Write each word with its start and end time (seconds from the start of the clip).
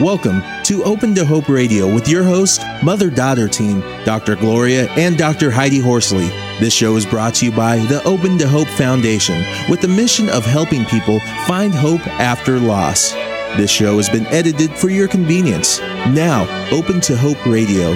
Welcome 0.00 0.40
to 0.62 0.82
Open 0.84 1.14
to 1.14 1.26
Hope 1.26 1.50
Radio 1.50 1.92
with 1.94 2.08
your 2.08 2.24
host, 2.24 2.62
mother 2.82 3.10
daughter 3.10 3.46
team, 3.48 3.80
Dr. 4.06 4.34
Gloria 4.34 4.88
and 4.92 5.18
Dr. 5.18 5.50
Heidi 5.50 5.78
Horsley. 5.78 6.28
This 6.58 6.72
show 6.72 6.96
is 6.96 7.04
brought 7.04 7.34
to 7.34 7.44
you 7.44 7.52
by 7.52 7.76
the 7.80 8.02
Open 8.04 8.38
to 8.38 8.48
Hope 8.48 8.66
Foundation 8.68 9.44
with 9.68 9.82
the 9.82 9.88
mission 9.88 10.30
of 10.30 10.46
helping 10.46 10.86
people 10.86 11.20
find 11.46 11.74
hope 11.74 12.00
after 12.06 12.58
loss. 12.58 13.12
This 13.58 13.70
show 13.70 13.98
has 13.98 14.08
been 14.08 14.24
edited 14.28 14.70
for 14.70 14.88
your 14.88 15.06
convenience. 15.06 15.80
Now, 15.80 16.44
Open 16.72 17.02
to 17.02 17.14
Hope 17.14 17.44
Radio. 17.44 17.90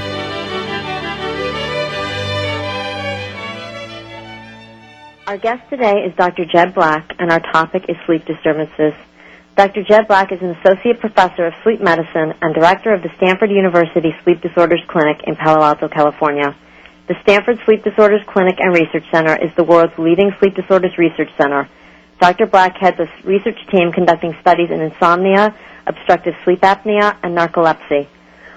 Our 5.27 5.39
guest 5.39 5.71
today 5.71 6.05
is 6.05 6.15
Dr. 6.17 6.45
Jed 6.45 6.75
Black, 6.75 7.15
and 7.19 7.33
our 7.33 7.41
topic 7.41 7.87
is 7.89 7.97
sleep 8.05 8.27
disturbances. 8.27 8.93
Dr. 9.57 9.85
Jed 9.85 10.09
Black 10.09 10.33
is 10.33 10.43
an 10.43 10.51
associate 10.51 10.99
professor 10.99 11.47
of 11.47 11.55
sleep 11.63 11.81
medicine 11.81 12.35
and 12.43 12.53
director 12.53 12.93
of 12.93 13.03
the 13.03 13.11
Stanford 13.19 13.53
University 13.53 14.13
Sleep 14.25 14.41
Disorders 14.41 14.83
Clinic 14.89 15.23
in 15.29 15.37
Palo 15.37 15.63
Alto, 15.63 15.89
California. 15.89 16.57
The 17.07 17.15
Stanford 17.23 17.61
Sleep 17.65 17.85
Disorders 17.85 18.23
Clinic 18.27 18.57
and 18.59 18.75
Research 18.75 19.05
Center 19.13 19.37
is 19.37 19.55
the 19.55 19.63
world's 19.63 19.97
leading 19.97 20.33
sleep 20.41 20.57
disorders 20.57 20.99
research 20.99 21.31
center. 21.39 21.69
Dr. 22.19 22.47
Black 22.47 22.77
heads 22.79 22.99
a 22.99 23.07
research 23.23 23.59
team 23.71 23.93
conducting 23.93 24.35
studies 24.41 24.71
in 24.73 24.81
insomnia, 24.81 25.55
obstructive 25.87 26.35
sleep 26.43 26.63
apnea, 26.63 27.17
and 27.23 27.39
narcolepsy. 27.39 28.09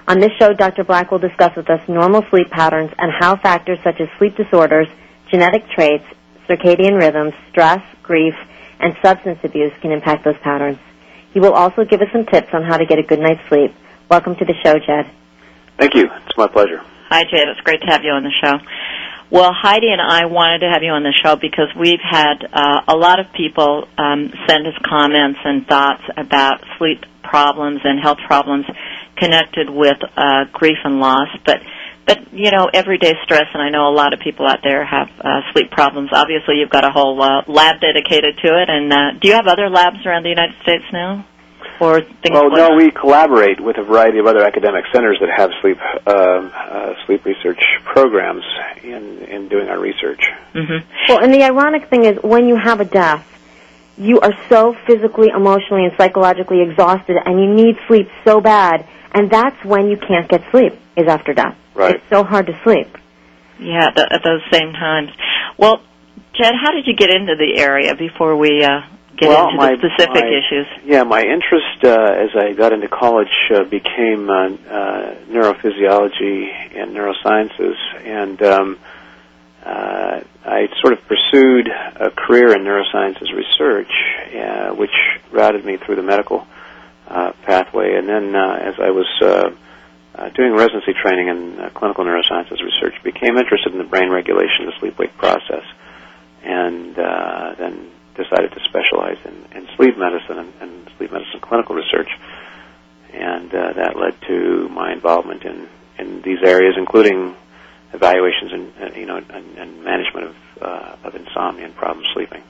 On 0.08 0.18
this 0.18 0.32
show, 0.36 0.52
Dr. 0.52 0.82
Black 0.82 1.12
will 1.12 1.20
discuss 1.20 1.54
with 1.54 1.70
us 1.70 1.80
normal 1.88 2.24
sleep 2.28 2.50
patterns 2.50 2.90
and 2.98 3.12
how 3.20 3.36
factors 3.36 3.78
such 3.84 4.00
as 4.00 4.08
sleep 4.18 4.36
disorders, 4.36 4.88
genetic 5.30 5.62
traits, 5.70 6.06
circadian 6.48 6.98
rhythms, 6.98 7.34
stress, 7.50 7.84
grief, 8.02 8.34
and 8.80 8.96
substance 9.00 9.38
abuse 9.44 9.72
can 9.80 9.92
impact 9.92 10.24
those 10.24 10.38
patterns. 10.42 10.78
He 11.32 11.40
will 11.40 11.52
also 11.52 11.84
give 11.84 12.00
us 12.00 12.08
some 12.12 12.26
tips 12.26 12.48
on 12.52 12.62
how 12.62 12.76
to 12.76 12.86
get 12.86 12.98
a 12.98 13.02
good 13.02 13.20
night's 13.20 13.46
sleep. 13.48 13.74
Welcome 14.10 14.36
to 14.36 14.44
the 14.44 14.54
show, 14.64 14.78
Jed. 14.78 15.10
Thank 15.78 15.94
you. 15.94 16.08
It's 16.26 16.36
my 16.36 16.48
pleasure. 16.48 16.82
Hi, 17.10 17.22
Jed. 17.24 17.48
It's 17.48 17.60
great 17.60 17.80
to 17.82 17.86
have 17.86 18.02
you 18.02 18.10
on 18.10 18.22
the 18.22 18.32
show. 18.42 18.58
Well, 19.30 19.52
Heidi 19.52 19.88
and 19.92 20.00
I 20.00 20.24
wanted 20.24 20.60
to 20.60 20.70
have 20.72 20.82
you 20.82 20.90
on 20.90 21.02
the 21.02 21.12
show 21.12 21.36
because 21.36 21.68
we've 21.78 22.00
had 22.00 22.48
uh, 22.50 22.80
a 22.88 22.96
lot 22.96 23.20
of 23.20 23.26
people 23.32 23.86
um, 23.98 24.32
send 24.48 24.66
us 24.66 24.74
comments 24.82 25.38
and 25.44 25.66
thoughts 25.66 26.02
about 26.16 26.64
sleep 26.78 27.04
problems 27.22 27.80
and 27.84 28.00
health 28.00 28.18
problems 28.26 28.64
connected 29.16 29.68
with 29.68 29.98
uh, 30.16 30.44
grief 30.52 30.78
and 30.82 30.98
loss. 30.98 31.28
But 31.44 31.60
but 32.08 32.32
you 32.32 32.50
know, 32.50 32.70
everyday 32.72 33.12
stress, 33.22 33.46
and 33.52 33.62
I 33.62 33.68
know 33.68 33.86
a 33.88 33.94
lot 33.94 34.14
of 34.14 34.20
people 34.20 34.46
out 34.46 34.60
there 34.64 34.84
have 34.84 35.10
uh, 35.20 35.52
sleep 35.52 35.70
problems. 35.70 36.08
Obviously, 36.10 36.56
you've 36.56 36.70
got 36.70 36.84
a 36.84 36.90
whole 36.90 37.20
uh, 37.22 37.42
lab 37.46 37.80
dedicated 37.80 38.38
to 38.38 38.48
it. 38.62 38.68
And 38.70 38.90
uh, 38.90 38.96
do 39.20 39.28
you 39.28 39.34
have 39.34 39.46
other 39.46 39.68
labs 39.68 40.04
around 40.06 40.22
the 40.22 40.30
United 40.30 40.56
States 40.62 40.84
now? 40.90 41.26
Or 41.80 42.00
things 42.00 42.32
well, 42.32 42.50
like 42.50 42.70
no, 42.70 42.76
we 42.76 42.90
collaborate 42.90 43.60
with 43.60 43.76
a 43.78 43.84
variety 43.84 44.18
of 44.18 44.26
other 44.26 44.42
academic 44.42 44.84
centers 44.92 45.18
that 45.20 45.28
have 45.36 45.50
sleep 45.60 45.76
uh, 46.06 46.10
uh, 46.10 46.94
sleep 47.06 47.24
research 47.24 47.60
programs 47.84 48.42
in 48.82 49.18
in 49.28 49.48
doing 49.48 49.68
our 49.68 49.78
research. 49.78 50.22
Mm-hmm. 50.54 50.88
Well, 51.08 51.22
and 51.22 51.32
the 51.32 51.44
ironic 51.44 51.88
thing 51.88 52.04
is 52.04 52.18
when 52.22 52.48
you 52.48 52.56
have 52.56 52.80
a 52.80 52.84
death, 52.84 53.24
you 53.96 54.18
are 54.20 54.32
so 54.48 54.74
physically, 54.86 55.28
emotionally, 55.28 55.84
and 55.84 55.92
psychologically 55.96 56.62
exhausted, 56.62 57.16
and 57.24 57.38
you 57.38 57.54
need 57.54 57.76
sleep 57.86 58.08
so 58.24 58.40
bad, 58.40 58.88
and 59.12 59.30
that's 59.30 59.62
when 59.64 59.88
you 59.88 59.98
can't 59.98 60.28
get 60.28 60.42
sleep, 60.50 60.72
is 60.96 61.06
after 61.06 61.32
death. 61.32 61.56
Right. 61.78 61.94
It's 61.94 62.04
so 62.10 62.24
hard 62.24 62.46
to 62.48 62.60
sleep. 62.64 62.88
Yeah, 63.60 63.90
th- 63.90 64.08
at 64.10 64.22
those 64.24 64.42
same 64.52 64.72
times. 64.72 65.10
Well, 65.56 65.80
Jed, 66.34 66.54
how 66.60 66.72
did 66.72 66.86
you 66.88 66.94
get 66.96 67.10
into 67.10 67.36
the 67.36 67.56
area 67.60 67.94
before 67.94 68.36
we 68.36 68.62
uh, 68.64 68.82
get 69.16 69.28
Well, 69.28 69.44
into 69.46 69.56
my- 69.56 69.76
the 69.76 69.88
specific 69.96 70.24
my- 70.24 70.28
issues? 70.40 70.66
Yeah, 70.84 71.04
my 71.04 71.22
interest 71.22 71.84
uh, 71.84 72.24
as 72.24 72.30
I 72.36 72.52
got 72.54 72.72
into 72.72 72.88
college 72.88 73.28
uh, 73.54 73.62
became 73.64 74.28
uh, 74.28 74.48
uh, 74.68 75.14
neurophysiology 75.30 76.50
and 76.76 76.96
neurosciences, 76.96 77.76
and 78.04 78.42
um, 78.42 78.78
uh, 79.64 80.20
I 80.44 80.68
sort 80.80 80.94
of 80.94 81.00
pursued 81.06 81.68
a 81.68 82.10
career 82.10 82.54
in 82.56 82.62
neurosciences 82.64 83.32
research, 83.32 83.90
uh, 84.36 84.70
which 84.74 84.94
routed 85.30 85.64
me 85.64 85.76
through 85.76 85.96
the 85.96 86.02
medical 86.02 86.44
uh, 87.08 87.32
pathway. 87.44 87.94
And 87.94 88.08
then, 88.08 88.34
uh, 88.34 88.58
as 88.62 88.74
I 88.80 88.90
was 88.90 89.06
uh, 89.22 89.50
uh, 90.14 90.28
doing 90.30 90.52
residency 90.52 90.92
training 90.94 91.28
in 91.28 91.58
uh, 91.60 91.70
clinical 91.70 92.04
neurosciences 92.04 92.62
research, 92.62 92.94
became 93.04 93.36
interested 93.36 93.72
in 93.72 93.78
the 93.78 93.84
brain 93.84 94.10
regulation 94.10 94.66
of 94.66 94.74
the 94.74 94.80
sleep-wake 94.80 95.16
process, 95.16 95.64
and 96.42 96.98
uh, 96.98 97.54
then 97.58 97.90
decided 98.16 98.50
to 98.52 98.60
specialize 98.68 99.18
in, 99.24 99.36
in 99.56 99.68
sleep 99.76 99.96
medicine 99.96 100.38
and, 100.38 100.52
and 100.60 100.90
sleep 100.96 101.12
medicine 101.12 101.40
clinical 101.40 101.74
research. 101.74 102.08
And 103.12 103.54
uh, 103.54 103.72
that 103.74 103.96
led 103.96 104.20
to 104.28 104.68
my 104.68 104.92
involvement 104.92 105.44
in, 105.44 105.68
in 105.98 106.22
these 106.22 106.38
areas, 106.44 106.74
including 106.76 107.36
evaluations 107.92 108.52
and 108.52 108.72
uh, 108.82 108.94
you 108.94 109.06
know 109.06 109.16
and, 109.16 109.58
and 109.58 109.82
management 109.82 110.26
of 110.26 110.36
uh, 110.60 110.96
of 111.04 111.14
insomnia 111.14 111.64
and 111.64 111.74
problem 111.74 112.04
sleeping. 112.14 112.42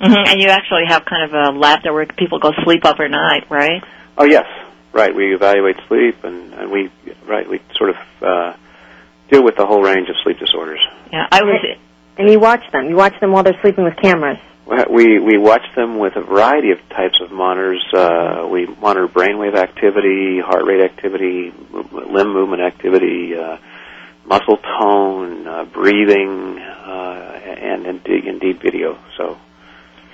hmm 0.00 0.12
And 0.26 0.40
you 0.40 0.48
actually 0.48 0.86
have 0.88 1.04
kind 1.04 1.24
of 1.28 1.32
a 1.32 1.58
lab 1.58 1.82
there 1.82 1.92
where 1.92 2.06
people 2.06 2.38
go 2.38 2.50
sleep 2.64 2.84
overnight, 2.84 3.50
right? 3.50 3.82
Oh 4.18 4.24
yes, 4.24 4.46
right. 4.92 5.14
We 5.14 5.34
evaluate 5.34 5.76
sleep, 5.88 6.24
and, 6.24 6.54
and 6.54 6.70
we 6.70 6.90
right 7.26 7.48
we 7.48 7.60
sort 7.76 7.90
of 7.90 7.96
uh, 8.22 8.56
deal 9.30 9.42
with 9.42 9.56
the 9.56 9.66
whole 9.66 9.82
range 9.82 10.08
of 10.08 10.16
sleep 10.22 10.38
disorders. 10.38 10.80
Yeah, 11.12 11.26
I 11.30 11.42
was. 11.42 11.78
And 12.18 12.28
you 12.28 12.38
watch 12.38 12.62
them. 12.72 12.88
You 12.88 12.96
watch 12.96 13.18
them 13.20 13.32
while 13.32 13.42
they're 13.42 13.58
sleeping 13.62 13.84
with 13.84 13.96
cameras. 13.96 14.38
We 14.88 15.18
we 15.18 15.36
watch 15.38 15.64
them 15.74 15.98
with 15.98 16.16
a 16.16 16.20
variety 16.20 16.70
of 16.70 16.78
types 16.90 17.20
of 17.20 17.32
monitors. 17.32 17.84
Uh, 17.92 18.46
we 18.50 18.66
monitor 18.66 19.08
brainwave 19.08 19.56
activity, 19.56 20.38
heart 20.40 20.64
rate 20.64 20.80
activity, 20.80 21.52
mo- 21.70 21.88
limb 21.90 22.32
movement 22.32 22.62
activity, 22.62 23.34
uh, 23.34 23.58
muscle 24.24 24.58
tone, 24.58 25.46
uh, 25.48 25.64
breathing, 25.64 26.58
uh, 26.58 27.40
and 27.44 27.86
indeed, 27.86 28.26
indeed 28.26 28.60
video. 28.60 28.96
So 29.16 29.38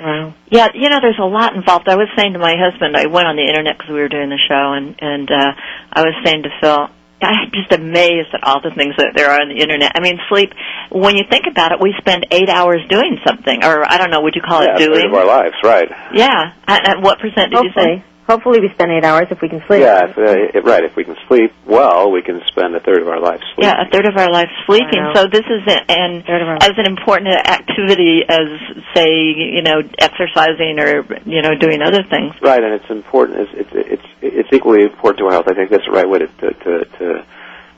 Wow. 0.01 0.35
Yeah, 0.51 0.69
you 0.75 0.89
know, 0.91 1.01
there's 1.01 1.19
a 1.19 1.25
lot 1.25 1.55
involved. 1.55 1.89
I 1.89 1.97
was 1.97 2.09
saying 2.17 2.35
to 2.35 2.39
my 2.39 2.55
husband, 2.57 2.97
I 2.97 3.07
went 3.07 3.27
on 3.27 3.37
the 3.37 3.49
internet 3.49 3.79
because 3.79 3.91
we 3.91 4.01
were 4.01 4.09
doing 4.09 4.29
the 4.29 4.41
show, 4.49 4.73
and 4.77 4.95
and 5.01 5.31
uh, 5.31 5.53
I 5.93 6.03
was 6.03 6.15
saying 6.25 6.43
to 6.45 6.51
Phil, 6.61 6.89
I'm 7.23 7.51
just 7.51 7.73
amazed 7.73 8.29
at 8.35 8.45
all 8.45 8.61
the 8.61 8.75
things 8.77 8.95
that 8.99 9.17
there 9.17 9.31
are 9.31 9.41
on 9.41 9.49
the 9.49 9.57
internet. 9.57 9.93
I 9.95 10.01
mean, 10.01 10.21
sleep. 10.29 10.53
When 10.93 11.17
you 11.17 11.25
think 11.31 11.47
about 11.49 11.73
it, 11.73 11.81
we 11.81 11.95
spend 11.99 12.27
eight 12.31 12.49
hours 12.49 12.85
doing 12.89 13.17
something, 13.27 13.65
or 13.65 13.91
I 13.91 13.97
don't 13.97 14.11
know, 14.11 14.21
would 14.21 14.35
you 14.37 14.43
call 14.43 14.63
yeah, 14.63 14.77
it 14.77 14.85
doing? 14.85 15.09
of 15.09 15.15
our 15.15 15.25
lives, 15.25 15.57
right? 15.65 15.89
Yeah. 16.13 16.53
And, 16.69 16.81
and 16.87 17.03
what 17.03 17.19
percent 17.19 17.53
did 17.53 17.65
you 17.65 17.73
say? 17.73 18.05
Hopefully 18.27 18.59
we 18.59 18.69
spend 18.75 18.91
eight 18.91 19.05
hours 19.05 19.29
if 19.31 19.41
we 19.41 19.49
can 19.49 19.63
sleep. 19.69 19.83
Yeah, 19.83 20.11
if, 20.11 20.19
uh, 20.19 20.61
right. 20.63 20.83
If 20.83 20.97
we 20.97 21.05
can 21.05 21.15
sleep 21.29 21.53
well, 21.65 22.11
we 22.11 22.23
can 22.23 22.43
spend 22.49 22.75
a 22.75 22.81
third 22.81 23.01
of 23.01 23.07
our 23.07 23.21
life 23.21 23.39
sleeping. 23.55 23.71
Yeah, 23.71 23.87
a 23.87 23.89
third 23.89 24.05
of 24.05 24.17
our 24.17 24.31
life 24.33 24.51
sleeping. 24.67 24.99
So 25.15 25.29
this 25.31 25.47
is 25.47 25.63
a, 25.71 25.79
and 25.87 26.25
Third 26.27 26.43
of 26.43 26.49
our 26.49 26.59
as 26.61 26.75
an 26.77 26.87
important 26.87 27.31
activity 27.31 28.23
as 28.29 28.51
say 28.95 29.07
you 29.07 29.63
know 29.63 29.79
exercising 29.99 30.81
or 30.81 31.07
you 31.25 31.41
know 31.41 31.55
doing 31.55 31.83
other 31.83 32.03
things. 32.03 32.35
Right, 32.43 32.63
and 32.63 32.75
it's 32.75 32.91
important. 32.91 33.47
It's 33.47 33.71
it's 33.73 34.03
it's, 34.03 34.09
it's 34.21 34.53
equally 34.53 34.83
important 34.83 35.19
to 35.19 35.27
our 35.27 35.33
health. 35.33 35.47
I 35.47 35.55
think 35.55 35.71
that's 35.71 35.87
the 35.87 35.93
right 35.93 36.09
way 36.09 36.19
to 36.19 36.27
to 36.27 36.53
to, 36.53 36.85
to, 36.85 37.27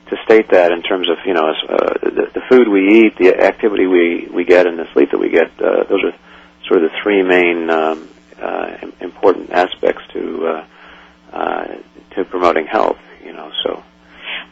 to 0.09 0.17
state 0.25 0.49
that 0.51 0.73
in 0.73 0.81
terms 0.81 1.11
of 1.11 1.19
you 1.27 1.35
know 1.35 1.51
as, 1.51 1.57
uh, 1.69 2.09
the, 2.09 2.31
the 2.33 2.43
food 2.49 2.69
we 2.69 3.05
eat, 3.05 3.19
the 3.19 3.37
activity 3.37 3.87
we 3.87 4.29
we 4.33 4.45
get, 4.45 4.67
and 4.67 4.79
the 4.79 4.89
sleep 4.95 5.11
that 5.11 5.19
we 5.19 5.29
get. 5.29 5.53
Uh, 5.61 5.85
those 5.85 6.05
are 6.05 6.15
sort 6.67 6.83
of 6.83 6.91
the 6.91 6.97
three 7.03 7.23
main 7.23 7.69
um, 7.69 8.09
uh, 8.41 8.91
important 9.01 9.51
aspects 9.53 10.03
to 10.13 10.47
uh, 10.47 10.67
uh, 11.33 11.67
to 12.15 12.25
promoting 12.25 12.67
health. 12.67 12.99
You 13.25 13.33
know, 13.33 13.51
so 13.63 13.83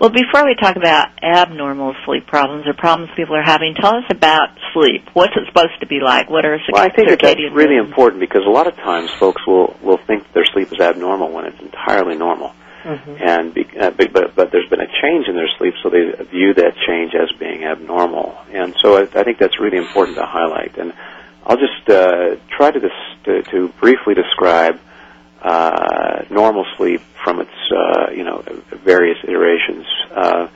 Well, 0.00 0.10
before 0.10 0.44
we 0.44 0.54
talk 0.60 0.76
about 0.76 1.08
abnormal 1.22 1.94
sleep 2.04 2.26
problems 2.26 2.66
or 2.66 2.74
problems 2.74 3.10
people 3.16 3.34
are 3.36 3.42
having, 3.42 3.74
tell 3.74 3.94
us 3.96 4.04
about 4.10 4.50
sleep. 4.74 5.08
What's 5.14 5.32
it 5.36 5.46
supposed 5.46 5.80
to 5.80 5.86
be 5.86 6.00
like? 6.00 6.28
What 6.28 6.44
are 6.44 6.58
well, 6.70 6.82
I 6.82 6.90
think 6.90 7.08
that 7.08 7.18
that's 7.20 7.34
circadian 7.36 7.54
really 7.54 7.76
rhythms? 7.76 7.88
important 7.88 8.20
because 8.20 8.44
a 8.46 8.50
lot 8.50 8.66
of 8.66 8.76
times 8.76 9.10
folks 9.18 9.46
will 9.46 9.76
will 9.82 9.98
think 9.98 10.30
their 10.32 10.44
sleep 10.46 10.72
is 10.72 10.80
abnormal 10.80 11.30
when 11.32 11.46
it's 11.46 11.60
entirely 11.60 12.16
normal. 12.16 12.52
Mhm. 12.84 13.20
and 13.20 13.52
be, 13.52 13.66
uh, 13.80 13.90
but 13.90 14.36
but 14.36 14.52
there's 14.52 14.68
been 14.68 14.80
a 14.80 14.86
change 15.02 15.26
in 15.26 15.34
their 15.34 15.48
sleep, 15.58 15.74
so 15.82 15.90
they 15.90 16.04
view 16.30 16.54
that 16.54 16.76
change 16.86 17.16
as 17.16 17.32
being 17.36 17.64
abnormal, 17.64 18.38
and 18.52 18.76
so 18.80 18.96
I, 18.96 19.02
I 19.02 19.24
think 19.24 19.38
that's 19.38 19.58
really 19.58 19.78
important 19.78 20.16
to 20.18 20.24
highlight. 20.24 20.78
And 20.78 20.92
I'll 21.46 21.56
just 21.56 21.88
uh, 21.88 22.36
try 22.56 22.72
to, 22.72 22.80
dis- 22.80 22.90
to 23.24 23.42
to 23.44 23.68
briefly 23.80 24.14
describe 24.14 24.80
uh, 25.40 26.24
normal 26.28 26.64
sleep 26.76 27.00
from 27.22 27.40
its 27.40 27.50
uh, 27.70 28.10
you 28.10 28.24
know 28.24 28.42
various 28.84 29.18
iterations. 29.22 29.86
Uh, 30.14 30.48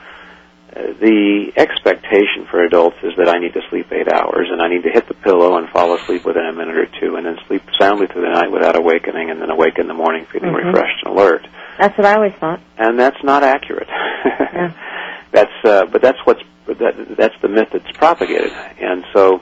the 0.72 1.52
expectation 1.56 2.46
for 2.50 2.62
adults 2.64 2.96
is 3.02 3.12
that 3.18 3.28
I 3.28 3.38
need 3.38 3.54
to 3.54 3.60
sleep 3.70 3.90
eight 3.92 4.06
hours 4.12 4.48
and 4.50 4.62
I 4.62 4.68
need 4.68 4.84
to 4.84 4.90
hit 4.90 5.08
the 5.08 5.14
pillow 5.14 5.58
and 5.58 5.68
fall 5.68 5.94
asleep 5.96 6.24
within 6.24 6.46
a 6.46 6.52
minute 6.52 6.76
or 6.76 6.86
two 7.00 7.16
and 7.16 7.26
then 7.26 7.38
sleep 7.48 7.62
soundly 7.78 8.06
through 8.06 8.22
the 8.22 8.28
night 8.30 8.52
without 8.52 8.76
awakening 8.76 9.30
and 9.30 9.40
then 9.42 9.50
awake 9.50 9.78
in 9.78 9.88
the 9.88 9.94
morning 9.94 10.26
feeling 10.32 10.50
Mhm. 10.52 10.64
refreshed 10.66 11.02
and 11.04 11.12
alert 11.12 11.44
That's 11.76 11.98
what 11.98 12.06
I 12.06 12.14
always 12.14 12.34
thought. 12.34 12.60
and 12.78 12.96
that's 12.98 13.20
not 13.24 13.42
accurate. 13.42 13.88
Yeah. 13.88 14.72
That's 15.32 15.64
uh, 15.64 15.86
but 15.86 16.02
that's 16.02 16.18
what's 16.24 16.42
that, 16.66 17.16
that's 17.16 17.34
the 17.40 17.48
myth 17.48 17.68
that's 17.72 17.90
propagated, 17.96 18.52
and 18.80 19.04
so 19.12 19.40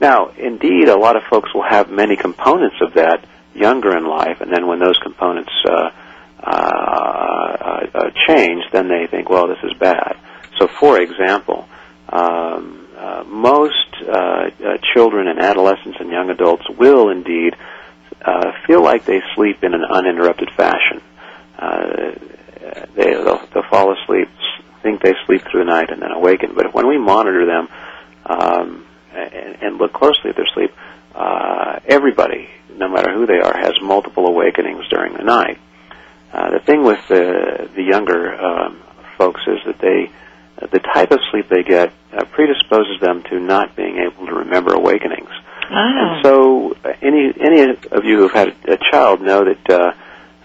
now 0.00 0.28
indeed 0.36 0.88
a 0.88 0.96
lot 0.96 1.16
of 1.16 1.22
folks 1.24 1.52
will 1.54 1.68
have 1.68 1.90
many 1.90 2.16
components 2.16 2.76
of 2.80 2.94
that 2.94 3.24
younger 3.54 3.96
in 3.96 4.06
life, 4.06 4.40
and 4.40 4.52
then 4.52 4.66
when 4.66 4.78
those 4.78 4.96
components 4.98 5.52
uh, 5.68 5.90
uh, 6.42 7.86
uh, 7.94 8.10
change, 8.28 8.62
then 8.72 8.88
they 8.88 9.06
think, 9.10 9.28
well, 9.28 9.48
this 9.48 9.58
is 9.64 9.72
bad. 9.78 10.16
So, 10.58 10.68
for 10.68 11.00
example, 11.00 11.68
um, 12.08 12.86
uh, 12.96 13.24
most 13.26 13.74
uh, 14.08 14.50
children 14.94 15.28
and 15.28 15.38
adolescents 15.38 15.98
and 16.00 16.10
young 16.10 16.30
adults 16.30 16.64
will 16.78 17.10
indeed 17.10 17.54
uh, 18.24 18.52
feel 18.66 18.82
like 18.82 19.04
they 19.04 19.20
sleep 19.34 19.62
in 19.62 19.74
an 19.74 19.84
uninterrupted 19.84 20.50
fashion. 20.56 21.02
Uh, 21.58 22.14
they, 22.94 23.14
they'll 23.14 23.46
fall 23.70 23.92
asleep, 23.92 24.28
think 24.82 25.02
they 25.02 25.14
sleep 25.26 25.42
through 25.50 25.64
the 25.64 25.70
night, 25.70 25.90
and 25.90 26.02
then 26.02 26.10
awaken. 26.10 26.52
But 26.54 26.72
when 26.74 26.88
we 26.88 26.98
monitor 26.98 27.46
them 27.46 27.68
um, 28.26 28.77
and, 29.60 29.78
look 29.78 29.92
closely 29.92 30.30
at 30.30 30.36
their 30.36 30.48
sleep, 30.54 30.72
uh, 31.14 31.80
everybody, 31.86 32.48
no 32.76 32.88
matter 32.88 33.12
who 33.12 33.26
they 33.26 33.38
are, 33.38 33.56
has 33.56 33.74
multiple 33.82 34.26
awakenings 34.26 34.86
during 34.88 35.14
the 35.14 35.24
night. 35.24 35.58
Uh, 36.32 36.50
the 36.50 36.60
thing 36.60 36.82
with 36.82 37.00
the 37.08 37.70
the 37.74 37.82
younger 37.82 38.34
um, 38.34 38.82
folks 39.16 39.40
is 39.46 39.58
that 39.64 39.78
they 39.78 40.10
the 40.60 40.80
type 40.80 41.10
of 41.10 41.20
sleep 41.30 41.48
they 41.48 41.62
get 41.62 41.92
uh, 42.12 42.24
predisposes 42.24 43.00
them 43.00 43.22
to 43.30 43.38
not 43.38 43.76
being 43.76 43.98
able 43.98 44.26
to 44.26 44.34
remember 44.34 44.74
awakenings. 44.74 45.30
Oh. 45.30 45.74
And 45.74 46.24
so, 46.24 46.76
uh, 46.84 46.92
any 47.02 47.32
any 47.40 47.76
of 47.90 48.04
you 48.04 48.18
who've 48.18 48.32
had 48.32 48.54
a, 48.66 48.78
child 48.90 49.20
know 49.20 49.44
that 49.44 49.70
uh, 49.70 49.92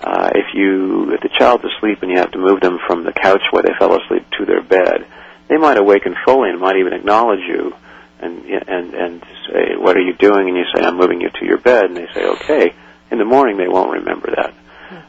uh, 0.02 0.30
if 0.36 0.54
you 0.54 1.14
if 1.14 1.22
the 1.22 1.30
child's 1.30 1.64
asleep 1.64 2.02
and 2.02 2.12
you 2.12 2.18
have 2.18 2.32
to 2.32 2.38
move 2.38 2.62
them 2.62 2.80
from 2.86 3.04
the 3.04 3.14
couch 3.14 3.42
where 3.52 3.64
they 3.64 3.74
fell 3.80 4.00
asleep 4.00 4.26
to 4.38 4.46
their 4.46 4.62
bed, 4.62 5.06
they 5.48 5.58
might 5.58 5.78
awaken 5.78 6.16
fully 6.26 6.50
and 6.50 6.60
might 6.60 6.78
even 6.78 6.94
acknowledge 6.94 7.40
you 7.40 7.74
and 8.24 8.46
and 8.46 8.94
and 8.94 9.24
say, 9.48 9.76
"What 9.78 9.98
are 9.98 10.02
you 10.02 10.14
doing?" 10.14 10.48
And 10.50 10.58
you 10.58 10.66
say, 10.74 10.82
"I'm 10.84 10.98
moving 10.98 11.22
you 11.22 11.30
to 11.30 11.46
your 11.46 11.58
bed," 11.58 11.86
and 11.86 11.98
they 11.98 12.08
say, 12.14 12.26
"Okay." 12.26 12.74
In 13.12 13.20
the 13.20 13.26
morning, 13.26 13.58
they 13.58 13.68
won't 13.68 13.92
remember 13.92 14.34
that. 14.36 14.54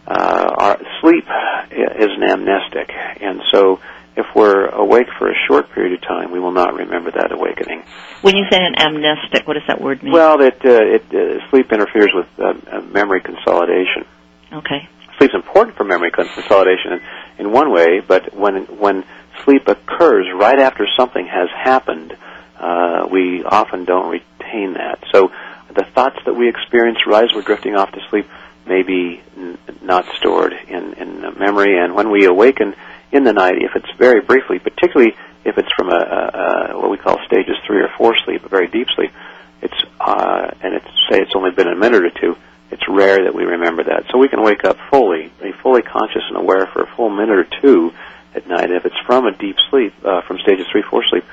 Uh, 0.06 0.54
our 0.58 0.78
sleep 1.00 1.24
is 1.70 2.10
an 2.16 2.22
amnestic, 2.22 2.90
and 3.20 3.40
so 3.50 3.80
if 4.16 4.26
we're 4.34 4.66
awake 4.66 5.08
for 5.18 5.30
a 5.30 5.34
short 5.48 5.70
period 5.72 5.94
of 5.94 6.02
time, 6.02 6.30
we 6.30 6.38
will 6.38 6.52
not 6.52 6.74
remember 6.74 7.10
that 7.10 7.32
awakening. 7.32 7.82
When 8.22 8.36
you 8.36 8.44
say 8.50 8.58
an 8.58 8.74
amnestic, 8.76 9.46
what 9.46 9.54
does 9.54 9.64
that 9.68 9.80
word 9.80 10.02
mean? 10.02 10.12
Well, 10.12 10.38
that 10.38 10.64
uh, 10.64 10.70
it, 10.70 11.04
uh, 11.12 11.50
sleep 11.50 11.72
interferes 11.72 12.10
with 12.14 12.26
uh, 12.38 12.54
uh, 12.70 12.80
memory 12.82 13.20
consolidation. 13.20 14.04
okay. 14.52 14.88
Sleep's 15.18 15.34
important 15.34 15.76
for 15.76 15.84
memory 15.84 16.10
consolidation 16.10 16.94
in, 17.38 17.46
in 17.46 17.52
one 17.52 17.72
way, 17.72 18.00
but 18.00 18.34
when 18.34 18.64
when 18.78 19.04
sleep 19.44 19.68
occurs 19.68 20.26
right 20.34 20.58
after 20.58 20.86
something 20.96 21.24
has 21.26 21.48
happened, 21.50 22.16
uh, 22.64 23.06
we 23.10 23.44
often 23.44 23.84
don't 23.84 24.08
retain 24.08 24.74
that. 24.74 24.98
So 25.12 25.30
the 25.74 25.84
thoughts 25.94 26.18
that 26.24 26.34
we 26.34 26.48
experience 26.48 26.98
right 27.06 27.24
as 27.24 27.34
we're 27.34 27.42
drifting 27.42 27.76
off 27.76 27.92
to 27.92 28.00
sleep 28.08 28.26
may 28.66 28.82
be 28.82 29.22
n- 29.36 29.58
not 29.82 30.06
stored 30.16 30.54
in, 30.54 30.94
in 30.94 31.20
memory, 31.38 31.78
and 31.78 31.94
when 31.94 32.10
we 32.10 32.24
awaken 32.24 32.74
in 33.12 33.24
the 33.24 33.34
night, 33.34 33.56
if 33.58 33.76
it's 33.76 33.90
very 33.98 34.22
briefly, 34.22 34.58
particularly 34.58 35.14
if 35.44 35.58
it's 35.58 35.68
from 35.76 35.90
a, 35.90 35.92
a, 35.92 36.72
a 36.72 36.80
what 36.80 36.90
we 36.90 36.96
call 36.96 37.18
stages 37.26 37.56
three 37.66 37.80
or 37.80 37.90
four 37.98 38.16
sleep, 38.24 38.42
a 38.44 38.48
very 38.48 38.68
deep 38.68 38.88
sleep, 38.96 39.12
it's 39.60 39.80
uh, 40.00 40.50
and 40.62 40.74
it's 40.74 40.88
say 41.10 41.20
it's 41.20 41.36
only 41.36 41.50
been 41.50 41.68
a 41.68 41.76
minute 41.76 42.02
or 42.02 42.10
two. 42.10 42.34
It's 42.70 42.88
rare 42.88 43.24
that 43.24 43.34
we 43.34 43.44
remember 43.44 43.84
that, 43.84 44.06
so 44.10 44.16
we 44.16 44.28
can 44.28 44.42
wake 44.42 44.64
up 44.64 44.78
fully, 44.90 45.30
be 45.42 45.52
fully 45.52 45.82
conscious 45.82 46.22
and 46.28 46.38
aware 46.38 46.66
for 46.66 46.82
a 46.82 46.86
full 46.96 47.10
minute 47.10 47.38
or 47.38 47.46
two 47.60 47.92
at 48.34 48.48
night. 48.48 48.70
If 48.70 48.86
it's 48.86 48.98
from 49.06 49.26
a 49.26 49.32
deep 49.32 49.56
sleep, 49.70 49.92
uh, 50.02 50.22
from 50.22 50.38
stages 50.38 50.66
three, 50.72 50.82
four 50.82 51.04
sleep, 51.10 51.24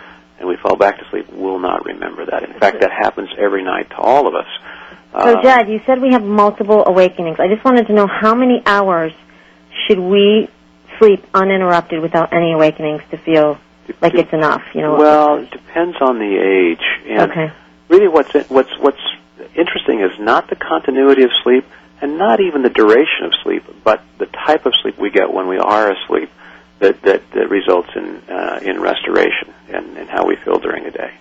and 0.42 0.50
we 0.50 0.58
fall 0.58 0.76
back 0.76 0.98
to 0.98 1.06
sleep, 1.12 1.32
we'll 1.32 1.60
not 1.60 1.86
remember 1.86 2.26
that. 2.26 2.44
In 2.44 2.60
fact, 2.60 2.82
that 2.82 2.92
happens 2.92 3.30
every 3.38 3.64
night 3.64 3.90
to 3.92 3.98
all 3.98 4.28
of 4.28 4.34
us. 4.34 4.48
So, 5.12 5.18
Uh, 5.18 5.42
Jed, 5.42 5.70
you 5.70 5.82
said 5.86 6.02
we 6.02 6.12
have 6.12 6.24
multiple 6.24 6.84
awakenings. 6.86 7.40
I 7.40 7.48
just 7.48 7.64
wanted 7.64 7.88
to 7.88 7.94
know 7.94 8.08
how 8.08 8.34
many 8.34 8.64
hours 8.66 9.14
should 9.86 10.00
we 10.00 10.50
sleep 10.98 11.24
uninterrupted 11.34 12.02
without 12.02 12.34
any 12.34 12.54
awakenings 12.54 13.04
to 13.12 13.18
feel 13.18 13.60
like 14.02 14.16
it's 14.16 14.34
enough? 14.34 14.64
You 14.74 14.82
know. 14.82 14.96
Well, 14.96 15.38
it 15.38 15.52
depends 15.52 15.98
on 16.02 16.18
the 16.18 16.38
age, 16.38 16.84
and 17.08 17.32
okay. 17.32 17.52
really, 17.88 18.08
what's 18.08 18.34
what's 18.50 18.76
what's 18.80 19.02
interesting 19.56 20.00
is 20.00 20.18
not 20.20 20.50
the 20.50 20.56
continuity 20.56 21.24
of 21.24 21.32
sleep, 21.44 21.66
and 22.02 22.18
not 22.18 22.40
even 22.40 22.64
the 22.64 22.70
duration 22.70 23.26
of 23.26 23.34
sleep, 23.44 23.64
but 23.84 24.02
the 24.18 24.28
type 24.28 24.66
of 24.66 24.74
sleep 24.82 24.98
we 24.98 25.12
get 25.12 25.32
when 25.32 25.48
we 25.48 25.58
are 25.58 25.92
asleep 25.92 26.30
that 26.82 27.02
that, 27.04 27.22
that 27.32 27.50
results 27.50 27.90
in 27.96 28.22
uh, 28.30 28.60
in 28.62 28.82
restoration 28.82 29.54
and, 29.70 29.98
and 29.98 30.10
how 30.10 30.26
we 30.26 30.36
feel 30.44 30.60
during 30.60 30.84
the 30.84 30.92
day. 30.92 31.14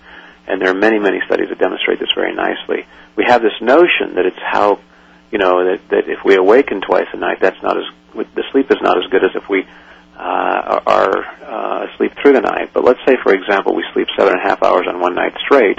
And 0.48 0.60
there 0.60 0.70
are 0.70 0.74
many 0.74 0.98
many 0.98 1.20
studies 1.26 1.48
that 1.50 1.58
demonstrate 1.58 2.00
this 2.00 2.08
very 2.14 2.34
nicely. 2.34 2.86
We 3.16 3.24
have 3.24 3.42
this 3.42 3.58
notion 3.60 4.16
that 4.16 4.26
it's 4.26 4.42
how 4.42 4.80
you 5.30 5.38
know 5.38 5.64
that 5.64 5.88
that 5.90 6.08
if 6.08 6.24
we 6.24 6.34
awaken 6.34 6.80
twice 6.80 7.06
a 7.12 7.16
night, 7.16 7.38
that's 7.40 7.62
not 7.62 7.76
as 7.76 7.84
the 8.34 8.42
sleep 8.50 8.70
is 8.70 8.78
not 8.80 8.98
as 8.98 9.08
good 9.10 9.22
as 9.22 9.30
if 9.36 9.48
we 9.48 9.64
uh, 10.16 10.80
are 10.86 11.24
uh, 11.44 11.86
asleep 11.92 12.12
through 12.20 12.32
the 12.32 12.40
night. 12.40 12.70
But 12.72 12.84
let's 12.84 13.00
say, 13.06 13.16
for 13.22 13.32
example, 13.32 13.74
we 13.74 13.84
sleep 13.92 14.08
seven 14.16 14.34
and 14.34 14.42
a 14.42 14.48
half 14.48 14.62
hours 14.62 14.86
on 14.88 15.00
one 15.00 15.14
night 15.14 15.34
straight. 15.44 15.78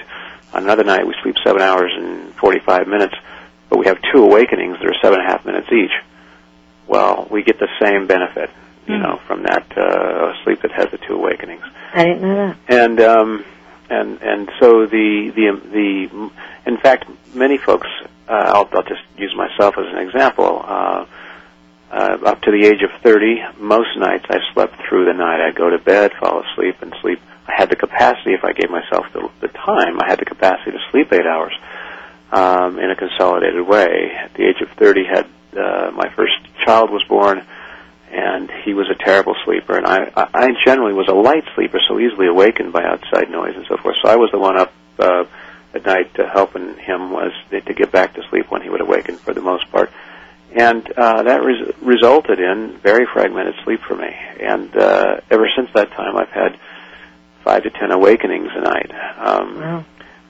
On 0.54 0.64
another 0.64 0.84
night, 0.84 1.06
we 1.06 1.16
sleep 1.24 1.36
seven 1.44 1.62
hours 1.62 1.92
and 1.96 2.34
45 2.36 2.88
minutes, 2.88 3.16
but 3.70 3.80
we 3.80 3.86
have 3.86 3.98
two 4.14 4.24
awakenings 4.24 4.78
that 4.80 4.88
are 4.88 4.96
seven 5.02 5.20
and 5.20 5.28
a 5.28 5.32
half 5.32 5.46
minutes 5.46 5.68
each. 5.72 5.92
Well, 6.88 7.28
we 7.30 7.44
get 7.44 7.60
the 7.60 7.70
same 7.82 8.08
benefit, 8.08 8.50
you 8.88 8.96
Hmm. 8.98 9.04
know, 9.04 9.20
from 9.28 9.44
that 9.44 9.66
uh, 9.78 10.34
sleep 10.44 10.62
that 10.62 10.72
has 10.72 10.90
the 10.92 10.98
two 10.98 11.14
awakenings 11.16 11.64
I 11.94 12.04
didn't 12.06 12.22
know 12.24 12.36
that. 12.36 12.58
and 12.68 13.00
um, 13.02 13.46
and 13.90 14.22
and 14.22 14.50
so 14.60 14.86
the 14.86 15.32
the 15.36 15.62
the 15.72 16.32
in 16.72 16.78
fact 16.78 17.06
many 17.34 17.58
folks 17.58 17.88
uh, 18.28 18.34
I'll, 18.56 18.70
I'll 18.74 18.84
just 18.84 19.04
use 19.18 19.34
myself 19.36 19.76
as 19.78 19.86
an 19.88 19.98
example 20.00 20.62
uh, 20.66 21.06
uh, 21.92 22.18
up 22.26 22.42
to 22.44 22.52
the 22.52 22.66
age 22.66 22.82
of 22.84 22.92
30 23.02 23.42
most 23.60 23.98
nights 23.98 24.26
I 24.30 24.38
slept 24.54 24.76
through 24.88 25.06
the 25.06 25.14
night 25.14 25.42
I'd 25.46 25.56
go 25.56 25.70
to 25.70 25.78
bed 25.78 26.12
fall 26.20 26.42
asleep 26.44 26.82
and 26.82 26.94
sleep 27.02 27.20
I 27.48 27.54
had 27.58 27.70
the 27.70 27.76
capacity 27.76 28.34
if 28.34 28.44
I 28.44 28.54
gave 28.54 28.70
myself 28.70 29.06
the, 29.14 29.30
the 29.42 29.50
time 29.50 30.00
I 30.00 30.08
had 30.08 30.20
the 30.20 30.26
capacity 30.26 30.72
to 30.72 30.80
sleep 30.92 31.12
eight 31.12 31.26
hours 31.26 31.54
um, 32.32 32.80
in 32.80 32.90
a 32.92 32.96
consolidated 32.96 33.68
way 33.68 34.12
at 34.18 34.34
the 34.36 34.44
age 34.48 34.62
of 34.62 34.70
30 34.78 35.06
had 35.06 35.28
uh, 35.58 35.92
my 35.94 36.08
first 36.16 36.34
child 36.66 36.90
was 36.92 37.04
born 37.10 37.46
and 38.12 38.50
he 38.66 38.74
was 38.74 38.88
a 38.90 38.96
terrible 38.96 39.36
sleeper. 39.46 39.78
And 39.78 39.86
I, 39.86 40.12
I 40.16 40.50
generally 40.66 40.94
was 40.94 41.08
a 41.08 41.14
light 41.14 41.44
sleeper, 41.56 41.80
so 41.88 42.00
easily 42.00 42.28
awakened 42.28 42.74
by 42.74 42.84
outside 42.84 43.30
noise 43.30 43.56
and 43.56 43.66
so 43.68 43.78
forth. 43.78 43.96
So 44.04 44.10
I 44.10 44.16
was 44.18 44.30
the 44.32 44.40
one 44.40 44.58
up 44.60 44.74
uh, 45.00 45.24
at 45.74 45.86
night 45.86 46.20
uh, 46.20 46.30
helping 46.30 46.76
him 46.78 47.12
was 47.12 47.32
to 47.52 47.62
get 47.74 47.92
back 47.92 48.14
to 48.16 48.22
sleep 48.30 48.52
when 48.52 48.62
he 48.62 48.70
would 48.70 48.82
awaken 48.82 49.18
for 49.18 49.34
the 49.34 49.42
most 49.42 49.70
part. 49.72 49.92
And 50.54 50.86
uh, 50.98 51.24
that 51.24 51.44
res- 51.44 51.74
resulted 51.82 52.40
in 52.40 52.78
very 52.80 53.06
fragmented 53.14 53.56
sleep 53.64 53.80
for 53.88 53.96
me. 53.96 54.10
And 54.42 54.76
uh, 54.76 55.22
ever 55.30 55.48
since 55.56 55.70
that 55.74 55.92
time, 55.92 56.18
I've 56.18 56.30
had 56.30 56.60
five 57.46 57.64
to 57.64 57.70
ten 57.70 57.92
awakenings 57.92 58.50
a 58.54 58.62
night. 58.62 58.92
Um, 59.18 59.60
Wow. 59.62 59.86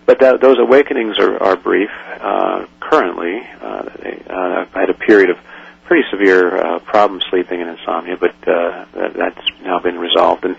but 0.06 0.20
that, 0.20 0.40
those 0.42 0.60
awakenings 0.60 1.18
are, 1.18 1.42
are 1.42 1.56
brief. 1.56 1.90
Uh, 2.20 2.66
currently, 2.80 3.42
uh, 3.62 3.84
they, 4.02 4.24
uh, 4.30 4.66
I 4.76 4.80
had 4.82 4.90
a 4.92 4.94
period 4.94 5.32
of 5.32 5.38
pretty 5.92 6.08
severe 6.10 6.56
uh, 6.56 6.80
problem 6.80 7.20
sleeping 7.30 7.60
and 7.60 7.78
insomnia, 7.78 8.16
but 8.16 8.34
uh, 8.48 8.86
that, 8.94 9.14
that's 9.14 9.62
now 9.62 9.78
been 9.78 10.00
resolved. 10.00 10.46
And 10.46 10.56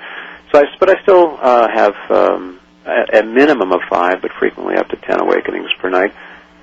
so, 0.52 0.58
I, 0.60 0.64
but 0.78 0.90
I 0.90 1.02
still 1.04 1.38
uh, 1.40 1.68
have 1.72 1.94
um, 2.10 2.60
a, 2.84 3.20
a 3.20 3.22
minimum 3.22 3.72
of 3.72 3.80
five, 3.88 4.20
but 4.20 4.30
frequently 4.38 4.74
up 4.76 4.88
to 4.88 4.96
ten 4.96 5.22
awakenings 5.22 5.70
per 5.80 5.88
night, 5.88 6.12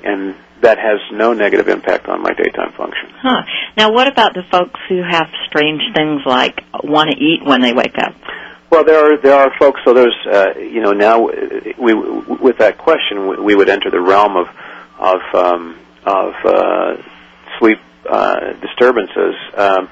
and 0.04 0.36
that 0.62 0.78
has 0.78 1.00
no 1.12 1.34
negative 1.34 1.68
impact 1.68 2.08
on 2.10 2.22
my 2.22 2.32
daytime 2.36 2.72
function. 2.74 3.10
Huh. 3.10 3.42
Now, 3.76 3.92
what 3.92 4.08
about 4.08 4.36
the 4.36 4.44
folks 4.52 4.80
who 4.88 5.02
have 5.02 5.26
strange 5.48 5.82
things 5.96 6.22
like 6.28 6.62
want 6.84 7.10
to 7.10 7.18
eat 7.18 7.44
when 7.44 7.62
they 7.62 7.74
wake 7.74 7.98
up? 7.98 8.14
Well, 8.70 8.84
there 8.84 9.04
are 9.04 9.18
there 9.18 9.34
are 9.34 9.50
folks. 9.58 9.82
So 9.84 9.96
there's 9.96 10.28
uh, 10.32 10.60
you 10.60 10.82
know 10.82 10.92
now 10.92 11.28
uh, 11.28 11.34
we 11.80 11.96
with 11.96 12.60
that 12.60 12.78
question 12.78 13.30
we, 13.30 13.38
we 13.38 13.56
would 13.56 13.70
enter 13.70 13.90
the 13.90 14.00
realm 14.00 14.38
of 14.38 14.48
of 15.00 15.22
um, 15.34 15.80
of 16.06 16.34
uh, 16.46 16.98
sleep 17.58 17.80
uh, 18.10 18.54
disturbances. 18.62 19.36
Um, 19.56 19.88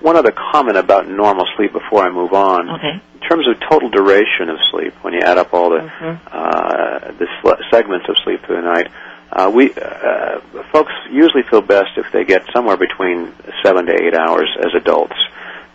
one 0.00 0.16
other 0.16 0.30
comment 0.32 0.76
about 0.76 1.08
normal 1.08 1.46
sleep 1.56 1.72
before 1.72 2.04
I 2.06 2.10
move 2.10 2.32
on. 2.32 2.70
Okay. 2.70 3.00
In 3.14 3.28
terms 3.28 3.46
of 3.48 3.58
total 3.68 3.88
duration 3.90 4.48
of 4.48 4.58
sleep, 4.70 4.94
when 5.02 5.12
you 5.12 5.20
add 5.20 5.36
up 5.38 5.52
all 5.52 5.70
the 5.70 5.80
Mhm. 5.80 6.18
uh, 6.32 6.98
the 7.18 7.26
sl- 7.40 7.60
segments 7.70 8.08
of 8.08 8.16
sleep 8.24 8.42
through 8.44 8.56
the 8.56 8.62
night, 8.62 8.88
uh, 9.32 9.50
we 9.52 9.72
uh, 9.72 10.38
folks 10.72 10.92
usually 11.10 11.42
feel 11.42 11.60
best 11.60 11.90
if 11.96 12.06
they 12.12 12.24
get 12.24 12.42
somewhere 12.52 12.76
between 12.76 13.32
seven 13.62 13.86
to 13.86 13.92
eight 14.02 14.14
hours 14.14 14.48
as 14.60 14.72
adults. 14.74 15.16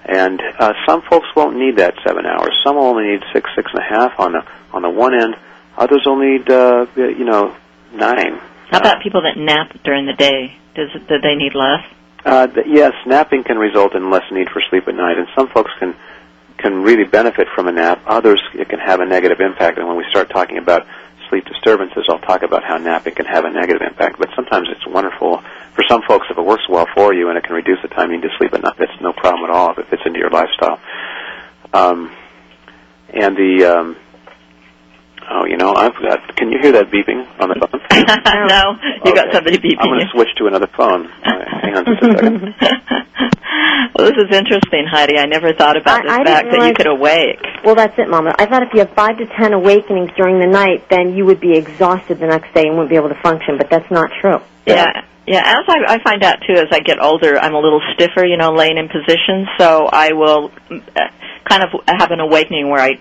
And 0.06 0.42
uh, 0.60 0.74
some 0.88 1.02
folks 1.02 1.28
won't 1.36 1.58
need 1.58 1.78
that 1.78 1.96
seven 2.06 2.26
hours. 2.26 2.54
Some 2.64 2.76
will 2.76 2.86
only 2.86 3.08
need 3.12 3.24
six, 3.34 3.50
six 3.56 3.72
and 3.74 3.80
a 3.82 3.88
half 3.88 4.20
on 4.20 4.34
the 4.34 4.44
on 4.74 4.82
the 4.84 4.90
one 4.90 5.14
end. 5.20 5.36
Others 5.78 6.04
will 6.06 6.18
need 6.18 6.50
uh, 6.50 6.86
you 6.96 7.26
know 7.26 7.54
nine. 7.94 8.40
How 8.70 8.80
about 8.80 9.04
people 9.04 9.22
that 9.24 9.38
nap 9.38 9.78
during 9.84 10.06
the 10.06 10.14
day? 10.14 10.58
Does 10.76 10.92
do 10.94 11.20
they 11.22 11.36
need 11.36 11.54
less? 11.56 11.86
Uh, 12.26 12.48
th- 12.48 12.66
yes, 12.68 12.94
napping 13.06 13.44
can 13.44 13.58
result 13.58 13.94
in 13.94 14.10
less 14.10 14.24
need 14.32 14.50
for 14.50 14.62
sleep 14.70 14.88
at 14.88 14.96
night, 14.96 15.18
and 15.18 15.28
some 15.36 15.48
folks 15.50 15.72
can 15.80 15.96
can 16.58 16.82
really 16.82 17.04
benefit 17.04 17.48
from 17.54 17.68
a 17.68 17.72
nap. 17.72 18.02
Others 18.08 18.42
it 18.54 18.70
can 18.70 18.80
have 18.80 19.00
a 19.00 19.06
negative 19.06 19.40
impact. 19.40 19.78
And 19.78 19.88
when 19.88 19.98
we 19.98 20.06
start 20.10 20.30
talking 20.30 20.58
about 20.58 20.88
sleep 21.30 21.46
disturbances, 21.46 22.06
I'll 22.10 22.20
talk 22.20 22.42
about 22.42 22.64
how 22.64 22.78
napping 22.78 23.14
can 23.14 23.26
have 23.26 23.46
a 23.46 23.52
negative 23.52 23.82
impact. 23.82 24.18
But 24.18 24.30
sometimes 24.36 24.68
it's 24.72 24.86
wonderful 24.88 25.44
for 25.74 25.84
some 25.88 26.02
folks 26.08 26.28
if 26.30 26.38
it 26.38 26.42
works 26.44 26.68
well 26.68 26.88
for 26.96 27.14
you, 27.14 27.30
and 27.30 27.38
it 27.38 27.44
can 27.44 27.56
reduce 27.56 27.82
the 27.84 27.90
time 27.90 28.12
you 28.12 28.18
need 28.18 28.28
to 28.28 28.36
sleep 28.38 28.54
at 28.54 28.64
night. 28.64 28.76
It's 28.80 29.02
no 29.02 29.14
problem 29.14 29.50
at 29.50 29.56
all 29.56 29.72
if 29.72 29.78
it 29.78 29.88
fits 29.90 30.02
into 30.06 30.20
your 30.20 30.32
lifestyle. 30.32 30.80
Um, 31.74 32.12
and 33.10 33.38
the 33.38 33.66
um, 33.66 33.98
oh, 35.30 35.46
you 35.46 35.58
know, 35.58 35.74
I've 35.74 35.94
got. 35.96 36.36
Can 36.36 36.52
you 36.52 36.60
hear 36.62 36.72
that 36.74 36.90
beeping 36.92 37.26
on 37.40 37.50
the 37.50 37.56
phone? 37.60 37.82
no, 38.48 38.78
you 39.06 39.14
got 39.16 39.28
Okay. 39.28 39.34
somebody 39.34 39.58
beeping 39.58 39.80
I'm 39.80 39.90
going 39.90 40.06
to 40.06 40.12
switch 40.12 40.30
to 40.38 40.48
another 40.48 40.68
phone. 40.76 41.08
Uh, 41.24 41.44
hang 41.62 41.76
on 41.76 41.86
just 41.86 42.02
a 42.04 42.14
second. 42.14 42.54
well, 43.96 44.06
this 44.12 44.18
is 44.18 44.30
interesting, 44.36 44.86
Heidi. 44.90 45.18
I 45.18 45.26
never 45.26 45.54
thought 45.54 45.78
about 45.78 46.00
I- 46.00 46.04
this 46.04 46.12
I 46.12 46.24
fact 46.26 46.48
that 46.52 46.68
you 46.68 46.74
could 46.74 46.88
awake. 46.88 47.40
Well, 47.64 47.76
that's 47.76 47.98
it, 47.98 48.10
Mama. 48.10 48.36
I 48.38 48.46
thought 48.46 48.64
if 48.64 48.70
you 48.74 48.80
have 48.80 48.94
five 48.94 49.18
to 49.18 49.26
ten 49.38 49.54
awakenings 49.54 50.12
during 50.18 50.40
the 50.40 50.48
night, 50.48 50.90
then 50.90 51.16
you 51.16 51.26
would 51.26 51.40
be 51.40 51.54
exhausted 51.58 52.20
the 52.20 52.28
next 52.28 52.54
day 52.54 52.68
and 52.68 52.76
wouldn't 52.78 52.90
be 52.90 52.96
able 52.96 53.10
to 53.10 53.22
function. 53.22 53.58
But 53.58 53.70
that's 53.70 53.90
not 53.92 54.10
true. 54.22 54.40
Yeah. 54.66 55.04
Yeah, 55.28 55.42
as 55.44 55.66
I, 55.68 55.96
I 55.96 56.04
find 56.04 56.24
out 56.24 56.38
too, 56.46 56.54
as 56.54 56.68
I 56.72 56.82
get 56.82 57.02
older, 57.02 57.40
I'm 57.40 57.56
a 57.56 57.60
little 57.60 57.82
stiffer, 57.96 58.24
you 58.24 58.38
know, 58.38 58.54
laying 58.54 58.78
in 58.78 58.88
position. 58.90 59.48
So 59.58 59.88
I 59.92 60.14
will 60.14 60.50
mm, 60.70 60.84
uh, 60.96 61.10
kind 61.50 61.64
of 61.64 61.70
have 61.88 62.12
an 62.12 62.20
awakening 62.20 62.70
where 62.70 62.80
I 62.80 63.00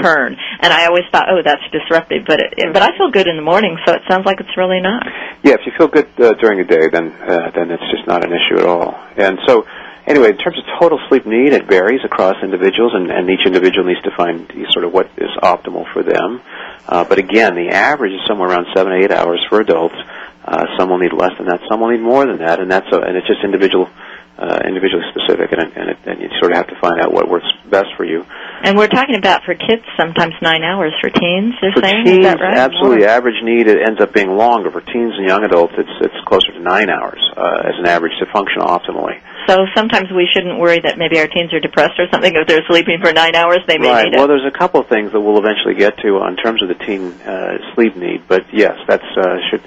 turn, 0.00 0.36
and 0.60 0.72
I 0.72 0.86
always 0.86 1.04
thought, 1.10 1.26
oh, 1.30 1.40
that's 1.44 1.62
disruptive. 1.72 2.24
But 2.26 2.40
it, 2.40 2.72
but 2.72 2.82
I 2.82 2.96
feel 2.96 3.10
good 3.10 3.26
in 3.26 3.36
the 3.36 3.42
morning, 3.42 3.76
so 3.86 3.92
it 3.94 4.02
sounds 4.08 4.26
like 4.26 4.40
it's 4.40 4.56
really 4.56 4.80
not. 4.80 5.06
Yeah, 5.42 5.54
if 5.54 5.66
you 5.66 5.72
feel 5.76 5.88
good 5.88 6.08
uh, 6.18 6.34
during 6.34 6.58
the 6.58 6.64
day, 6.64 6.88
then 6.90 7.12
uh, 7.12 7.50
then 7.54 7.70
it's 7.70 7.88
just 7.90 8.06
not 8.06 8.24
an 8.24 8.32
issue 8.32 8.58
at 8.58 8.66
all. 8.66 8.94
And 9.16 9.38
so, 9.46 9.66
anyway, 10.06 10.30
in 10.30 10.38
terms 10.38 10.58
of 10.58 10.64
total 10.80 10.98
sleep 11.08 11.26
need, 11.26 11.52
it 11.52 11.66
varies 11.66 12.00
across 12.04 12.36
individuals, 12.42 12.92
and, 12.94 13.10
and 13.10 13.28
each 13.30 13.46
individual 13.46 13.86
needs 13.86 14.02
to 14.02 14.12
find 14.16 14.50
sort 14.72 14.84
of 14.84 14.92
what 14.92 15.10
is 15.16 15.30
optimal 15.42 15.90
for 15.92 16.02
them. 16.02 16.40
Uh, 16.86 17.04
but 17.04 17.18
again, 17.18 17.54
the 17.54 17.70
average 17.70 18.12
is 18.12 18.20
somewhere 18.26 18.50
around 18.50 18.66
seven 18.74 18.92
to 18.92 18.98
eight 19.04 19.10
hours 19.10 19.40
for 19.48 19.60
adults. 19.60 19.96
Uh, 20.44 20.66
some 20.76 20.90
will 20.90 20.98
need 20.98 21.12
less 21.12 21.32
than 21.38 21.46
that, 21.46 21.60
some 21.70 21.80
will 21.80 21.88
need 21.88 22.02
more 22.02 22.26
than 22.26 22.38
that, 22.38 22.60
and 22.60 22.70
that's 22.70 22.86
a, 22.92 23.00
and 23.00 23.16
it's 23.16 23.26
just 23.26 23.40
individual. 23.42 23.88
Uh, 24.34 24.58
individually 24.66 25.06
specific, 25.14 25.52
and, 25.54 25.62
and, 25.78 25.90
it, 25.94 25.98
and 26.10 26.18
you 26.18 26.26
sort 26.42 26.50
of 26.50 26.58
have 26.58 26.66
to 26.66 26.74
find 26.82 26.98
out 26.98 27.14
what 27.14 27.30
works 27.30 27.46
best 27.70 27.86
for 27.96 28.02
you. 28.04 28.26
And 28.66 28.76
we're 28.76 28.90
talking 28.90 29.14
about 29.14 29.44
for 29.46 29.54
kids 29.54 29.86
sometimes 29.96 30.34
nine 30.42 30.64
hours 30.64 30.90
for 31.00 31.08
teens. 31.08 31.54
They're 31.62 31.70
For 31.70 31.86
saying 31.86 32.02
teens, 32.02 32.18
is 32.18 32.24
that 32.26 32.42
right? 32.42 32.58
absolutely, 32.58 33.06
average 33.06 33.38
need 33.44 33.68
it 33.68 33.78
ends 33.86 34.00
up 34.02 34.12
being 34.12 34.34
longer. 34.34 34.72
For 34.72 34.80
teens 34.80 35.14
and 35.14 35.22
young 35.22 35.44
adults, 35.44 35.74
it's 35.78 35.94
it's 36.02 36.18
closer 36.26 36.50
to 36.50 36.58
nine 36.58 36.90
hours 36.90 37.22
uh, 37.36 37.62
as 37.62 37.78
an 37.78 37.86
average 37.86 38.18
to 38.18 38.26
function 38.34 38.58
optimally. 38.58 39.22
So 39.46 39.70
sometimes 39.70 40.10
we 40.10 40.26
shouldn't 40.34 40.58
worry 40.58 40.80
that 40.82 40.98
maybe 40.98 41.20
our 41.20 41.28
teens 41.28 41.54
are 41.54 41.60
depressed 41.60 41.94
or 42.02 42.10
something. 42.10 42.34
If 42.34 42.48
they're 42.48 42.66
sleeping 42.66 42.98
for 43.00 43.12
nine 43.12 43.36
hours, 43.36 43.62
they 43.68 43.78
may 43.78 43.86
right. 43.86 44.04
need 44.10 44.18
Well, 44.18 44.26
it. 44.26 44.34
Well, 44.34 44.34
there's 44.34 44.50
a 44.50 44.58
couple 44.58 44.80
of 44.80 44.88
things 44.88 45.12
that 45.12 45.20
we'll 45.20 45.38
eventually 45.38 45.78
get 45.78 45.98
to 45.98 46.26
in 46.26 46.34
terms 46.42 46.60
of 46.60 46.74
the 46.74 46.78
teen 46.82 47.12
uh, 47.22 47.58
sleep 47.76 47.94
need, 47.94 48.26
but 48.26 48.50
yes, 48.52 48.82
that's 48.88 49.06
uh, 49.14 49.38
should, 49.46 49.62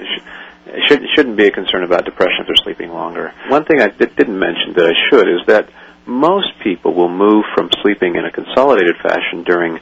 should 0.88 1.00
should 1.00 1.07
shouldn't 1.15 1.38
be 1.38 1.47
a 1.47 1.51
concern 1.51 1.83
about 1.83 2.05
depression 2.05 2.41
if 2.41 2.47
they're 2.47 2.63
sleeping 2.63 2.91
longer. 2.91 3.33
One 3.50 3.65
thing 3.65 3.81
I 3.81 3.88
did, 3.88 4.15
didn't 4.15 4.38
mention 4.38 4.74
that 4.75 4.86
I 4.86 5.09
should 5.09 5.27
is 5.27 5.45
that 5.47 5.69
most 6.05 6.47
people 6.63 6.93
will 6.93 7.09
move 7.09 7.43
from 7.53 7.69
sleeping 7.81 8.15
in 8.15 8.25
a 8.25 8.31
consolidated 8.31 8.95
fashion 8.97 9.43
during 9.43 9.79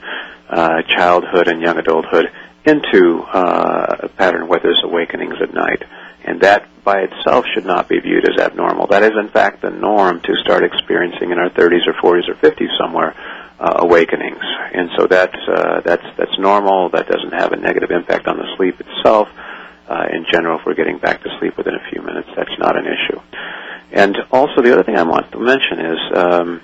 uh, 0.48 0.82
childhood 0.96 1.48
and 1.48 1.60
young 1.60 1.78
adulthood 1.78 2.26
into 2.64 3.22
uh, 3.22 3.96
a 4.00 4.08
pattern 4.08 4.48
where 4.48 4.60
there's 4.60 4.82
awakenings 4.82 5.34
at 5.40 5.54
night. 5.54 5.82
And 6.24 6.40
that 6.40 6.68
by 6.82 7.02
itself 7.02 7.44
should 7.54 7.64
not 7.64 7.88
be 7.88 8.00
viewed 8.00 8.28
as 8.28 8.40
abnormal. 8.40 8.88
That 8.88 9.04
is, 9.04 9.12
in 9.16 9.28
fact, 9.28 9.62
the 9.62 9.70
norm 9.70 10.20
to 10.22 10.34
start 10.42 10.64
experiencing 10.64 11.30
in 11.30 11.38
our 11.38 11.50
30s 11.50 11.86
or 11.86 11.94
40s 11.94 12.28
or 12.28 12.34
50s 12.34 12.76
somewhere 12.78 13.14
uh, 13.60 13.74
awakenings. 13.78 14.42
And 14.74 14.90
so 14.98 15.06
that's 15.06 15.36
uh, 15.48 15.80
that's 15.84 16.04
that's 16.18 16.36
normal. 16.38 16.90
That 16.90 17.06
doesn't 17.06 17.32
have 17.32 17.52
a 17.52 17.56
negative 17.56 17.90
impact 17.90 18.26
on 18.26 18.38
the 18.38 18.46
sleep 18.56 18.80
itself. 18.80 19.28
Uh, 19.88 20.06
in 20.12 20.26
general, 20.30 20.58
if 20.58 20.66
we're 20.66 20.74
getting 20.74 20.98
back 20.98 21.22
to 21.22 21.28
sleep 21.38 21.56
within 21.56 21.74
a 21.74 21.90
few 21.90 22.02
minutes, 22.02 22.28
that's 22.36 22.58
not 22.58 22.76
an 22.76 22.86
issue. 22.86 23.20
And 23.92 24.16
also, 24.32 24.62
the 24.62 24.72
other 24.72 24.82
thing 24.82 24.96
I 24.96 25.04
want 25.04 25.30
to 25.30 25.38
mention 25.38 25.78
is 25.78 25.98
um, 26.14 26.60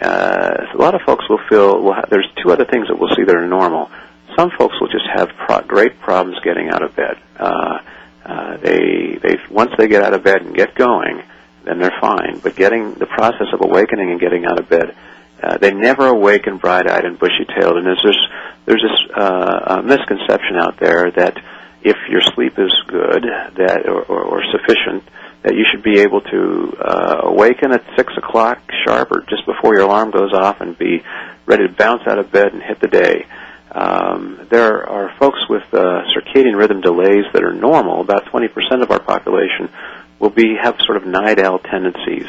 uh, 0.00 0.66
a 0.74 0.78
lot 0.78 0.94
of 0.94 1.02
folks 1.02 1.28
will 1.28 1.40
feel 1.48 1.80
will 1.80 1.94
ha- 1.94 2.06
there's 2.10 2.28
two 2.42 2.50
other 2.50 2.64
things 2.64 2.88
that 2.88 2.98
we'll 2.98 3.14
see 3.14 3.22
that 3.22 3.36
are 3.36 3.46
normal. 3.46 3.90
Some 4.36 4.50
folks 4.58 4.74
will 4.80 4.88
just 4.88 5.06
have 5.14 5.28
pro- 5.46 5.62
great 5.62 6.00
problems 6.00 6.38
getting 6.42 6.70
out 6.70 6.82
of 6.82 6.96
bed. 6.96 7.18
Uh, 7.38 7.78
uh, 8.24 8.56
they 8.58 9.18
they 9.22 9.38
once 9.50 9.72
they 9.78 9.88
get 9.88 10.02
out 10.02 10.14
of 10.14 10.24
bed 10.24 10.42
and 10.42 10.54
get 10.54 10.74
going, 10.74 11.22
then 11.64 11.78
they're 11.78 11.96
fine. 12.00 12.40
But 12.42 12.56
getting 12.56 12.94
the 12.94 13.06
process 13.06 13.46
of 13.52 13.60
awakening 13.62 14.10
and 14.10 14.20
getting 14.20 14.44
out 14.44 14.58
of 14.58 14.68
bed, 14.68 14.94
uh, 15.42 15.58
they 15.58 15.72
never 15.72 16.06
awaken 16.06 16.58
bright-eyed 16.58 17.04
and 17.04 17.18
bushy-tailed. 17.18 17.76
And 17.76 17.86
there's 17.86 18.02
this 18.02 18.18
there's 18.66 18.82
this 18.82 19.16
uh, 19.16 19.20
uh, 19.20 19.82
misconception 19.82 20.56
out 20.56 20.78
there 20.78 21.10
that 21.12 21.36
if 21.82 21.96
your 22.10 22.20
sleep 22.34 22.58
is 22.58 22.72
good 22.86 23.24
that 23.56 23.86
or, 23.86 24.02
or, 24.02 24.22
or 24.22 24.42
sufficient, 24.50 25.02
that 25.42 25.54
you 25.54 25.64
should 25.70 25.82
be 25.82 26.00
able 26.00 26.20
to 26.20 26.76
uh, 26.78 27.20
awaken 27.24 27.72
at 27.72 27.82
six 27.96 28.12
o'clock 28.16 28.60
sharp 28.84 29.10
or 29.10 29.20
just 29.28 29.46
before 29.46 29.74
your 29.74 29.84
alarm 29.84 30.10
goes 30.10 30.32
off 30.32 30.60
and 30.60 30.76
be 30.76 31.02
ready 31.46 31.66
to 31.66 31.72
bounce 31.72 32.02
out 32.06 32.18
of 32.18 32.30
bed 32.30 32.52
and 32.52 32.62
hit 32.62 32.80
the 32.80 32.88
day. 32.88 33.26
Um, 33.72 34.46
there 34.50 34.88
are 34.88 35.14
folks 35.18 35.38
with 35.48 35.62
uh, 35.72 36.02
circadian 36.14 36.56
rhythm 36.56 36.80
delays 36.80 37.24
that 37.32 37.44
are 37.44 37.52
normal. 37.52 38.00
About 38.00 38.26
20% 38.26 38.82
of 38.82 38.90
our 38.90 39.00
population 39.00 39.70
will 40.18 40.30
be 40.30 40.56
have 40.60 40.76
sort 40.84 40.96
of 40.96 41.06
night 41.06 41.38
owl 41.38 41.60
tendencies, 41.60 42.26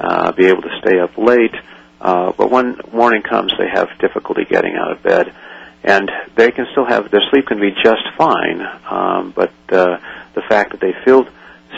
uh, 0.00 0.32
be 0.32 0.46
able 0.46 0.62
to 0.62 0.80
stay 0.80 0.98
up 0.98 1.16
late, 1.16 1.54
uh, 2.00 2.32
but 2.36 2.50
when 2.50 2.78
morning 2.92 3.22
comes, 3.22 3.52
they 3.58 3.68
have 3.68 3.88
difficulty 3.98 4.44
getting 4.44 4.74
out 4.74 4.92
of 4.92 5.02
bed, 5.02 5.32
and 5.84 6.10
they 6.36 6.50
can 6.50 6.66
still 6.72 6.84
have 6.84 7.10
their 7.10 7.22
sleep 7.30 7.46
can 7.46 7.60
be 7.60 7.70
just 7.70 8.02
fine, 8.16 8.60
um, 8.90 9.32
but 9.34 9.52
uh, 9.70 9.98
the 10.34 10.42
fact 10.48 10.72
that 10.72 10.80
they 10.80 10.94
feel 11.04 11.26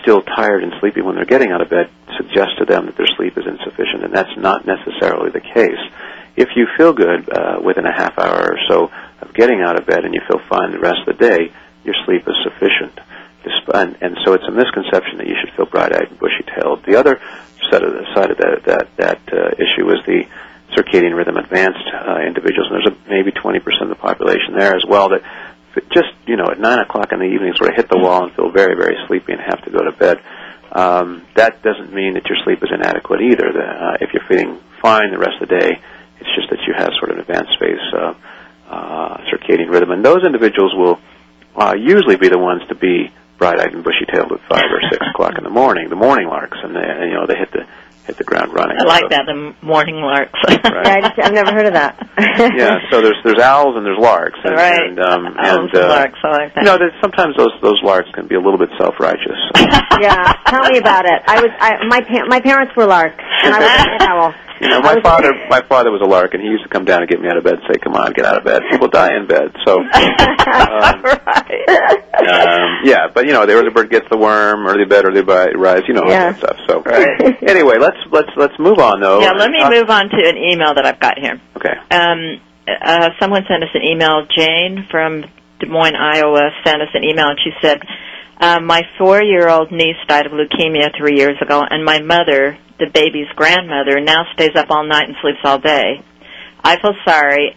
still 0.02 0.22
tired 0.22 0.62
and 0.62 0.72
sleepy 0.80 1.02
when 1.02 1.16
they're 1.16 1.24
getting 1.24 1.50
out 1.50 1.60
of 1.60 1.68
bed 1.68 1.90
suggests 2.16 2.56
to 2.58 2.64
them 2.64 2.86
that 2.86 2.96
their 2.96 3.08
sleep 3.16 3.36
is 3.36 3.46
insufficient, 3.46 4.04
and 4.04 4.12
that's 4.12 4.36
not 4.36 4.66
necessarily 4.66 5.30
the 5.30 5.40
case. 5.40 5.80
If 6.36 6.50
you 6.56 6.66
feel 6.76 6.92
good 6.92 7.28
uh, 7.28 7.60
within 7.62 7.86
a 7.86 7.92
half 7.92 8.18
hour 8.18 8.52
or 8.52 8.58
so 8.68 8.90
of 9.20 9.34
getting 9.34 9.60
out 9.60 9.78
of 9.78 9.86
bed 9.86 10.04
and 10.04 10.14
you 10.14 10.20
feel 10.28 10.40
fine 10.48 10.72
the 10.72 10.78
rest 10.78 11.06
of 11.06 11.18
the 11.18 11.24
day, 11.24 11.52
your 11.84 11.94
sleep 12.06 12.26
is 12.26 12.34
sufficient. 12.44 12.98
And, 13.72 13.96
and 14.00 14.16
so 14.24 14.34
it's 14.34 14.44
a 14.48 14.50
misconception 14.50 15.18
that 15.18 15.26
you 15.26 15.36
should 15.40 15.54
feel 15.54 15.66
bright-eyed 15.66 16.08
and 16.10 16.18
bushy-tailed. 16.18 16.84
The 16.84 16.98
other 16.98 17.20
side 17.70 17.82
of 17.82 17.92
the 17.92 18.04
side 18.14 18.30
of 18.30 18.38
that 18.38 18.62
that 18.64 18.96
that 18.96 19.20
uh, 19.32 19.50
issue 19.54 19.88
is 19.90 20.04
the 20.06 20.26
circadian 20.76 21.16
rhythm 21.16 21.36
advanced 21.36 21.86
uh, 21.92 22.20
individuals, 22.26 22.68
and 22.70 22.80
there's 22.80 22.90
a, 22.90 22.96
maybe 23.08 23.32
20% 23.32 23.58
of 23.82 23.88
the 23.88 23.94
population 23.94 24.54
there 24.56 24.74
as 24.74 24.84
well 24.86 25.08
that 25.10 25.22
just 25.92 26.10
you 26.26 26.36
know 26.36 26.46
at 26.50 26.58
nine 26.58 26.80
o'clock 26.80 27.12
in 27.12 27.18
the 27.18 27.30
evening 27.30 27.54
sort 27.56 27.70
of 27.70 27.76
hit 27.76 27.88
the 27.88 27.98
wall 27.98 28.24
and 28.24 28.34
feel 28.34 28.50
very 28.50 28.74
very 28.74 28.96
sleepy 29.06 29.32
and 29.32 29.40
have 29.40 29.62
to 29.64 29.70
go 29.70 29.82
to 29.82 29.92
bed. 29.92 30.18
Um, 30.72 31.26
that 31.34 31.62
doesn't 31.62 31.92
mean 31.92 32.14
that 32.14 32.26
your 32.26 32.38
sleep 32.44 32.62
is 32.62 32.70
inadequate 32.72 33.20
either. 33.20 33.52
The, 33.52 33.66
uh, 33.66 33.96
if 34.00 34.10
you're 34.14 34.26
feeling 34.28 34.60
fine 34.80 35.10
the 35.10 35.18
rest 35.18 35.42
of 35.42 35.48
the 35.48 35.58
day, 35.58 35.70
it's 36.20 36.30
just 36.34 36.50
that 36.50 36.62
you 36.66 36.74
have 36.76 36.90
sort 36.98 37.10
of 37.10 37.18
an 37.18 37.22
advanced 37.22 37.58
phase 37.58 37.82
uh, 37.92 38.14
uh, 38.70 39.16
circadian 39.30 39.70
rhythm, 39.70 39.90
and 39.90 40.04
those 40.04 40.22
individuals 40.24 40.72
will 40.74 40.98
uh, 41.56 41.74
usually 41.74 42.16
be 42.16 42.28
the 42.28 42.38
ones 42.38 42.62
to 42.68 42.74
be 42.76 43.10
bright-eyed 43.38 43.74
and 43.74 43.82
bushy-tailed 43.82 44.30
at 44.30 44.40
five 44.48 44.68
or 44.70 44.80
six 44.92 45.04
o'clock 45.12 45.34
in 45.38 45.44
the 45.44 45.50
morning, 45.50 45.88
the 45.88 45.96
morning 45.96 46.28
larks, 46.28 46.58
and 46.62 46.76
they, 46.76 46.84
and, 46.84 47.10
you 47.10 47.16
know 47.16 47.26
they 47.26 47.34
hit 47.36 47.50
the 47.50 47.66
hit 48.10 48.18
the 48.18 48.26
ground 48.26 48.50
running. 48.52 48.74
I 48.78 48.84
like 48.84 49.06
So- 49.06 49.14
that, 49.14 49.24
the 49.30 49.54
morning 49.62 50.02
larks. 50.02 50.34
Right. 50.42 50.58
I 50.66 51.00
just, 51.06 51.18
I've 51.22 51.32
never 51.32 51.52
heard 51.54 51.66
of 51.70 51.74
that. 51.78 51.94
yeah, 52.58 52.82
so 52.90 53.00
there's 53.00 53.16
there's 53.22 53.38
owls 53.38 53.78
and 53.78 53.86
there's 53.86 53.98
larks, 54.02 54.38
and, 54.44 54.54
right. 54.58 54.82
and 54.82 54.98
um, 54.98 55.22
Owls 55.38 55.70
and 55.70 55.74
and 55.74 55.84
uh, 55.86 55.88
larks, 55.88 56.18
I 56.24 56.28
like 56.30 56.54
that. 56.54 56.60
you 56.62 56.66
know, 56.66 56.76
there's, 56.78 56.94
sometimes 57.00 57.36
those 57.38 57.54
those 57.62 57.78
larks 57.86 58.10
can 58.14 58.26
be 58.26 58.34
a 58.34 58.42
little 58.42 58.58
bit 58.58 58.68
self-righteous. 58.78 59.38
yeah, 60.02 60.34
tell 60.50 60.66
me 60.68 60.78
about 60.78 61.06
it. 61.06 61.22
I 61.26 61.40
was 61.40 61.50
I, 61.60 61.70
my 61.86 62.00
pa- 62.02 62.26
my 62.26 62.40
parents 62.40 62.74
were 62.76 62.86
lark, 62.86 63.14
and 63.42 63.54
I 63.54 63.58
was 63.58 63.70
a 63.70 63.76
night 63.88 64.02
owl. 64.08 64.34
You 64.60 64.68
know, 64.68 64.80
my 64.82 65.00
father 65.02 65.32
my 65.48 65.62
father 65.68 65.90
was 65.90 66.02
a 66.04 66.08
lark, 66.08 66.34
and 66.34 66.42
he 66.42 66.48
used 66.48 66.62
to 66.64 66.68
come 66.68 66.84
down 66.84 67.00
and 67.00 67.08
get 67.08 67.18
me 67.20 67.28
out 67.28 67.38
of 67.38 67.44
bed 67.44 67.54
and 67.54 67.62
say, 67.72 67.78
"Come 67.80 67.94
on, 67.94 68.12
get 68.12 68.26
out 68.26 68.36
of 68.36 68.44
bed. 68.44 68.60
People 68.70 68.88
die 68.88 69.16
in 69.16 69.26
bed." 69.26 69.56
So, 69.64 69.78
um, 69.80 69.86
right. 71.00 72.04
um, 72.28 72.80
yeah, 72.84 73.08
but 73.14 73.26
you 73.26 73.32
know, 73.32 73.46
the 73.46 73.54
early 73.54 73.70
bird 73.70 73.90
gets 73.90 74.06
the 74.10 74.18
worm, 74.18 74.66
early 74.66 74.84
bed, 74.84 75.04
early 75.06 75.22
bi- 75.22 75.52
rise, 75.56 75.82
you 75.88 75.94
know, 75.94 76.02
all 76.02 76.10
Yeah. 76.10 76.32
that 76.32 76.38
stuff. 76.38 76.56
So, 76.68 76.82
Right. 76.84 77.42
anyway, 77.48 77.76
let's 77.80 77.96
let's 78.10 78.28
let's 78.36 78.58
move 78.58 78.78
on 78.78 79.00
though. 79.00 79.20
Yeah, 79.20 79.32
let 79.32 79.50
me 79.50 79.60
Uh, 79.62 79.70
move 79.70 79.88
on 79.90 80.10
to 80.10 80.28
an 80.28 80.36
email 80.36 80.74
that 80.74 80.84
I've 80.84 81.00
got 81.00 81.18
here. 81.18 81.40
Okay. 81.56 81.74
Um, 81.90 82.40
uh, 82.68 83.08
someone 83.18 83.44
sent 83.48 83.62
us 83.64 83.70
an 83.74 83.82
email. 83.82 84.26
Jane 84.36 84.86
from 84.90 85.22
Des 85.60 85.66
Moines, 85.66 85.96
Iowa, 85.96 86.50
sent 86.64 86.82
us 86.82 86.88
an 86.94 87.04
email, 87.04 87.28
and 87.28 87.38
she 87.42 87.50
said, 87.62 87.80
uh, 88.40 88.60
"My 88.60 88.82
four-year-old 88.98 89.72
niece 89.72 89.96
died 90.06 90.26
of 90.26 90.32
leukemia 90.32 90.90
three 90.96 91.16
years 91.16 91.36
ago, 91.40 91.62
and 91.68 91.82
my 91.84 92.00
mother, 92.02 92.58
the 92.80 92.90
baby's 92.92 93.28
grandmother, 93.36 94.00
now 94.00 94.24
stays 94.32 94.56
up 94.56 94.70
all 94.70 94.84
night 94.84 95.06
and 95.06 95.16
sleeps 95.22 95.38
all 95.44 95.58
day. 95.58 96.02
I 96.64 96.76
feel 96.80 96.94
sorry." 97.06 97.56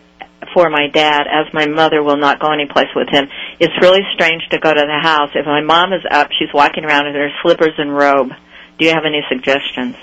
For 0.54 0.70
my 0.70 0.88
dad, 0.88 1.22
as 1.22 1.52
my 1.54 1.68
mother 1.68 2.04
will 2.04 2.18
not 2.18 2.38
go 2.38 2.52
anyplace 2.52 2.94
with 2.94 3.08
him. 3.08 3.30
It's 3.60 3.74
really 3.82 4.02
strange 4.14 4.44
to 4.50 4.60
go 4.60 4.74
to 4.74 4.82
the 4.82 5.00
house. 5.02 5.30
If 5.34 5.46
my 5.46 5.62
mom 5.62 5.94
is 5.94 6.04
up, 6.12 6.32
she's 6.38 6.54
walking 6.54 6.84
around 6.84 7.08
in 7.08 7.16
her 7.16 7.30
slippers 7.42 7.74
and 7.78 7.96
robe. 7.96 8.34
Do 8.78 8.86
you 8.86 8.92
have 8.92 9.06
any 9.06 9.24
suggestions? 9.30 9.96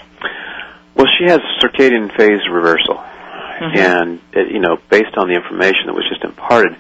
Well, 0.95 1.07
she 1.19 1.25
has 1.27 1.41
circadian 1.61 2.11
phase 2.17 2.41
reversal, 2.51 3.03
Mhm. 3.61 3.77
and 3.77 4.21
it, 4.33 4.51
you 4.51 4.61
know, 4.61 4.79
based 4.89 5.17
on 5.19 5.29
the 5.29 5.35
information 5.35 5.87
that 5.87 5.95
was 5.95 6.09
just 6.09 6.25
imparted, 6.25 6.75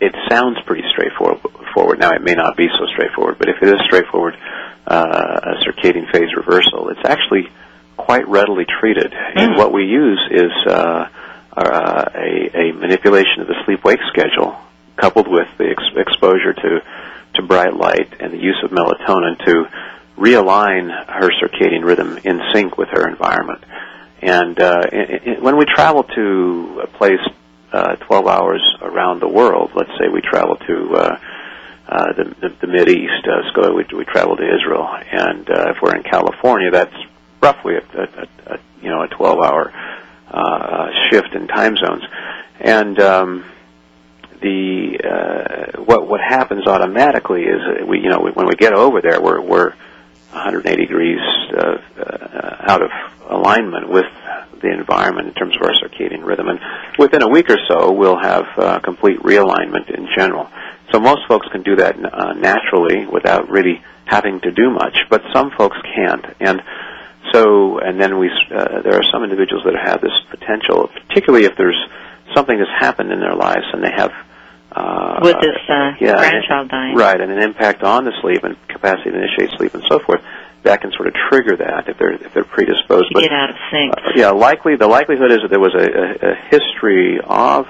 it 0.00 0.14
sounds 0.30 0.58
pretty 0.62 0.84
straightforward. 0.88 1.98
Now, 1.98 2.10
it 2.12 2.22
may 2.22 2.34
not 2.34 2.56
be 2.56 2.68
so 2.68 2.86
straightforward, 2.86 3.36
but 3.38 3.50
if 3.50 3.62
it 3.62 3.68
is 3.68 3.80
straightforward, 3.84 4.34
uh, 4.88 5.40
a 5.42 5.54
circadian 5.64 6.10
phase 6.10 6.34
reversal. 6.34 6.88
It's 6.88 7.04
actually 7.04 7.50
quite 8.06 8.26
readily 8.28 8.66
treated, 8.80 9.12
and 9.12 9.52
Mm. 9.52 9.56
what 9.58 9.72
we 9.72 9.84
use 9.84 10.20
is 10.30 10.52
uh, 10.66 11.08
uh, 11.56 12.04
a, 12.14 12.30
a 12.62 12.72
manipulation 12.72 13.38
of 13.42 13.46
the 13.48 13.56
sleep-wake 13.64 14.00
schedule, 14.12 14.56
coupled 14.96 15.28
with 15.28 15.48
the 15.58 15.68
ex- 15.70 15.96
exposure 15.96 16.52
to 16.52 16.70
to 17.34 17.42
bright 17.42 17.74
light 17.74 18.08
and 18.20 18.32
the 18.32 18.38
use 18.50 18.60
of 18.62 18.70
melatonin 18.70 19.34
to 19.44 19.54
realign 20.16 20.84
her 21.18 21.28
circadian 21.40 21.84
rhythm 21.84 22.16
in 22.22 22.40
sync 22.52 22.78
with 22.78 22.88
her 22.96 23.08
environment. 23.08 23.62
And 24.22 24.58
uh, 24.60 24.82
i 24.92 25.20
i 25.36 25.40
when 25.46 25.56
we 25.56 25.64
travel 25.64 26.02
to 26.04 26.80
a 26.84 26.86
place 26.98 27.24
uh, 27.72 27.96
12 27.96 28.26
hours 28.28 28.62
around 28.82 29.16
the 29.20 29.28
world, 29.28 29.72
let's 29.74 29.90
say 29.98 30.06
we 30.08 30.20
travel 30.20 30.56
to 30.70 30.76
uh, 30.94 31.18
uh, 31.88 32.12
the, 32.18 32.24
the, 32.42 32.48
the 32.62 32.66
Mid 32.76 32.88
East, 32.88 33.22
uh, 33.26 33.42
so 33.52 33.74
we, 33.74 33.84
we 34.00 34.04
travel 34.04 34.36
to 34.36 34.46
Israel, 34.56 34.86
and 35.24 35.42
uh, 35.50 35.72
if 35.72 35.76
we're 35.82 35.96
in 35.96 36.04
California, 36.04 36.70
that's 36.70 36.94
roughly 37.44 37.74
a, 37.74 38.00
a, 38.00 38.54
a 38.54 38.58
you 38.80 38.88
know 38.88 39.02
a 39.02 39.08
12 39.08 39.38
hour 39.38 39.72
uh, 40.30 40.88
shift 41.10 41.34
in 41.34 41.46
time 41.46 41.76
zones, 41.76 42.02
and 42.58 42.98
um, 42.98 43.44
the 44.40 44.98
uh, 45.04 45.82
what 45.82 46.08
what 46.08 46.20
happens 46.20 46.66
automatically 46.66 47.42
is 47.42 47.60
we 47.86 48.00
you 48.00 48.08
know 48.08 48.20
when 48.32 48.46
we 48.46 48.54
get 48.54 48.72
over 48.72 49.02
there 49.02 49.20
we're 49.20 49.40
we're 49.42 49.70
180 50.32 50.86
degrees 50.86 51.20
uh, 51.56 51.76
uh, 52.00 52.72
out 52.72 52.82
of 52.82 52.90
alignment 53.28 53.88
with 53.88 54.06
the 54.62 54.72
environment 54.72 55.28
in 55.28 55.34
terms 55.34 55.54
of 55.54 55.62
our 55.62 55.74
circadian 55.74 56.24
rhythm, 56.24 56.48
and 56.48 56.58
within 56.98 57.22
a 57.22 57.28
week 57.28 57.50
or 57.50 57.58
so 57.68 57.92
we'll 57.92 58.18
have 58.18 58.44
uh, 58.56 58.78
complete 58.80 59.20
realignment 59.20 59.90
in 59.90 60.08
general. 60.16 60.48
So 60.92 60.98
most 60.98 61.28
folks 61.28 61.46
can 61.52 61.62
do 61.62 61.76
that 61.76 61.94
uh, 61.96 62.32
naturally 62.32 63.06
without 63.06 63.50
really 63.50 63.82
having 64.06 64.40
to 64.40 64.50
do 64.50 64.70
much, 64.70 64.96
but 65.10 65.22
some 65.34 65.50
folks 65.56 65.76
can't, 65.94 66.24
and 66.40 66.62
so 67.32 67.78
and 67.78 68.00
then 68.00 68.18
we 68.18 68.28
uh, 68.28 68.82
there 68.82 68.94
are 68.94 69.04
some 69.12 69.24
individuals 69.24 69.64
that 69.64 69.74
have 69.74 70.00
this 70.00 70.12
potential, 70.30 70.90
particularly 71.08 71.46
if 71.46 71.56
there's 71.56 71.78
something 72.34 72.58
that's 72.58 72.70
happened 72.78 73.12
in 73.12 73.20
their 73.20 73.34
lives 73.34 73.64
and 73.72 73.82
they 73.82 73.92
have 73.94 74.12
uh, 74.72 75.20
With 75.22 75.36
this 75.40 75.56
uh, 75.68 75.92
yeah, 76.00 76.16
grandchild 76.16 76.68
dying. 76.68 76.96
right, 76.96 77.20
and 77.20 77.30
an 77.30 77.38
impact 77.38 77.82
on 77.82 78.04
the 78.04 78.12
sleep 78.20 78.42
and 78.42 78.56
capacity 78.68 79.10
to 79.10 79.16
initiate 79.16 79.50
sleep 79.56 79.74
and 79.74 79.84
so 79.88 79.98
forth. 80.00 80.20
That 80.64 80.80
can 80.80 80.92
sort 80.92 81.08
of 81.08 81.14
trigger 81.28 81.56
that 81.58 81.88
if 81.88 81.98
they're 81.98 82.14
if 82.14 82.32
they're 82.32 82.42
predisposed. 82.42 83.12
To 83.14 83.20
get 83.20 83.30
out 83.30 83.50
of 83.50 83.56
sync. 83.70 83.92
Uh, 83.92 84.10
yeah, 84.16 84.30
likely 84.30 84.76
the 84.76 84.88
likelihood 84.88 85.30
is 85.30 85.38
that 85.42 85.50
there 85.50 85.60
was 85.60 85.74
a, 85.74 85.84
a, 85.84 86.32
a 86.32 86.34
history 86.50 87.20
of 87.22 87.66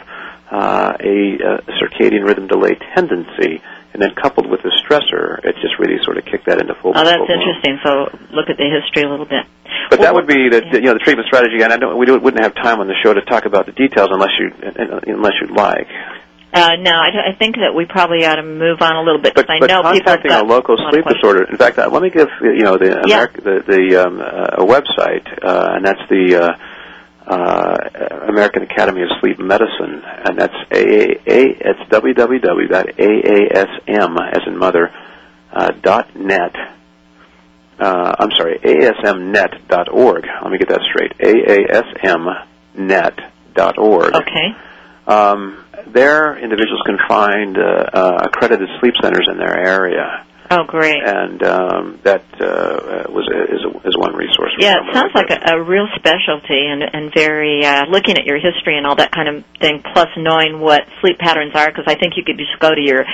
uh, 0.51 0.97
a, 1.01 1.39
uh 1.43 1.61
circadian 1.83 2.25
rhythm 2.25 2.47
delay 2.47 2.77
tendency, 2.95 3.61
and 3.95 4.03
then 4.03 4.11
coupled 4.21 4.51
with 4.51 4.61
the 4.67 4.75
stressor, 4.83 5.39
it 5.47 5.55
just 5.63 5.79
really 5.79 6.03
sort 6.03 6.19
of 6.19 6.27
kicked 6.27 6.47
that 6.47 6.61
into 6.61 6.75
full. 6.83 6.91
Oh, 6.95 7.05
that's 7.05 7.15
full 7.15 7.31
interesting. 7.31 7.79
So 7.87 8.11
look 8.35 8.51
at 8.51 8.59
the 8.59 8.67
history 8.67 9.07
a 9.07 9.09
little 9.09 9.25
bit. 9.25 9.47
But 9.89 10.03
Well, 10.03 10.11
that 10.11 10.15
would 10.15 10.27
be 10.27 10.51
the, 10.51 10.67
yeah. 10.67 10.75
you 10.83 10.89
know 10.91 10.95
the 10.99 11.05
treatment 11.07 11.31
strategy, 11.31 11.63
and 11.63 11.73
I 11.73 11.79
don't 11.79 11.97
we 11.97 12.11
wouldn't 12.11 12.43
have 12.43 12.55
time 12.59 12.81
on 12.83 12.89
the 12.91 12.99
show 13.03 13.15
to 13.15 13.23
talk 13.23 13.47
about 13.47 13.67
the 13.67 13.73
details 13.73 14.11
unless 14.11 14.35
you 14.39 14.51
unless 15.07 15.39
you'd 15.41 15.55
like. 15.55 15.87
Uh, 16.55 16.77
no, 16.79 16.93
I, 16.93 17.35
I 17.35 17.39
think 17.39 17.57
that 17.57 17.75
we 17.75 17.85
probably 17.85 18.25
ought 18.27 18.37
to 18.37 18.45
move 18.47 18.79
on 18.81 18.95
a 18.95 19.03
little 19.03 19.21
bit 19.21 19.35
because 19.35 19.51
I 19.51 19.59
know 19.59 19.83
people 19.83 19.91
have 19.91 20.23
contacting 20.23 20.31
got 20.31 20.45
a 20.45 20.49
local 20.49 20.77
sleep 20.91 21.05
disorder. 21.07 21.43
In 21.51 21.57
fact, 21.57 21.79
uh, 21.79 21.91
let 21.91 22.03
me 22.03 22.11
give 22.11 22.29
you 22.43 22.63
know 22.63 22.79
the 22.79 23.03
Yeah. 23.07 23.27
Ameri- 23.27 23.43
the, 23.43 23.57
the 23.67 23.83
um, 24.07 24.21
uh, 24.21 24.63
website, 24.63 25.27
uh, 25.43 25.75
and 25.75 25.85
that's 25.85 26.03
the 26.09 26.35
uh, 26.35 26.74
uh, 27.27 27.77
American 28.29 28.63
Academy 28.63 29.03
of 29.03 29.09
Sleep 29.21 29.39
Medicine, 29.39 30.03
and 30.05 30.39
that's 30.39 30.55
a 30.71 31.13
a 31.27 31.57
it's 31.71 31.81
www.aasm 31.91 32.87
as 34.33 34.43
in 34.47 34.57
mother 34.57 34.93
uh, 35.53 35.71
dot 35.83 36.15
net. 36.17 36.55
Uh, 37.79 38.15
I'm 38.19 38.31
sorry, 38.39 38.59
asmnet.org. 38.59 40.27
Let 40.43 40.53
me 40.53 40.59
get 40.59 40.69
that 40.69 40.83
straight. 40.91 41.13
aasmnet.org. 41.19 42.45
Okay. 44.15 44.55
Um, 45.07 45.65
there, 45.87 46.39
individuals 46.39 46.83
can 46.87 46.99
find 47.09 47.59
uh, 47.59 47.63
uh, 47.93 48.19
accredited 48.25 48.69
sleep 48.81 48.95
centers 49.03 49.29
in 49.31 49.39
their 49.39 49.57
area, 49.59 50.25
Oh, 50.51 50.65
great. 50.69 51.01
and 51.03 51.43
um, 51.43 52.01
that 52.05 52.25
uh, 52.41 53.09
was 53.09 53.25
is, 53.25 53.65
a, 53.65 53.89
is 53.89 53.97
one 53.97 54.15
resource. 54.15 54.53
Yeah, 54.59 54.77
it 54.85 54.95
sounds 54.95 55.13
like 55.15 55.29
that. 55.29 55.49
a, 55.49 55.57
a 55.57 55.63
real 55.63 55.89
specialty 55.97 56.69
and 56.69 56.83
and 56.83 57.13
very 57.15 57.65
uh, 57.65 57.87
looking 57.89 58.19
at 58.19 58.27
your 58.27 58.37
history 58.39 58.77
and 58.77 58.87
all 58.87 58.97
that 58.97 59.11
kind 59.13 59.29
of 59.29 59.45
thing, 59.61 59.83
plus 59.93 60.09
knowing 60.17 60.61
what 60.61 60.83
sleep 61.01 61.19
patterns 61.19 61.53
are. 61.55 61.69
Because 61.69 61.85
I 61.87 61.95
think 61.97 62.15
you 62.17 62.25
could 62.25 62.37
just 62.37 62.61
go 62.61 62.75
to 62.75 62.81
your 62.81 63.05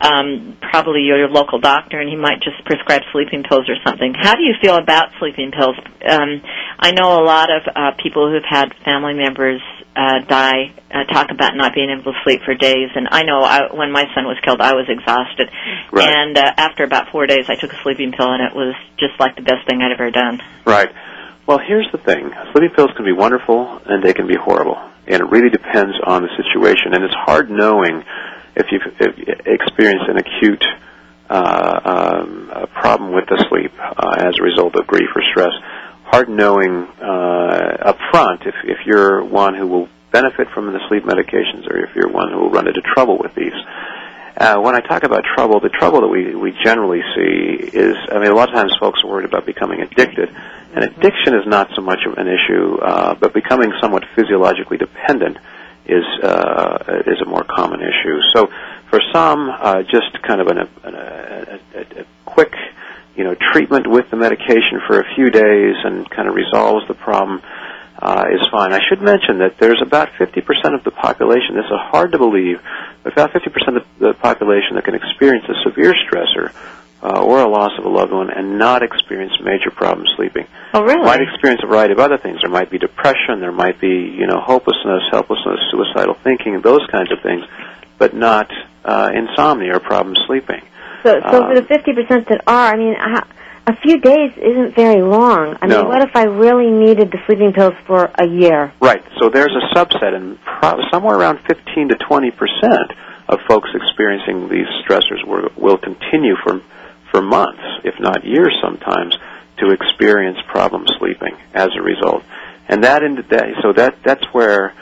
um, 0.00 0.56
probably 0.60 1.02
your 1.02 1.28
local 1.28 1.58
doctor 1.58 1.98
and 2.00 2.08
he 2.08 2.16
might 2.16 2.42
just 2.42 2.62
prescribe 2.66 3.02
sleeping 3.12 3.42
pills 3.48 3.64
or 3.68 3.76
something. 3.84 4.12
How 4.14 4.34
do 4.34 4.42
you 4.42 4.54
feel 4.60 4.76
about 4.76 5.08
sleeping 5.18 5.52
pills? 5.52 5.76
Um, 6.04 6.42
I 6.78 6.92
know 6.92 7.16
a 7.16 7.24
lot 7.24 7.48
of 7.50 7.62
uh, 7.74 7.90
people 8.02 8.30
who've 8.30 8.44
had 8.48 8.74
family 8.84 9.14
members 9.14 9.60
uh, 9.96 10.20
die 10.28 10.74
uh, 10.92 11.04
talk 11.12 11.30
about 11.30 11.56
not 11.56 11.74
being 11.74 11.88
able 11.90 12.12
to 12.12 12.18
sleep 12.22 12.42
for 12.44 12.54
days, 12.54 12.90
and 12.94 13.08
I 13.10 13.22
know 13.22 13.40
I, 13.40 13.72
when 13.74 13.90
my 13.90 14.04
son 14.14 14.24
was 14.24 14.36
killed, 14.44 14.60
I 14.60 14.74
was 14.74 14.86
exhausted, 14.88 15.48
Right. 15.90 16.08
and 16.08 16.36
uh, 16.36 16.52
after 16.56 16.84
about 16.84 17.10
four 17.10 17.26
days, 17.26 17.48
I 17.48 17.54
took 17.56 17.72
a 17.72 17.80
sleeping 17.82 18.12
pill, 18.12 18.30
and 18.30 18.42
it 18.42 18.54
was 18.54 18.74
just 18.98 19.18
like 19.18 19.36
the 19.36 19.42
best 19.42 19.66
thing 19.68 19.80
I'd 19.80 19.92
ever 19.92 20.10
done. 20.10 20.42
Right. 20.66 20.90
Well, 21.46 21.58
here's 21.58 21.88
the 21.92 21.98
thing: 21.98 22.30
sleeping 22.52 22.76
pills 22.76 22.90
can 22.94 23.04
be 23.04 23.12
wonderful, 23.12 23.80
and 23.86 24.04
they 24.04 24.12
can 24.12 24.26
be 24.26 24.36
horrible, 24.36 24.76
and 25.06 25.22
it 25.22 25.28
really 25.30 25.50
depends 25.50 25.96
on 26.04 26.22
the 26.22 26.30
situation. 26.36 26.92
And 26.92 27.02
it's 27.02 27.16
hard 27.16 27.50
knowing 27.50 28.04
if 28.54 28.66
you've 28.70 28.86
if 29.00 29.46
experienced 29.46 30.08
an 30.08 30.18
acute 30.18 30.64
uh, 31.28 31.80
um, 31.84 32.50
uh, 32.52 32.66
problem 32.66 33.12
with 33.12 33.26
the 33.26 33.44
sleep 33.48 33.72
uh, 33.80 34.28
as 34.28 34.38
a 34.38 34.42
result 34.42 34.76
of 34.76 34.86
grief 34.86 35.08
or 35.14 35.22
stress. 35.32 35.52
Hard 36.06 36.28
knowing 36.28 36.86
uh, 37.02 37.90
up 37.90 37.98
front 38.10 38.42
if 38.46 38.54
if 38.64 38.78
you're 38.86 39.24
one 39.24 39.54
who 39.54 39.66
will 39.66 39.88
benefit 40.12 40.48
from 40.54 40.72
the 40.72 40.80
sleep 40.88 41.04
medications, 41.04 41.68
or 41.68 41.76
if 41.84 41.94
you're 41.94 42.08
one 42.08 42.32
who 42.32 42.38
will 42.40 42.50
run 42.50 42.68
into 42.68 42.80
trouble 42.80 43.18
with 43.18 43.34
these. 43.34 43.52
Uh, 44.38 44.60
when 44.60 44.74
I 44.74 44.80
talk 44.80 45.02
about 45.02 45.24
trouble, 45.34 45.60
the 45.60 45.70
trouble 45.70 46.02
that 46.02 46.08
we, 46.08 46.34
we 46.34 46.52
generally 46.62 47.00
see 47.14 47.70
is, 47.72 47.96
I 48.12 48.18
mean, 48.18 48.30
a 48.30 48.34
lot 48.34 48.50
of 48.50 48.54
times 48.54 48.72
folks 48.78 49.00
are 49.02 49.08
worried 49.08 49.24
about 49.24 49.46
becoming 49.46 49.80
addicted, 49.80 50.28
and 50.74 50.84
addiction 50.84 51.34
is 51.34 51.46
not 51.46 51.70
so 51.74 51.80
much 51.80 52.00
of 52.06 52.18
an 52.18 52.28
issue, 52.28 52.76
uh, 52.76 53.14
but 53.14 53.32
becoming 53.32 53.72
somewhat 53.80 54.04
physiologically 54.14 54.76
dependent 54.76 55.38
is 55.86 56.04
uh, 56.22 57.02
is 57.06 57.20
a 57.22 57.24
more 57.24 57.44
common 57.44 57.80
issue. 57.80 58.20
So, 58.34 58.48
for 58.90 59.00
some, 59.12 59.48
uh, 59.48 59.82
just 59.82 60.22
kind 60.22 60.40
of 60.40 60.48
an, 60.48 60.58
a, 60.58 60.68
a, 60.84 61.78
a, 61.78 62.00
a 62.02 62.04
quick, 62.26 62.52
you 63.16 63.24
know, 63.24 63.34
treatment 63.52 63.88
with 63.88 64.10
the 64.10 64.16
medication 64.16 64.80
for 64.86 65.00
a 65.00 65.04
few 65.14 65.30
days 65.30 65.74
and 65.84 66.08
kind 66.10 66.28
of 66.28 66.34
resolves 66.34 66.86
the 66.88 66.94
problem 66.94 67.40
uh, 67.98 68.24
is 68.30 68.40
fine. 68.52 68.72
I 68.72 68.80
should 68.88 69.00
mention 69.00 69.38
that 69.38 69.56
there's 69.58 69.80
about 69.80 70.10
50% 70.20 70.44
of 70.74 70.84
the 70.84 70.90
population, 70.90 71.56
this 71.56 71.64
is 71.64 71.80
hard 71.90 72.12
to 72.12 72.18
believe, 72.18 72.60
but 73.02 73.12
about 73.12 73.32
50% 73.32 73.76
of 73.76 73.84
the 73.98 74.12
population 74.14 74.76
that 74.76 74.84
can 74.84 74.94
experience 74.94 75.46
a 75.48 75.68
severe 75.68 75.94
stressor 76.06 76.52
uh, 77.02 77.22
or 77.22 77.40
a 77.40 77.48
loss 77.48 77.72
of 77.78 77.84
a 77.84 77.88
loved 77.88 78.12
one 78.12 78.30
and 78.30 78.58
not 78.58 78.82
experience 78.82 79.32
major 79.42 79.70
problems 79.70 80.10
sleeping. 80.16 80.46
Oh, 80.74 80.82
really? 80.82 81.04
Might 81.04 81.20
experience 81.22 81.62
a 81.64 81.66
variety 81.66 81.92
of 81.92 82.00
other 82.00 82.18
things. 82.18 82.40
There 82.42 82.50
might 82.50 82.70
be 82.70 82.78
depression, 82.78 83.40
there 83.40 83.52
might 83.52 83.80
be, 83.80 84.12
you 84.12 84.26
know, 84.26 84.40
hopelessness, 84.40 85.04
helplessness, 85.10 85.60
suicidal 85.70 86.14
thinking, 86.22 86.60
those 86.60 86.86
kinds 86.92 87.10
of 87.12 87.22
things, 87.22 87.44
but 87.96 88.14
not 88.14 88.50
uh, 88.84 89.10
insomnia 89.14 89.76
or 89.76 89.80
problems 89.80 90.18
sleeping. 90.26 90.62
So, 91.06 91.20
so 91.30 91.42
Um, 91.42 91.48
for 91.48 91.54
the 91.54 91.66
fifty 91.66 91.92
percent 91.92 92.28
that 92.28 92.42
are, 92.48 92.74
I 92.74 92.76
mean, 92.76 92.96
a 93.68 93.76
few 93.76 93.98
days 94.00 94.32
isn't 94.36 94.74
very 94.74 95.02
long. 95.02 95.56
I 95.62 95.66
No. 95.66 95.82
mean, 95.82 95.88
what 95.88 96.02
if 96.02 96.14
I 96.16 96.24
really 96.24 96.70
needed 96.70 97.10
the 97.12 97.18
sleeping 97.26 97.52
pills 97.52 97.74
for 97.86 98.10
a 98.18 98.26
year? 98.26 98.72
Right. 98.80 99.02
So 99.18 99.28
there's 99.28 99.54
a 99.54 99.74
subset, 99.74 100.14
and 100.14 100.38
pro- 100.44 100.80
somewhere 100.90 101.16
around 101.16 101.38
15 101.46 101.88
to 101.90 101.94
20 101.96 102.30
percent 102.32 102.92
of 103.28 103.38
folks 103.48 103.70
experiencing 103.74 104.48
these 104.48 104.66
stressors 104.84 105.24
will, 105.24 105.48
will 105.56 105.78
continue 105.78 106.34
for 106.42 106.60
for 107.12 107.22
months, 107.22 107.62
if 107.84 107.94
not 108.00 108.24
years, 108.24 108.54
sometimes, 108.60 109.16
to 109.58 109.70
experience 109.70 110.38
problem 110.48 110.84
sleeping 110.98 111.36
as 111.54 111.70
a 111.76 111.82
result. 111.82 112.22
And 112.68 112.82
that, 112.82 113.04
in, 113.04 113.14
that 113.30 113.44
so 113.62 113.72
that 113.74 114.02
that's 114.04 114.24
where 114.32 114.74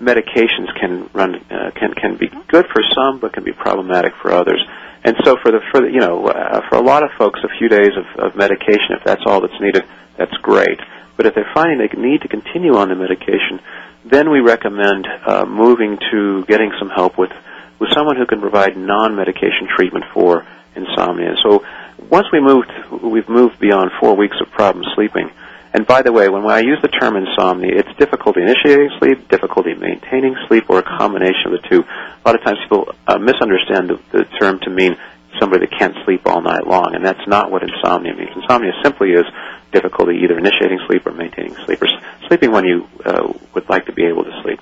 medications 0.00 0.74
can 0.78 1.08
run 1.12 1.36
uh, 1.50 1.70
can 1.74 1.94
can 1.94 2.16
be 2.16 2.28
good 2.48 2.66
for 2.66 2.82
some, 2.94 3.18
but 3.20 3.32
can 3.32 3.44
be 3.44 3.52
problematic 3.52 4.12
for 4.20 4.32
others. 4.32 4.60
And 5.04 5.16
so 5.24 5.36
for 5.42 5.52
the 5.52 5.60
for 5.70 5.80
the, 5.80 5.90
you 5.90 6.00
know 6.00 6.26
uh, 6.26 6.68
for 6.68 6.76
a 6.76 6.82
lot 6.82 7.02
of 7.02 7.10
folks, 7.18 7.40
a 7.44 7.58
few 7.58 7.68
days 7.68 7.92
of, 7.96 8.06
of 8.24 8.36
medication, 8.36 8.96
if 8.98 9.04
that's 9.04 9.22
all 9.26 9.40
that's 9.40 9.60
needed, 9.60 9.84
that's 10.16 10.36
great. 10.42 10.80
But 11.16 11.26
if 11.26 11.34
they're 11.34 11.50
finding 11.54 11.78
they 11.78 11.88
need 12.00 12.22
to 12.22 12.28
continue 12.28 12.76
on 12.76 12.88
the 12.88 12.94
medication, 12.94 13.60
then 14.04 14.30
we 14.30 14.40
recommend 14.40 15.06
uh, 15.06 15.44
moving 15.44 15.98
to 16.10 16.44
getting 16.46 16.72
some 16.78 16.90
help 16.90 17.18
with 17.18 17.32
with 17.78 17.90
someone 17.94 18.16
who 18.16 18.26
can 18.26 18.40
provide 18.40 18.76
non-medication 18.76 19.68
treatment 19.74 20.04
for 20.12 20.44
insomnia. 20.74 21.34
So 21.42 21.64
once 22.10 22.26
we 22.32 22.40
moved, 22.40 22.70
we've 23.02 23.28
moved 23.28 23.58
beyond 23.60 23.90
four 24.00 24.16
weeks 24.16 24.36
of 24.40 24.50
problem 24.50 24.84
sleeping. 24.94 25.30
And 25.78 25.86
by 25.86 26.02
the 26.02 26.10
way, 26.10 26.28
when 26.28 26.42
I 26.50 26.58
use 26.58 26.82
the 26.82 26.88
term 26.88 27.14
insomnia, 27.14 27.70
it's 27.70 27.94
difficulty 28.02 28.42
initiating 28.42 28.90
sleep, 28.98 29.28
difficulty 29.28 29.74
maintaining 29.74 30.34
sleep, 30.48 30.64
or 30.68 30.80
a 30.80 30.82
combination 30.82 31.54
of 31.54 31.62
the 31.62 31.68
two. 31.70 31.84
A 31.86 32.22
lot 32.26 32.34
of 32.34 32.42
times 32.42 32.58
people 32.66 32.90
uh, 33.06 33.16
misunderstand 33.18 33.90
the, 33.90 34.00
the 34.10 34.24
term 34.42 34.58
to 34.66 34.70
mean 34.70 34.98
somebody 35.38 35.66
that 35.66 35.78
can't 35.78 35.94
sleep 36.04 36.22
all 36.26 36.42
night 36.42 36.66
long, 36.66 36.96
and 36.96 37.04
that's 37.06 37.22
not 37.28 37.52
what 37.52 37.62
insomnia 37.62 38.12
means. 38.12 38.30
Insomnia 38.34 38.72
simply 38.82 39.12
is 39.12 39.24
difficulty 39.70 40.18
either 40.24 40.36
initiating 40.36 40.80
sleep 40.88 41.06
or 41.06 41.12
maintaining 41.12 41.54
sleep, 41.64 41.80
or 41.80 41.86
sleeping 42.26 42.50
when 42.50 42.64
you 42.64 42.88
uh, 43.06 43.32
would 43.54 43.68
like 43.68 43.86
to 43.86 43.92
be 43.92 44.02
able 44.04 44.24
to 44.24 44.34
sleep. 44.42 44.58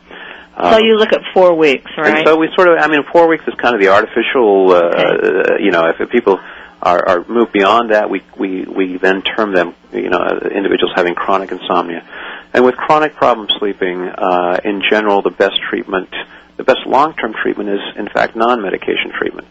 Um, 0.55 0.74
so 0.74 0.79
you 0.85 0.98
look 0.98 1.14
at 1.14 1.22
four 1.33 1.57
weeks, 1.57 1.90
right? 1.96 2.18
And 2.18 2.29
so 2.29 2.37
we 2.37 2.52
sort 2.55 2.68
of, 2.68 2.76
I 2.76 2.88
mean, 2.88 3.00
four 3.11 3.26
weeks 3.26 3.44
is 3.48 3.55
kind 3.57 3.74
of 3.74 3.81
the 3.81 3.88
artificial, 3.88 4.68
uh, 4.68 4.85
okay. 4.85 5.64
you 5.64 5.70
know, 5.70 5.88
if 5.88 5.96
people 6.11 6.37
are, 6.82 7.08
are 7.08 7.24
moved 7.28 7.52
beyond 7.52 7.90
that, 7.90 8.10
we, 8.10 8.22
we, 8.38 8.64
we 8.64 8.98
then 8.98 9.22
term 9.22 9.54
them, 9.54 9.74
you 9.92 10.10
know, 10.10 10.26
individuals 10.54 10.92
having 10.94 11.14
chronic 11.14 11.50
insomnia. 11.50 12.06
And 12.52 12.64
with 12.64 12.76
chronic 12.76 13.14
problem 13.16 13.48
sleeping, 13.58 14.02
uh, 14.02 14.60
in 14.64 14.82
general, 14.88 15.22
the 15.22 15.30
best 15.30 15.60
treatment, 15.68 16.08
the 16.56 16.64
best 16.64 16.86
long-term 16.86 17.34
treatment 17.42 17.70
is, 17.70 17.80
in 17.96 18.08
fact, 18.08 18.36
non-medication 18.36 19.12
treatment. 19.18 19.48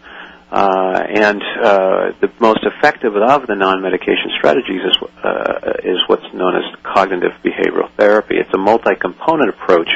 Uh, 0.50 1.02
and 1.08 1.42
uh, 1.42 2.12
the 2.20 2.30
most 2.38 2.60
effective 2.62 3.16
of 3.16 3.46
the 3.46 3.54
non-medication 3.54 4.30
strategies 4.38 4.80
is, 4.80 4.96
uh, 5.22 5.72
is 5.82 5.98
what's 6.06 6.32
known 6.32 6.54
as 6.54 6.62
cognitive 6.84 7.32
behavioral 7.44 7.90
therapy. 7.96 8.36
It's 8.36 8.54
a 8.54 8.58
multi-component 8.58 9.50
approach 9.50 9.88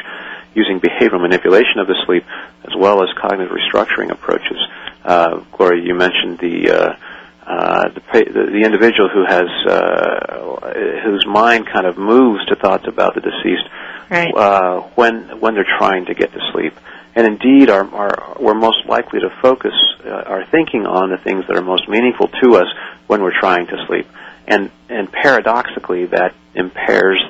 using 0.53 0.81
behavioral 0.81 1.21
manipulation 1.21 1.79
of 1.79 1.87
the 1.87 1.95
sleep 2.05 2.25
as 2.65 2.75
well 2.75 3.01
as 3.01 3.09
cognitive 3.17 3.55
restructuring 3.55 4.11
approaches. 4.11 4.57
Uh, 5.05 5.39
Gloria, 5.53 5.83
you 5.83 5.95
mentioned 5.95 6.39
the 6.39 6.97
uh, 7.51 7.89
the, 8.13 8.47
the, 8.53 8.63
individual 8.63 9.09
who 9.09 9.25
has 9.27 9.49
uh, 9.67 11.01
whose 11.03 11.25
mind 11.27 11.67
kind 11.67 11.85
of 11.85 11.97
moves 11.97 12.45
to 12.45 12.55
thoughts 12.55 12.85
about 12.87 13.13
the 13.13 13.19
deceased 13.19 13.67
right. 14.09 14.33
uh, 14.33 14.79
when 14.95 15.41
when 15.41 15.53
they're 15.53 15.67
trying 15.77 16.05
to 16.05 16.13
get 16.13 16.31
to 16.31 16.39
sleep, 16.53 16.73
and 17.13 17.27
indeed 17.27 17.69
are, 17.69 17.83
are 17.93 18.37
we're 18.39 18.53
most 18.53 18.85
likely 18.87 19.19
to 19.19 19.29
focus 19.41 19.73
uh, 20.05 20.09
our 20.09 20.45
thinking 20.45 20.85
on 20.85 21.09
the 21.09 21.17
things 21.17 21.43
that 21.47 21.57
are 21.57 21.61
most 21.61 21.89
meaningful 21.89 22.29
to 22.41 22.55
us 22.55 22.67
when 23.07 23.21
we're 23.21 23.37
trying 23.37 23.67
to 23.67 23.85
sleep, 23.85 24.07
and 24.47 24.71
and 24.87 25.11
paradoxically 25.11 26.05
that 26.05 26.33
impairs 26.55 27.21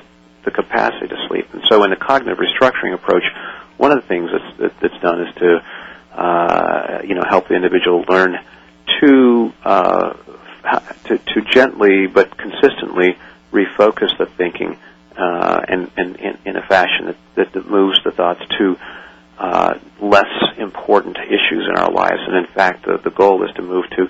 the 0.46 0.52
capacity 0.52 1.08
to 1.08 1.18
sleep. 1.30 1.52
And 1.52 1.64
so, 1.68 1.84
in 1.84 1.90
the 1.90 1.96
cognitive 1.96 2.38
restructuring 2.38 2.94
approach, 2.94 3.24
one 3.78 3.92
of 3.92 4.00
the 4.00 4.08
things 4.08 4.30
that's 4.32 4.58
that, 4.60 4.80
that's 4.82 5.02
done 5.02 5.22
is 5.22 5.34
to 5.38 5.64
uh, 6.14 7.02
you 7.04 7.16
know 7.16 7.24
help 7.28 7.48
the 7.48 7.56
individual 7.56 8.06
learn 8.08 8.38
to, 9.00 9.54
uh, 9.64 10.14
to 11.06 11.18
to 11.18 11.42
gently 11.52 12.08
but 12.08 12.38
consistently 12.38 13.18
refocus 13.52 14.16
the 14.18 14.26
thinking 14.38 14.78
uh, 15.18 15.62
and, 15.68 15.92
and, 15.98 16.20
and 16.20 16.38
in 16.46 16.56
a 16.56 16.66
fashion 16.68 17.16
that, 17.36 17.54
that 17.54 17.70
moves 17.70 18.00
the 18.04 18.12
thoughts 18.12 18.42
to 18.58 18.78
uh, 19.38 19.74
less 20.02 20.32
important 20.58 21.18
issues 21.18 21.68
in 21.68 21.76
our 21.76 21.92
lives. 21.92 22.20
And 22.28 22.38
in 22.38 22.54
fact, 22.54 22.86
the, 22.86 22.98
the 23.04 23.10
goal 23.10 23.44
is 23.44 23.54
to 23.56 23.62
move 23.62 23.86
to 23.98 24.10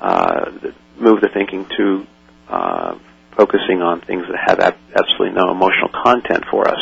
uh, 0.00 0.50
move 0.98 1.20
the 1.20 1.28
thinking 1.28 1.66
to 1.76 2.06
uh, 2.48 2.98
focusing 3.36 3.82
on 3.82 4.00
things 4.00 4.24
that 4.28 4.38
have 4.44 4.60
ab- 4.60 4.78
absolutely 4.94 5.30
no 5.30 5.50
emotional 5.50 5.90
content 5.90 6.44
for 6.50 6.66
us. 6.66 6.80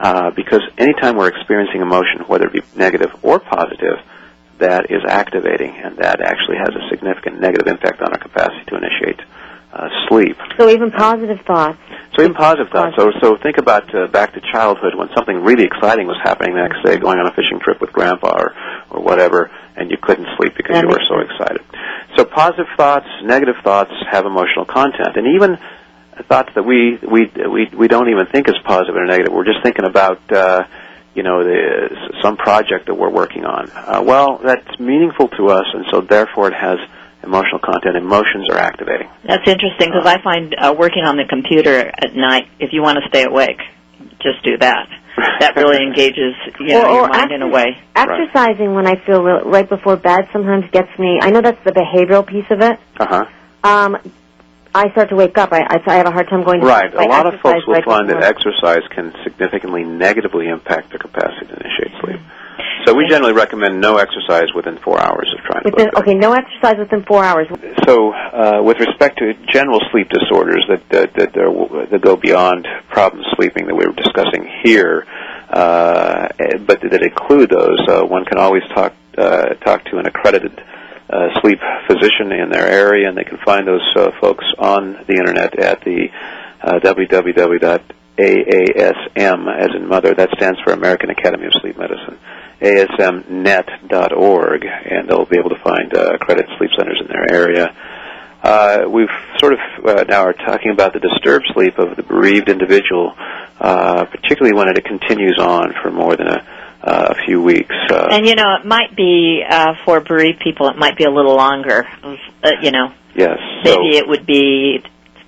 Uh, 0.00 0.30
because 0.30 0.62
anytime 0.78 1.16
we're 1.16 1.28
experiencing 1.28 1.82
emotion, 1.82 2.24
whether 2.26 2.46
it 2.46 2.52
be 2.52 2.62
negative 2.74 3.10
or 3.22 3.38
positive, 3.38 3.98
that 4.60 4.90
is 4.90 5.02
activating, 5.08 5.74
and 5.76 5.96
that 5.98 6.20
actually 6.20 6.56
has 6.56 6.70
a 6.70 6.88
significant 6.88 7.40
negative 7.40 7.66
impact 7.66 8.00
on 8.00 8.12
our 8.12 8.18
capacity 8.18 8.64
to 8.68 8.76
initiate 8.76 9.20
uh, 9.72 9.88
sleep. 10.08 10.36
So 10.58 10.68
even 10.68 10.90
positive 10.90 11.40
thoughts. 11.46 11.78
So 12.16 12.22
even 12.22 12.34
positive 12.34 12.72
thoughts. 12.72 12.96
So 12.98 13.12
so 13.20 13.36
think 13.36 13.58
about 13.58 13.94
uh, 13.94 14.08
back 14.08 14.34
to 14.34 14.40
childhood 14.52 14.94
when 14.94 15.08
something 15.14 15.42
really 15.42 15.64
exciting 15.64 16.06
was 16.06 16.18
happening 16.22 16.54
the 16.54 16.62
next 16.62 16.84
day, 16.84 16.96
going 16.98 17.18
on 17.18 17.26
a 17.26 17.34
fishing 17.34 17.60
trip 17.62 17.80
with 17.80 17.92
grandpa 17.92 18.34
or 18.34 18.54
or 18.90 19.00
whatever, 19.02 19.50
and 19.76 19.90
you 19.90 19.96
couldn't 19.96 20.26
sleep 20.36 20.56
because 20.56 20.74
that 20.74 20.82
you 20.82 20.88
were 20.88 21.02
so 21.08 21.20
excited. 21.20 21.62
So 22.16 22.24
positive 22.24 22.66
thoughts, 22.76 23.06
negative 23.22 23.56
thoughts 23.62 23.92
have 24.10 24.26
emotional 24.26 24.64
content, 24.64 25.16
and 25.16 25.38
even 25.38 25.58
thoughts 26.26 26.50
that 26.54 26.64
we 26.64 26.98
we 26.98 27.30
we 27.46 27.70
we 27.70 27.88
don't 27.88 28.10
even 28.10 28.26
think 28.26 28.48
is 28.48 28.58
positive 28.64 28.96
or 28.96 29.06
negative. 29.06 29.32
We're 29.32 29.46
just 29.46 29.62
thinking 29.62 29.84
about. 29.84 30.20
Uh, 30.30 30.64
you 31.14 31.22
know, 31.22 31.42
the, 31.42 32.18
some 32.22 32.36
project 32.36 32.86
that 32.86 32.94
we're 32.94 33.10
working 33.10 33.44
on. 33.44 33.70
Uh, 33.70 34.02
well, 34.04 34.38
that's 34.38 34.78
meaningful 34.78 35.28
to 35.28 35.48
us, 35.48 35.66
and 35.74 35.84
so 35.90 36.00
therefore 36.00 36.48
it 36.48 36.54
has 36.54 36.78
emotional 37.22 37.58
content. 37.58 37.96
Emotions 37.96 38.48
are 38.50 38.58
activating. 38.58 39.08
That's 39.24 39.46
interesting 39.46 39.90
because 39.90 40.06
uh, 40.06 40.16
I 40.16 40.22
find 40.22 40.54
uh, 40.56 40.74
working 40.78 41.04
on 41.04 41.16
the 41.16 41.24
computer 41.28 41.78
at 41.78 42.14
night, 42.14 42.48
if 42.58 42.72
you 42.72 42.82
want 42.82 42.98
to 43.02 43.08
stay 43.08 43.24
awake, 43.24 43.58
just 44.22 44.42
do 44.44 44.56
that. 44.58 44.88
That 45.40 45.56
really 45.56 45.82
engages 45.88 46.34
you 46.60 46.68
know, 46.68 46.86
or, 46.86 46.94
your 46.94 47.08
mind 47.08 47.32
in 47.32 47.42
a 47.42 47.48
way. 47.48 47.76
Exercising 47.94 48.68
right. 48.68 48.74
when 48.74 48.86
I 48.86 48.96
feel 49.04 49.22
real, 49.22 49.42
right 49.42 49.68
before 49.68 49.96
bed 49.96 50.28
sometimes 50.32 50.70
gets 50.70 50.96
me. 50.98 51.18
I 51.20 51.30
know 51.30 51.40
that's 51.40 51.62
the 51.64 51.72
behavioral 51.72 52.26
piece 52.26 52.46
of 52.50 52.60
it. 52.60 52.78
Uh 52.98 53.06
huh. 53.06 53.24
Um, 53.62 53.96
I 54.74 54.90
start 54.92 55.08
to 55.08 55.16
wake 55.16 55.36
up. 55.36 55.52
I, 55.52 55.62
I, 55.62 55.80
I 55.86 55.96
have 55.96 56.06
a 56.06 56.12
hard 56.12 56.28
time 56.28 56.44
going 56.44 56.60
to 56.60 56.66
sleep. 56.66 56.94
right. 56.94 56.94
A 56.94 57.08
lot 57.08 57.26
of 57.26 57.40
folks 57.40 57.66
will 57.66 57.82
find 57.82 58.08
that 58.08 58.22
exercise 58.22 58.86
can 58.90 59.12
significantly 59.24 59.84
negatively 59.84 60.48
impact 60.48 60.90
their 60.90 60.98
capacity 60.98 61.46
to 61.46 61.54
initiate 61.54 62.00
sleep. 62.00 62.20
So 62.86 62.94
we 62.94 63.06
generally 63.08 63.32
recommend 63.32 63.80
no 63.80 63.96
exercise 63.96 64.54
within 64.54 64.78
four 64.78 65.00
hours 65.00 65.28
of 65.36 65.44
trying 65.44 65.64
within, 65.64 65.90
to. 65.90 65.98
Okay, 65.98 66.14
no 66.14 66.32
exercise 66.32 66.78
within 66.78 67.04
four 67.04 67.22
hours. 67.22 67.46
So, 67.86 68.12
uh, 68.12 68.62
with 68.62 68.78
respect 68.78 69.18
to 69.18 69.34
general 69.52 69.80
sleep 69.90 70.08
disorders 70.08 70.64
that 70.68 70.88
that 70.88 71.14
that, 71.14 71.36
are, 71.36 71.86
that 71.86 72.00
go 72.00 72.16
beyond 72.16 72.66
problem 72.88 73.24
sleeping 73.36 73.66
that 73.66 73.74
we 73.74 73.86
were 73.86 73.92
discussing 73.92 74.48
here, 74.62 75.06
uh, 75.50 76.28
but 76.66 76.80
that 76.80 77.02
include 77.02 77.50
those, 77.50 77.80
uh, 77.88 78.04
one 78.04 78.24
can 78.24 78.38
always 78.38 78.62
talk 78.74 78.94
uh, 79.18 79.54
talk 79.54 79.84
to 79.86 79.98
an 79.98 80.06
accredited 80.06 80.62
uh, 81.10 81.40
sleep 81.40 81.58
physician 81.88 82.32
in 82.32 82.50
their 82.50 82.68
area, 82.68 83.08
and 83.08 83.16
they 83.16 83.24
can 83.24 83.38
find 83.44 83.66
those 83.66 83.82
uh, 83.96 84.10
folks 84.20 84.44
on 84.58 84.92
the 85.06 85.14
internet 85.14 85.58
at 85.58 85.80
the 85.82 86.08
uh, 86.62 86.78
www.aasm, 86.80 87.80
as 89.58 89.68
in 89.74 89.88
mother. 89.88 90.14
That 90.14 90.30
stands 90.36 90.60
for 90.64 90.72
American 90.72 91.10
Academy 91.10 91.46
of 91.46 91.52
Sleep 91.60 91.76
Medicine. 91.76 92.18
asmnet.org, 92.60 94.64
and 94.64 95.08
they'll 95.08 95.26
be 95.26 95.38
able 95.38 95.50
to 95.50 95.60
find 95.62 95.94
uh, 95.96 96.14
accredited 96.14 96.50
sleep 96.58 96.70
centers 96.78 97.00
in 97.00 97.08
their 97.08 97.32
area. 97.32 97.74
Uh, 98.42 98.86
we've 98.88 99.08
sort 99.38 99.52
of 99.52 99.58
uh, 99.84 100.04
now 100.08 100.22
are 100.22 100.32
talking 100.32 100.70
about 100.70 100.94
the 100.94 101.00
disturbed 101.00 101.44
sleep 101.52 101.78
of 101.78 101.96
the 101.96 102.02
bereaved 102.02 102.48
individual, 102.48 103.12
uh, 103.60 104.06
particularly 104.06 104.56
when 104.56 104.66
it 104.68 104.82
continues 104.84 105.38
on 105.38 105.74
for 105.82 105.90
more 105.90 106.16
than 106.16 106.26
a 106.26 106.42
uh, 106.82 107.14
a 107.16 107.26
few 107.26 107.42
weeks. 107.42 107.74
Uh, 107.90 108.08
and 108.10 108.26
you 108.26 108.34
know, 108.34 108.56
it 108.60 108.66
might 108.66 108.96
be 108.96 109.42
uh, 109.48 109.74
for 109.84 110.00
bereaved 110.00 110.40
people. 110.40 110.68
It 110.68 110.76
might 110.76 110.96
be 110.96 111.04
a 111.04 111.10
little 111.10 111.36
longer. 111.36 111.86
Uh, 112.02 112.50
you 112.62 112.70
know. 112.70 112.92
Yes. 113.14 113.38
Maybe 113.64 113.92
so, 113.92 113.98
it 113.98 114.08
would 114.08 114.26
be 114.26 114.82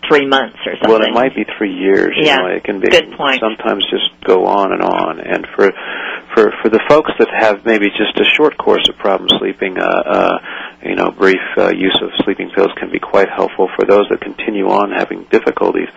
three 0.08 0.26
months 0.26 0.58
or 0.66 0.74
something. 0.74 0.90
Well, 0.90 1.02
it 1.02 1.12
might 1.12 1.34
be 1.34 1.44
three 1.58 1.74
years. 1.74 2.16
Yeah. 2.16 2.36
You 2.36 2.42
know, 2.42 2.56
it 2.56 2.64
can 2.64 2.80
be. 2.80 2.88
Good 2.88 3.12
point. 3.16 3.40
Sometimes 3.40 3.84
just 3.90 4.08
go 4.24 4.46
on 4.46 4.72
and 4.72 4.82
on. 4.82 5.20
And 5.20 5.46
for 5.54 5.70
for 6.34 6.52
for 6.62 6.68
the 6.68 6.80
folks 6.88 7.10
that 7.18 7.28
have 7.28 7.64
maybe 7.64 7.88
just 7.90 8.18
a 8.18 8.24
short 8.36 8.56
course 8.56 8.88
of 8.88 8.96
problem 8.96 9.28
sleeping, 9.38 9.78
uh, 9.78 9.84
uh, 9.84 10.38
you 10.82 10.94
know, 10.94 11.10
brief 11.10 11.42
uh, 11.56 11.70
use 11.70 11.98
of 12.02 12.10
sleeping 12.24 12.50
pills 12.54 12.70
can 12.78 12.90
be 12.90 12.98
quite 12.98 13.28
helpful. 13.28 13.68
For 13.76 13.84
those 13.84 14.08
that 14.10 14.20
continue 14.20 14.68
on 14.68 14.90
having 14.92 15.24
difficulties 15.24 15.88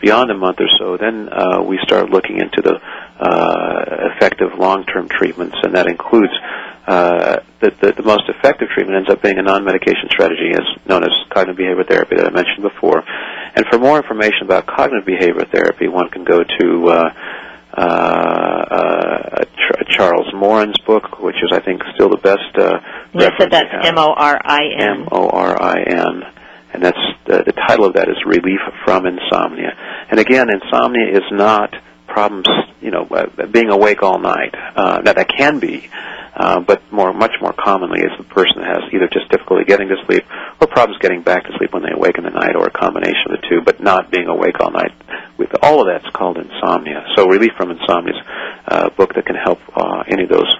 beyond 0.00 0.30
a 0.30 0.34
month 0.34 0.58
or 0.60 0.68
so, 0.78 0.96
then 0.96 1.28
uh, 1.28 1.62
we 1.62 1.78
start 1.82 2.10
looking 2.10 2.38
into 2.38 2.60
the 2.62 2.80
effective 3.20 4.58
long-term 4.58 5.08
treatments, 5.08 5.56
and 5.62 5.74
that 5.74 5.86
includes 5.86 6.32
uh, 6.86 7.40
the, 7.60 7.70
the, 7.80 7.92
the 7.92 8.02
most 8.02 8.28
effective 8.28 8.68
treatment 8.74 8.96
ends 8.96 9.08
up 9.08 9.22
being 9.22 9.38
a 9.38 9.42
non-medication 9.42 10.08
strategy, 10.10 10.52
as 10.52 10.66
known 10.86 11.02
as 11.02 11.10
cognitive 11.32 11.56
behavior 11.56 11.84
therapy 11.84 12.16
that 12.16 12.26
I 12.26 12.30
mentioned 12.30 12.62
before. 12.62 13.02
And 13.56 13.64
for 13.70 13.78
more 13.78 13.96
information 13.96 14.42
about 14.42 14.66
cognitive 14.66 15.06
behavior 15.06 15.46
therapy, 15.50 15.88
one 15.88 16.10
can 16.10 16.24
go 16.24 16.44
to 16.44 16.88
uh, 16.88 17.10
uh, 17.72 17.80
uh, 17.80 19.44
Charles 19.90 20.28
Morin's 20.34 20.76
book, 20.86 21.20
which 21.20 21.36
is, 21.36 21.50
I 21.52 21.60
think, 21.60 21.82
still 21.94 22.10
the 22.10 22.18
best. 22.18 22.52
Uh, 22.54 22.80
yes, 23.14 23.32
so 23.38 23.46
that's 23.50 23.72
M 23.82 23.96
O 23.96 24.12
R 24.12 24.40
I 24.44 24.60
N. 24.78 24.88
M 24.88 25.08
O 25.10 25.28
R 25.28 25.62
I 25.62 25.80
N, 25.80 26.22
and 26.74 26.82
that's 26.82 26.98
the, 27.26 27.44
the 27.46 27.52
title 27.52 27.86
of 27.86 27.94
that 27.94 28.08
is 28.08 28.16
Relief 28.26 28.60
from 28.84 29.06
Insomnia. 29.06 29.72
And 30.10 30.20
again, 30.20 30.48
insomnia 30.50 31.16
is 31.16 31.24
not 31.32 31.74
problems, 32.06 32.46
you 32.80 32.90
know, 32.90 33.06
uh, 33.10 33.46
being 33.46 33.70
awake 33.70 34.02
all 34.02 34.18
night. 34.18 34.54
Uh, 34.54 35.00
now 35.04 35.12
that 35.12 35.28
can 35.28 35.58
be, 35.58 35.88
uh, 36.34 36.60
but 36.60 36.82
more, 36.92 37.12
much 37.12 37.32
more 37.40 37.52
commonly 37.52 38.00
is 38.00 38.10
the 38.18 38.24
person 38.24 38.58
that 38.58 38.66
has 38.66 38.92
either 38.92 39.08
just 39.08 39.30
difficulty 39.30 39.64
getting 39.64 39.88
to 39.88 39.96
sleep 40.06 40.24
or 40.60 40.66
problems 40.66 40.98
getting 41.00 41.22
back 41.22 41.44
to 41.44 41.50
sleep 41.58 41.72
when 41.72 41.82
they 41.82 41.92
awake 41.94 42.18
in 42.18 42.24
the 42.24 42.30
night, 42.30 42.56
or 42.56 42.66
a 42.66 42.70
combination 42.70 43.30
of 43.30 43.40
the 43.40 43.46
two, 43.48 43.60
but 43.64 43.80
not 43.80 44.10
being 44.10 44.26
awake 44.26 44.58
all 44.60 44.70
night. 44.70 44.92
With 45.38 45.50
all 45.62 45.80
of 45.80 45.86
that's 45.86 46.08
called 46.14 46.38
insomnia. 46.38 47.06
So 47.16 47.26
Relief 47.26 47.52
from 47.56 47.70
Insomnia 47.70 48.14
is 48.14 48.20
a 48.66 48.90
book 48.90 49.14
that 49.14 49.26
can 49.26 49.36
help 49.36 49.60
uh, 49.74 50.04
any 50.08 50.24
of 50.24 50.30
those. 50.30 50.50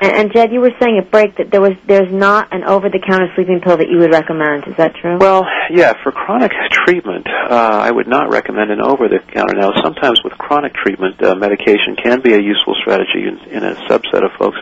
And, 0.00 0.12
and 0.16 0.32
Jed, 0.32 0.52
you 0.52 0.60
were 0.60 0.72
saying 0.80 0.98
at 0.98 1.10
break 1.10 1.36
that 1.36 1.50
there 1.50 1.60
was 1.60 1.72
there's 1.86 2.12
not 2.12 2.52
an 2.52 2.64
over-the-counter 2.64 3.32
sleeping 3.36 3.60
pill 3.60 3.76
that 3.76 3.88
you 3.88 3.98
would 3.98 4.12
recommend. 4.12 4.64
Is 4.66 4.76
that 4.76 4.94
true? 5.00 5.18
Well, 5.18 5.44
yeah. 5.70 5.92
For 6.02 6.10
chronic 6.10 6.52
treatment, 6.86 7.26
uh, 7.28 7.54
I 7.84 7.90
would 7.90 8.08
not 8.08 8.30
recommend 8.30 8.70
an 8.70 8.80
over-the-counter. 8.80 9.54
Now, 9.54 9.72
sometimes 9.82 10.20
with 10.24 10.32
chronic 10.38 10.72
treatment, 10.74 11.22
uh, 11.22 11.34
medication 11.34 11.96
can 12.02 12.22
be 12.22 12.32
a 12.32 12.40
useful 12.40 12.74
strategy 12.80 13.28
in, 13.28 13.38
in 13.50 13.62
a 13.64 13.74
subset 13.88 14.24
of 14.24 14.32
folks. 14.38 14.56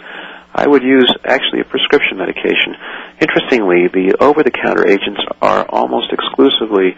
I 0.54 0.66
would 0.66 0.82
use 0.82 1.14
actually 1.24 1.60
a 1.60 1.64
prescription 1.64 2.18
medication. 2.18 2.74
Interestingly, 3.20 3.86
the 3.86 4.16
over-the-counter 4.18 4.88
agents 4.88 5.20
are 5.40 5.64
almost 5.68 6.12
exclusively 6.12 6.96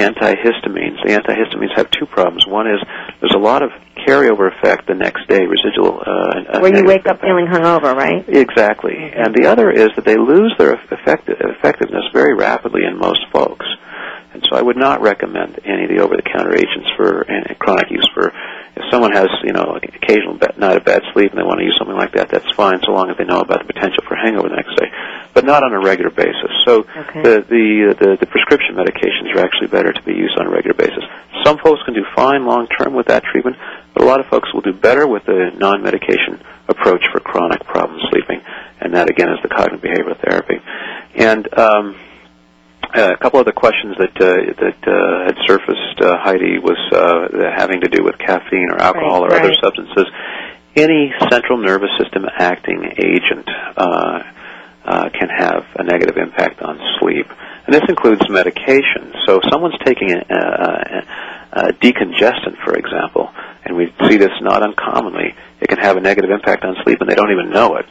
antihistamines. 0.00 1.04
The 1.04 1.12
antihistamines 1.14 1.76
have 1.76 1.90
two 1.90 2.06
problems. 2.06 2.46
One 2.46 2.66
is 2.66 2.80
there's 3.20 3.34
a 3.34 3.38
lot 3.38 3.62
of 3.62 3.70
carryover 4.06 4.50
effect 4.50 4.88
the 4.88 4.94
next 4.94 5.28
day, 5.28 5.44
residual. 5.44 6.00
Uh, 6.00 6.60
Where 6.60 6.74
you 6.74 6.84
wake 6.84 7.06
up 7.06 7.20
feeling 7.20 7.46
hungover, 7.46 7.94
right? 7.94 8.24
Exactly. 8.26 8.96
And 8.96 9.34
the 9.34 9.46
other 9.46 9.70
is 9.70 9.88
that 9.96 10.04
they 10.04 10.16
lose 10.16 10.54
their 10.58 10.74
effect- 10.74 11.28
effectiveness 11.28 12.04
very 12.12 12.34
rapidly 12.34 12.82
in 12.84 12.98
most 12.98 13.20
folks. 13.32 13.66
And 14.32 14.46
so 14.48 14.56
I 14.56 14.62
would 14.62 14.76
not 14.76 15.02
recommend 15.02 15.58
any 15.64 15.84
of 15.84 15.90
the 15.90 16.00
over-the-counter 16.02 16.54
agents 16.54 16.88
for 16.96 17.22
and 17.22 17.58
chronic 17.58 17.90
use 17.90 18.08
for 18.14 18.32
if 18.80 18.88
someone 18.90 19.12
has, 19.12 19.28
you 19.44 19.52
know, 19.52 19.76
occasional 19.76 20.40
night 20.56 20.76
of 20.76 20.84
bad 20.84 21.02
sleep 21.12 21.30
and 21.30 21.38
they 21.38 21.44
want 21.44 21.60
to 21.60 21.66
use 21.68 21.76
something 21.76 21.96
like 21.96 22.12
that, 22.16 22.32
that's 22.32 22.48
fine 22.56 22.80
so 22.80 22.92
long 22.92 23.10
as 23.10 23.16
they 23.16 23.28
know 23.28 23.40
about 23.40 23.60
the 23.60 23.68
potential 23.68 24.00
for 24.08 24.16
hangover 24.16 24.48
the 24.48 24.56
next 24.56 24.72
day, 24.80 24.88
but 25.34 25.44
not 25.44 25.62
on 25.62 25.72
a 25.72 25.80
regular 25.80 26.10
basis. 26.10 26.48
So 26.64 26.88
okay. 26.88 27.22
the, 27.22 27.34
the, 27.44 27.94
the 28.00 28.10
the 28.20 28.26
prescription 28.26 28.74
medications 28.74 29.28
are 29.36 29.44
actually 29.44 29.68
better 29.68 29.92
to 29.92 30.02
be 30.02 30.16
used 30.16 30.38
on 30.40 30.46
a 30.46 30.50
regular 30.50 30.74
basis. 30.74 31.04
Some 31.44 31.58
folks 31.58 31.82
can 31.84 31.94
do 31.94 32.04
fine 32.16 32.46
long 32.46 32.66
term 32.68 32.94
with 32.94 33.06
that 33.06 33.22
treatment, 33.24 33.56
but 33.92 34.02
a 34.02 34.06
lot 34.06 34.20
of 34.20 34.26
folks 34.26 34.52
will 34.52 34.64
do 34.64 34.72
better 34.72 35.06
with 35.06 35.24
the 35.26 35.52
non-medication 35.56 36.40
approach 36.68 37.04
for 37.12 37.20
chronic 37.20 37.64
problem 37.64 38.00
sleeping, 38.10 38.40
and 38.80 38.94
that 38.94 39.10
again 39.10 39.28
is 39.28 39.38
the 39.42 39.48
cognitive 39.48 39.84
behavioral 39.84 40.16
therapy. 40.24 40.56
And 41.14 41.46
um, 41.58 41.96
a 42.94 43.16
couple 43.16 43.40
of 43.40 43.46
the 43.46 43.52
questions 43.52 43.96
that 43.98 44.16
uh, 44.20 44.34
that 44.58 44.80
uh, 44.86 45.24
had 45.26 45.36
surfaced, 45.46 46.00
uh, 46.00 46.18
Heidi, 46.18 46.58
was 46.58 46.78
uh, 46.92 47.50
having 47.56 47.80
to 47.82 47.88
do 47.88 48.02
with 48.02 48.18
caffeine 48.18 48.68
or 48.70 48.80
alcohol 48.80 49.22
right, 49.22 49.32
or 49.32 49.36
right. 49.36 49.44
other 49.44 49.54
substances. 49.60 50.06
Any 50.76 51.12
central 51.30 51.58
nervous 51.58 51.90
system 51.98 52.24
acting 52.38 52.84
agent 52.96 53.48
uh, 53.76 54.22
uh, 54.84 55.10
can 55.10 55.28
have 55.28 55.66
a 55.74 55.82
negative 55.82 56.16
impact 56.16 56.62
on 56.62 56.78
sleep, 57.00 57.26
and 57.66 57.74
this 57.74 57.82
includes 57.88 58.22
medication. 58.28 59.12
So, 59.26 59.36
if 59.36 59.42
someone's 59.50 59.78
taking 59.84 60.12
a, 60.12 60.20
a, 60.30 61.06
a 61.52 61.72
decongestant, 61.72 62.62
for 62.64 62.74
example, 62.74 63.30
and 63.64 63.76
we 63.76 63.92
see 64.08 64.16
this 64.16 64.32
not 64.40 64.62
uncommonly, 64.62 65.34
it 65.60 65.68
can 65.68 65.78
have 65.78 65.96
a 65.96 66.00
negative 66.00 66.30
impact 66.30 66.64
on 66.64 66.76
sleep, 66.84 67.00
and 67.00 67.10
they 67.10 67.14
don't 67.14 67.30
even 67.30 67.50
know 67.50 67.76
it. 67.76 67.86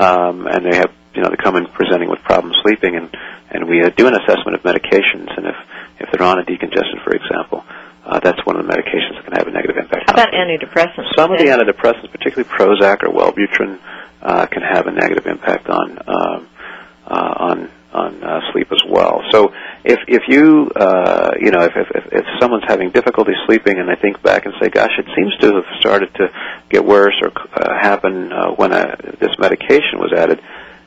Um, 0.00 0.46
and 0.46 0.64
they 0.64 0.76
have, 0.76 0.92
you 1.14 1.22
know, 1.22 1.28
they 1.30 1.36
come 1.36 1.56
in 1.56 1.66
presenting 1.66 2.08
with 2.08 2.20
problems 2.20 2.56
sleeping, 2.62 2.96
and 2.96 3.10
and 3.50 3.68
we 3.68 3.82
uh, 3.82 3.90
do 3.90 4.06
an 4.06 4.14
assessment 4.14 4.56
of 4.56 4.62
medications, 4.62 5.28
and 5.36 5.46
if 5.46 5.56
if 6.00 6.08
they're 6.12 6.26
on 6.26 6.38
a 6.38 6.44
decongestant, 6.44 7.04
for 7.04 7.14
example, 7.14 7.64
uh, 8.04 8.18
that's 8.20 8.44
one 8.44 8.56
of 8.56 8.66
the 8.66 8.72
medications 8.72 9.14
that 9.16 9.24
can 9.24 9.36
have 9.36 9.46
a 9.46 9.52
negative 9.52 9.76
impact. 9.76 10.10
How 10.10 10.14
about 10.14 10.32
antidepressants? 10.32 11.14
Some 11.16 11.32
of 11.32 11.38
the 11.38 11.46
antidepressants, 11.46 12.10
particularly 12.10 12.48
Prozac 12.48 13.02
or 13.02 13.12
Wellbutrin, 13.12 13.78
uh, 14.22 14.46
can 14.46 14.62
have 14.62 14.86
a 14.86 14.92
negative 14.92 15.26
impact 15.26 15.68
on 15.68 15.98
um, 16.06 16.48
uh, 17.06 17.34
on 17.36 17.70
on 17.92 18.24
uh, 18.24 18.40
sleep 18.52 18.72
as 18.72 18.82
well. 18.88 19.22
So 19.30 19.52
if 19.84 20.00
if 20.08 20.22
you 20.28 20.70
uh, 20.74 21.32
you 21.40 21.50
know 21.50 21.62
if, 21.62 21.72
if 21.76 22.12
if 22.12 22.24
someone's 22.40 22.64
having 22.66 22.90
difficulty 22.90 23.32
sleeping 23.46 23.78
and 23.78 23.88
they 23.88 24.00
think 24.00 24.22
back 24.22 24.46
and 24.46 24.54
say, 24.60 24.68
"Gosh, 24.70 24.92
it 24.98 25.06
seems 25.14 25.36
to 25.40 25.54
have 25.56 25.64
started 25.78 26.14
to 26.14 26.32
get 26.70 26.84
worse 26.84 27.14
or 27.22 27.30
uh, 27.52 27.78
happen 27.80 28.32
uh, 28.32 28.52
when 28.52 28.72
uh, 28.72 28.96
this 29.20 29.38
medication 29.38 29.98
was 29.98 30.12
added," 30.16 30.40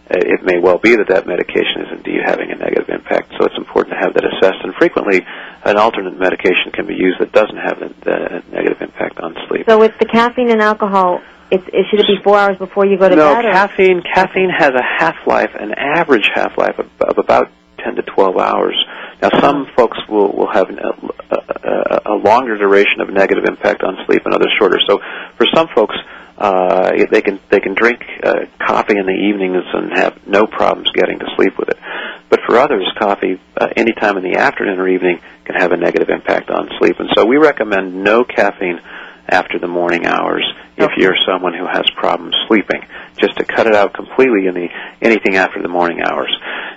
Uh, 0.06 0.22
it 0.22 0.44
may 0.44 0.60
well 0.60 0.78
be 0.78 0.96
that 0.96 1.10
that 1.10 1.26
medication 1.26 1.82
is 1.82 1.98
indeed 1.98 2.22
having 2.24 2.52
a 2.52 2.56
negative 2.56 2.90
impact. 2.90 3.34
So 3.40 3.46
it's 3.46 3.58
important 3.58 3.96
to 3.98 4.00
have 4.06 4.14
that 4.14 4.24
assessed. 4.24 4.62
And 4.64 4.74
frequently, 4.76 5.26
an 5.66 5.78
alternate 5.78 6.18
medication 6.20 6.70
can 6.74 6.86
be 6.86 6.94
used 6.94 7.20
that 7.20 7.32
doesn't 7.32 7.58
have 7.58 7.82
a, 7.82 7.90
a 8.06 8.44
negative 8.54 8.82
impact 8.82 9.20
on 9.20 9.36
sleep. 9.50 9.66
So 9.68 9.80
with 9.80 9.98
the 9.98 10.06
caffeine 10.06 10.52
and 10.52 10.62
alcohol, 10.62 11.22
it's, 11.50 11.66
it 11.74 11.86
should 11.90 12.00
it 12.00 12.08
be 12.08 12.18
four 12.24 12.38
hours 12.38 12.58
before 12.58 12.86
you 12.86 12.98
go 12.98 13.10
to 13.10 13.16
no, 13.16 13.34
bed? 13.34 13.46
or- 13.46 13.52
caffeine. 13.52 14.02
Caffeine 14.02 14.50
has 14.50 14.72
a 14.72 14.84
half 14.84 15.16
life, 15.26 15.50
an 15.58 15.74
average 15.74 16.30
half 16.34 16.58
life 16.58 16.78
of, 16.78 16.86
of 17.02 17.18
about 17.18 17.50
ten 17.84 17.96
to 17.96 18.04
twelve 18.04 18.38
hours. 18.38 18.78
Now, 19.22 19.30
some 19.40 19.64
uh-huh. 19.64 19.72
folks 19.76 19.98
will 20.10 20.32
will 20.36 20.52
have 20.52 20.70
a, 20.70 20.92
a, 21.32 22.14
a 22.14 22.16
longer 22.16 22.58
duration 22.58 23.02
of 23.02 23.10
negative 23.10 23.46
impact 23.46 23.82
on 23.84 23.98
sleep, 24.06 24.22
and 24.26 24.34
others 24.34 24.52
shorter. 24.60 24.80
So, 24.88 25.00
for 25.38 25.48
some 25.54 25.68
folks, 25.74 25.96
uh, 26.38 26.92
they 27.10 27.22
can 27.22 27.40
they 27.50 27.60
can 27.60 27.74
drink 27.76 28.02
uh, 28.24 28.46
coffee 28.60 28.98
in 28.98 29.06
the 29.06 29.14
evenings 29.14 29.64
and 29.74 29.98
have 29.98 30.28
no 30.28 30.46
problems 30.46 30.92
getting 30.92 31.20
to 31.20 31.26
sleep 31.36 31.58
with 31.58 31.70
it. 31.70 31.78
But 32.30 32.42
for 32.46 32.58
others, 32.58 32.86
coffee 33.00 33.40
uh, 33.56 33.70
any 33.78 33.94
time 33.94 34.18
in 34.18 34.24
the 34.24 34.38
afternoon 34.38 34.80
or 34.80 34.88
evening 34.88 35.22
can 35.46 35.56
have 35.56 35.72
a 35.72 35.78
negative 35.78 36.10
impact 36.10 36.50
on 36.50 36.70
sleep. 36.80 37.00
And 37.00 37.10
so 37.16 37.26
we 37.26 37.38
recommend 37.38 38.04
no 38.04 38.24
caffeine 38.24 38.82
after 39.28 39.60
the 39.60 39.68
morning 39.68 40.06
hours 40.06 40.46
if 40.78 40.84
Okay. 40.84 41.02
you're 41.02 41.16
someone 41.26 41.54
who 41.54 41.66
has 41.66 41.84
problems 41.96 42.36
sleeping, 42.48 42.82
just 43.18 43.38
to 43.38 43.46
cut 43.46 43.66
it 43.66 43.74
out 43.76 43.94
completely 43.94 44.48
in 44.48 44.54
the 44.56 44.68
anything 45.02 45.36
after 45.38 45.62
the 45.62 45.70
morning 45.70 46.02
hours. 46.02 46.36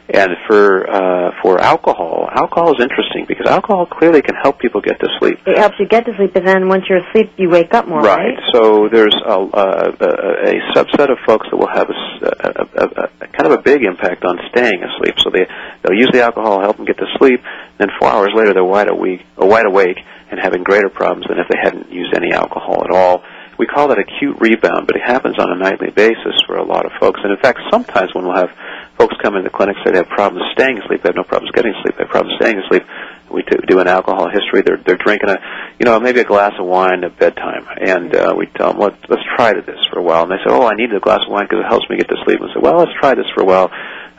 And 0.09 0.31
for 0.47 0.89
uh, 0.89 1.33
for 1.43 1.61
alcohol, 1.61 2.29
alcohol 2.33 2.75
is 2.77 2.81
interesting 2.81 3.27
because 3.27 3.47
alcohol 3.47 3.87
clearly 3.87 4.23
can 4.23 4.37
help 4.37 4.59
people 4.61 4.81
get 4.81 5.01
to 5.01 5.09
sleep. 5.19 5.39
It 5.47 5.59
helps 5.59 5.75
you 5.81 5.87
get 5.87 6.07
to 6.07 6.17
sleep, 6.17 6.33
but 6.33 6.45
then 6.45 6.69
once 6.69 6.85
you're 6.89 7.05
asleep, 7.09 7.33
you 7.37 7.51
wake 7.51 7.75
up 7.75 7.89
more, 7.89 8.01
right? 8.01 8.39
Right. 8.39 8.39
So 8.55 8.89
there's 8.89 9.15
a, 9.27 9.33
a, 9.35 9.91
a, 10.01 10.55
subset 10.75 11.11
of 11.11 11.19
folks 11.27 11.49
that 11.51 11.57
will 11.57 11.69
have 11.69 11.91
a- 11.91 12.65
a- 12.81 13.05
a- 13.05 13.27
kind 13.37 13.53
of 13.53 13.59
a 13.59 13.63
big 13.63 13.83
impact 13.85 14.25
on 14.25 14.39
staying 14.51 14.81
asleep. 14.83 15.17
So 15.19 15.31
they 15.31 15.45
they'll 15.83 15.99
use 15.99 16.09
the 16.13 16.23
alcohol, 16.23 16.61
help 16.61 16.77
them 16.77 16.87
get 16.87 16.97
to 16.99 17.07
sleep, 17.19 17.43
then 17.79 17.89
four 18.01 18.09
hours 18.09 18.31
later 18.35 18.55
they're 18.55 18.65
wide 18.65 18.89
awake, 18.89 19.27
wide 19.37 19.67
awake 19.67 19.99
and 20.31 20.41
having 20.41 20.63
greater 20.63 20.89
problems 20.89 21.27
than 21.29 21.39
if 21.39 21.49
they 21.49 21.59
hadn't 21.63 21.91
used 21.91 22.15
any 22.15 22.33
alcohol 22.33 22.85
at 22.85 22.91
all. 22.91 23.23
We 23.59 23.67
call 23.67 23.89
that 23.89 23.99
acute 23.99 24.39
rebound, 24.39 24.87
but 24.87 24.95
it 24.95 25.03
happens 25.03 25.35
on 25.39 25.51
a 25.51 25.59
nightly 25.59 25.91
basis 25.91 26.39
for 26.47 26.57
a 26.57 26.65
lot 26.65 26.87
of 26.87 26.93
folks. 27.01 27.19
And 27.25 27.33
in 27.33 27.39
fact, 27.43 27.59
sometimes 27.71 28.15
when 28.15 28.25
we'll 28.25 28.37
have 28.37 28.55
folks 28.97 29.17
come 29.21 29.35
into 29.35 29.51
the 29.51 29.57
clinic 29.57 29.75
say 29.83 29.91
they 29.91 29.99
have 29.99 30.09
problems 30.09 30.47
staying 30.55 30.79
asleep, 30.79 31.03
they 31.03 31.11
have 31.11 31.19
no 31.19 31.27
problems 31.27 31.51
getting 31.51 31.75
asleep, 31.75 31.99
they 31.99 32.05
have 32.07 32.15
problems 32.15 32.39
staying 32.39 32.59
asleep. 32.63 32.87
We 33.31 33.43
do, 33.43 33.59
do 33.67 33.81
an 33.81 33.89
alcohol 33.89 34.31
history. 34.31 34.63
They're 34.63 34.79
they're 34.79 34.97
drinking 34.97 35.29
a, 35.29 35.37
you 35.79 35.85
know, 35.85 35.99
maybe 36.01 36.21
a 36.21 36.25
glass 36.25 36.53
of 36.59 36.67
wine 36.67 37.05
at 37.05 37.19
bedtime, 37.19 37.67
and 37.77 38.15
uh, 38.15 38.35
we 38.39 38.47
tell 38.47 38.73
them, 38.73 38.81
let's 38.81 38.97
let's 39.09 39.27
try 39.37 39.53
this 39.53 39.77
for 39.93 39.99
a 39.99 40.03
while. 40.03 40.23
And 40.23 40.33
they 40.33 40.41
say, 40.41 40.49
oh, 40.49 40.65
I 40.65 40.75
need 40.77 40.95
a 40.95 41.01
glass 41.01 41.21
of 41.27 41.33
wine 41.33 41.45
because 41.45 41.61
it 41.61 41.69
helps 41.69 41.85
me 41.91 41.99
get 41.99 42.09
to 42.09 42.17
sleep. 42.25 42.41
And 42.41 42.49
say, 42.55 42.61
well, 42.63 42.79
let's 42.79 42.95
try 43.01 43.15
this 43.15 43.29
for 43.35 43.43
a 43.43 43.45
while. 43.45 43.69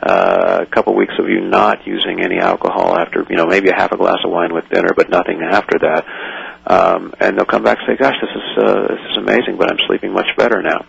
Uh, 0.02 0.60
a 0.62 0.66
couple 0.66 0.94
weeks 0.94 1.12
of 1.18 1.28
you 1.28 1.40
not 1.40 1.86
using 1.86 2.20
any 2.20 2.38
alcohol 2.38 2.96
after, 2.96 3.26
you 3.28 3.36
know, 3.36 3.46
maybe 3.46 3.68
a 3.68 3.74
half 3.74 3.92
a 3.92 3.98
glass 3.98 4.18
of 4.24 4.30
wine 4.30 4.54
with 4.54 4.66
dinner, 4.70 4.94
but 4.96 5.10
nothing 5.10 5.42
after 5.42 5.78
that. 5.78 6.06
Um, 6.66 7.14
and 7.20 7.36
they'll 7.36 7.46
come 7.46 7.62
back 7.62 7.78
and 7.80 7.86
say, 7.88 7.96
"Gosh, 7.96 8.16
this 8.20 8.30
is 8.30 8.64
uh, 8.64 8.88
this 8.88 9.00
is 9.10 9.16
amazing, 9.16 9.56
but 9.56 9.70
I'm 9.70 9.78
sleeping 9.86 10.12
much 10.12 10.28
better 10.36 10.62
now." 10.62 10.84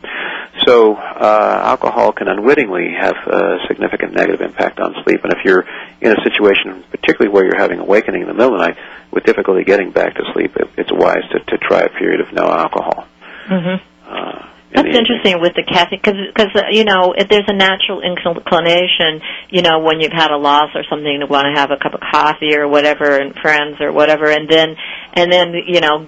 So 0.66 0.96
uh, 0.96 1.62
alcohol 1.64 2.12
can 2.12 2.28
unwittingly 2.28 2.94
have 3.00 3.16
a 3.26 3.58
significant 3.68 4.14
negative 4.14 4.42
impact 4.42 4.80
on 4.80 4.94
sleep. 5.04 5.24
And 5.24 5.34
if 5.34 5.40
you're 5.44 5.66
in 6.02 6.12
a 6.12 6.22
situation, 6.24 6.84
particularly 6.92 7.34
where 7.34 7.46
you're 7.46 7.58
having 7.60 7.80
awakening 7.80 8.22
in 8.22 8.28
the 8.28 8.34
middle 8.34 8.54
of 8.54 8.60
the 8.60 8.68
night 8.68 8.78
with 9.12 9.24
difficulty 9.24 9.64
getting 9.64 9.92
back 9.92 10.16
to 10.16 10.24
sleep, 10.34 10.56
it, 10.58 10.68
it's 10.78 10.92
wise 10.92 11.24
to, 11.32 11.40
to 11.40 11.58
try 11.58 11.82
a 11.82 11.90
period 11.90 12.22
of 12.22 12.34
no 12.34 12.44
alcohol. 12.44 13.08
Mm-hmm. 13.48 13.84
Uh, 14.06 14.51
That's 14.74 14.88
evening. 14.88 15.04
interesting 15.04 15.42
with 15.42 15.54
the 15.56 15.64
caffeine 15.64 16.00
because 16.00 16.52
uh, 16.56 16.72
you 16.72 16.86
know 16.86 17.14
if 17.18 17.28
there's 17.28 17.48
a 17.48 17.54
natural 17.56 18.02
inclination, 18.02 19.22
you 19.50 19.62
know 19.62 19.80
when 19.80 20.00
you've 20.00 20.16
had 20.16 20.32
a 20.32 20.38
loss 20.38 20.70
or 20.76 20.84
something 20.90 21.20
to 21.20 21.28
want 21.28 21.46
to 21.46 21.60
have 21.60 21.72
a 21.72 21.78
cup 21.78 21.94
of 21.94 22.00
coffee 22.00 22.56
or 22.56 22.68
whatever 22.68 23.18
and 23.18 23.36
friends 23.36 23.82
or 23.82 23.92
whatever, 23.92 24.30
and 24.32 24.50
then 24.50 24.76
and 25.14 25.32
then 25.32 25.54
you 25.68 25.82
know 25.82 26.08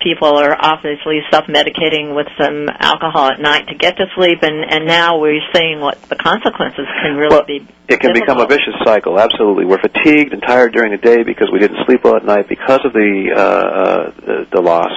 people 0.00 0.36
are 0.38 0.56
obviously 0.58 1.20
self-medicating 1.30 2.14
with 2.14 2.26
some 2.38 2.68
alcohol 2.78 3.30
at 3.30 3.40
night 3.40 3.66
to 3.68 3.74
get 3.74 3.96
to 3.96 4.06
sleep, 4.16 4.38
and 4.42 4.64
and 4.68 4.86
now 4.86 5.18
we're 5.18 5.40
seeing 5.54 5.80
what 5.80 6.00
the 6.08 6.16
consequences 6.16 6.86
can 7.02 7.16
really 7.16 7.34
Well, 7.34 7.46
be. 7.46 7.66
It 7.88 8.00
can 8.00 8.12
become 8.12 8.38
a 8.38 8.46
vicious 8.46 8.76
cycle. 8.84 9.18
Absolutely, 9.18 9.64
we're 9.64 9.80
fatigued 9.80 10.32
and 10.32 10.42
tired 10.42 10.72
during 10.74 10.92
the 10.92 10.98
day 10.98 11.22
because 11.22 11.48
we 11.50 11.58
didn't 11.58 11.78
sleep 11.86 12.04
well 12.04 12.16
at 12.16 12.24
night 12.24 12.48
because 12.48 12.80
of 12.84 12.92
the 12.92 13.32
uh, 13.34 13.40
uh, 13.40 14.10
the, 14.20 14.46
the 14.52 14.60
loss, 14.60 14.92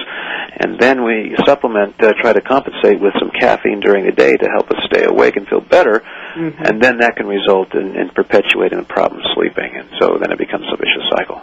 and 0.62 0.78
then 0.78 1.04
we 1.04 1.34
supplement, 1.44 1.94
uh, 2.02 2.12
try 2.20 2.32
to 2.32 2.40
compensate 2.40 3.00
with 3.00 3.12
some 3.18 3.30
caffeine 3.30 3.80
during 3.80 4.06
the 4.06 4.12
day 4.12 4.36
to 4.36 4.48
help 4.48 4.70
us 4.70 4.84
stay 4.86 5.04
awake 5.04 5.36
and 5.36 5.46
feel 5.48 5.60
better, 5.60 6.02
Mhm. 6.36 6.54
and 6.68 6.80
then 6.80 6.98
that 6.98 7.16
can 7.16 7.26
result 7.26 7.74
in, 7.74 7.96
in 7.96 8.08
perpetuating 8.10 8.78
the 8.78 8.84
problem 8.84 9.22
sleeping, 9.34 9.74
and 9.74 9.88
so 9.98 10.18
then 10.20 10.30
it 10.30 10.38
becomes 10.38 10.66
a 10.72 10.76
vicious 10.76 11.08
cycle. 11.10 11.40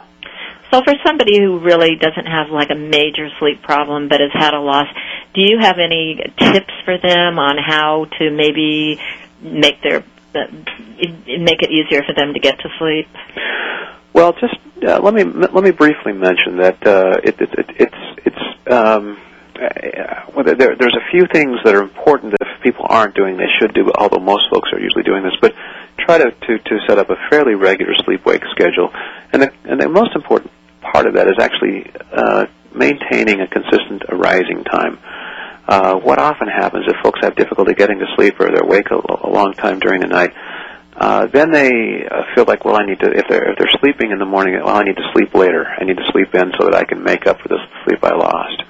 So 0.72 0.82
for 0.84 0.94
somebody 1.06 1.42
who 1.42 1.58
really 1.58 1.96
doesn't 1.96 2.28
have 2.28 2.50
like 2.52 2.70
a 2.70 2.76
major 2.76 3.28
sleep 3.40 3.62
problem 3.64 4.08
but 4.08 4.22
has 4.22 4.32
had 4.32 4.54
a 4.54 4.60
loss, 4.60 4.88
do 5.34 5.42
you 5.42 5.58
have 5.60 5.80
any 5.80 6.22
tips 6.38 6.74
for 6.86 6.98
them 6.98 7.40
on 7.40 7.58
how 7.58 8.06
to 8.20 8.30
maybe 8.30 9.00
make 9.42 9.82
their 9.82 10.04
uh, 10.36 10.46
make 11.26 11.64
it 11.64 11.72
easier 11.72 12.04
for 12.04 12.14
them 12.14 12.34
to 12.34 12.40
get 12.40 12.60
to 12.60 12.70
sleep? 12.78 13.08
Well, 14.14 14.34
just 14.34 14.56
uh, 14.86 15.00
let 15.02 15.14
me 15.14 15.24
let 15.24 15.64
me 15.64 15.72
briefly 15.72 16.14
mention 16.14 16.58
that 16.58 16.86
uh, 16.86 17.18
it, 17.24 17.40
it, 17.40 17.50
it, 17.58 17.70
it's 17.80 18.02
it's 18.26 18.72
um, 18.72 19.18
uh, 19.56 20.26
well, 20.34 20.44
there, 20.46 20.76
there's 20.76 20.96
a 20.96 21.12
few 21.12 21.26
things 21.32 21.58
that 21.64 21.76
are 21.76 21.82
important 21.84 22.32
that 22.32 22.48
if 22.48 22.64
people 22.64 22.86
aren't 22.88 23.16
doing, 23.16 23.38
they 23.38 23.52
should 23.60 23.74
do. 23.74 23.92
Although 23.98 24.20
most 24.24 24.44
folks 24.52 24.70
are 24.74 24.80
usually 24.80 25.04
doing 25.04 25.24
this, 25.24 25.36
but 25.42 25.54
try 26.00 26.18
to 26.18 26.32
to, 26.32 26.60
to 26.60 26.80
set 26.88 26.98
up 26.98 27.10
a 27.10 27.18
fairly 27.30 27.56
regular 27.56 27.94
sleep 28.06 28.26
wake 28.26 28.44
schedule. 28.52 28.90
And 29.32 29.44
the, 29.44 29.54
and 29.66 29.80
the 29.80 29.90
most 29.90 30.16
important 30.16 30.52
part 30.82 31.06
of 31.08 31.14
that 31.16 31.28
is 31.28 31.36
actually 31.40 31.92
uh, 32.12 32.46
maintaining 32.74 33.42
a 33.42 33.48
consistent 33.48 34.04
arising 34.10 34.64
time. 34.64 34.98
uh, 35.70 35.96
what 36.00 36.18
often 36.18 36.48
happens 36.48 36.86
if 36.88 36.96
folks 37.04 37.20
have 37.22 37.36
difficulty 37.36 37.74
getting 37.76 38.00
to 38.00 38.06
sleep 38.16 38.40
or 38.40 38.50
they're 38.50 38.64
awake 38.64 38.90
a, 38.90 38.96
a 38.96 39.30
long 39.30 39.54
time 39.54 39.78
during 39.80 40.02
the 40.02 40.08
night, 40.08 40.34
uh, 41.00 41.28
then 41.28 41.50
they 41.50 42.04
uh, 42.04 42.24
feel 42.36 42.44
like, 42.44 42.66
well, 42.66 42.76
I 42.76 42.86
need 42.86 43.00
to. 43.00 43.08
If 43.08 43.26
they're 43.30 43.52
if 43.52 43.58
they're 43.58 43.80
sleeping 43.80 44.12
in 44.12 44.20
the 44.20 44.26
morning, 44.26 44.60
well, 44.60 44.76
I 44.76 44.84
need 44.84 44.98
to 44.98 45.10
sleep 45.14 45.34
later. 45.34 45.66
I 45.66 45.86
need 45.86 45.96
to 45.96 46.04
sleep 46.12 46.36
in 46.36 46.52
so 46.60 46.66
that 46.66 46.76
I 46.76 46.84
can 46.84 47.04
make 47.04 47.26
up 47.26 47.40
for 47.40 47.48
the 47.48 47.58
sleep 47.86 48.04
I 48.04 48.14
lost. 48.16 48.64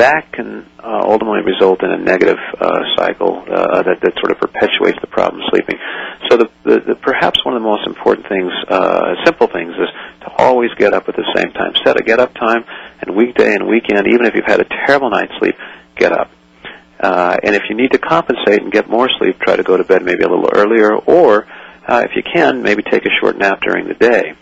That 0.00 0.32
can 0.32 0.64
uh, 0.78 1.00
ultimately 1.04 1.44
result 1.44 1.82
in 1.82 1.90
a 1.90 1.98
negative 1.98 2.38
uh, 2.58 2.80
cycle 2.96 3.44
uh, 3.44 3.82
that 3.82 4.00
that 4.00 4.12
sort 4.16 4.32
of 4.32 4.38
perpetuates 4.40 4.98
the 5.00 5.08
problem 5.08 5.42
sleeping. 5.50 5.76
So 6.30 6.38
the, 6.38 6.48
the, 6.64 6.80
the 6.80 6.94
perhaps 6.94 7.44
one 7.44 7.54
of 7.54 7.60
the 7.60 7.68
most 7.68 7.86
important 7.86 8.28
things, 8.28 8.52
uh, 8.68 9.16
simple 9.24 9.48
things, 9.48 9.72
is 9.76 9.88
to 10.24 10.28
always 10.38 10.72
get 10.78 10.94
up 10.94 11.08
at 11.08 11.16
the 11.16 11.28
same 11.36 11.52
time. 11.52 11.74
Set 11.84 12.00
a 12.00 12.02
get 12.02 12.18
up 12.18 12.32
time, 12.32 12.64
and 13.00 13.14
weekday 13.14 13.54
and 13.54 13.68
weekend, 13.68 14.08
even 14.08 14.24
if 14.24 14.34
you've 14.34 14.48
had 14.48 14.60
a 14.60 14.68
terrible 14.86 15.10
night's 15.10 15.32
sleep, 15.38 15.56
get 15.96 16.12
up. 16.12 16.30
Uh, 17.00 17.36
and 17.44 17.54
if 17.54 17.62
you 17.68 17.76
need 17.76 17.92
to 17.92 17.98
compensate 17.98 18.60
and 18.60 18.72
get 18.72 18.88
more 18.88 19.08
sleep, 19.18 19.38
try 19.38 19.54
to 19.56 19.62
go 19.62 19.76
to 19.76 19.84
bed 19.84 20.02
maybe 20.02 20.24
a 20.24 20.28
little 20.28 20.50
earlier, 20.52 20.96
or 20.96 21.46
uh, 21.88 22.04
if 22.04 22.14
you 22.14 22.22
can, 22.22 22.62
maybe 22.62 22.82
take 22.82 23.06
a 23.06 23.10
short 23.20 23.38
nap 23.38 23.60
during 23.62 23.88
the 23.88 23.94
day, 23.94 24.34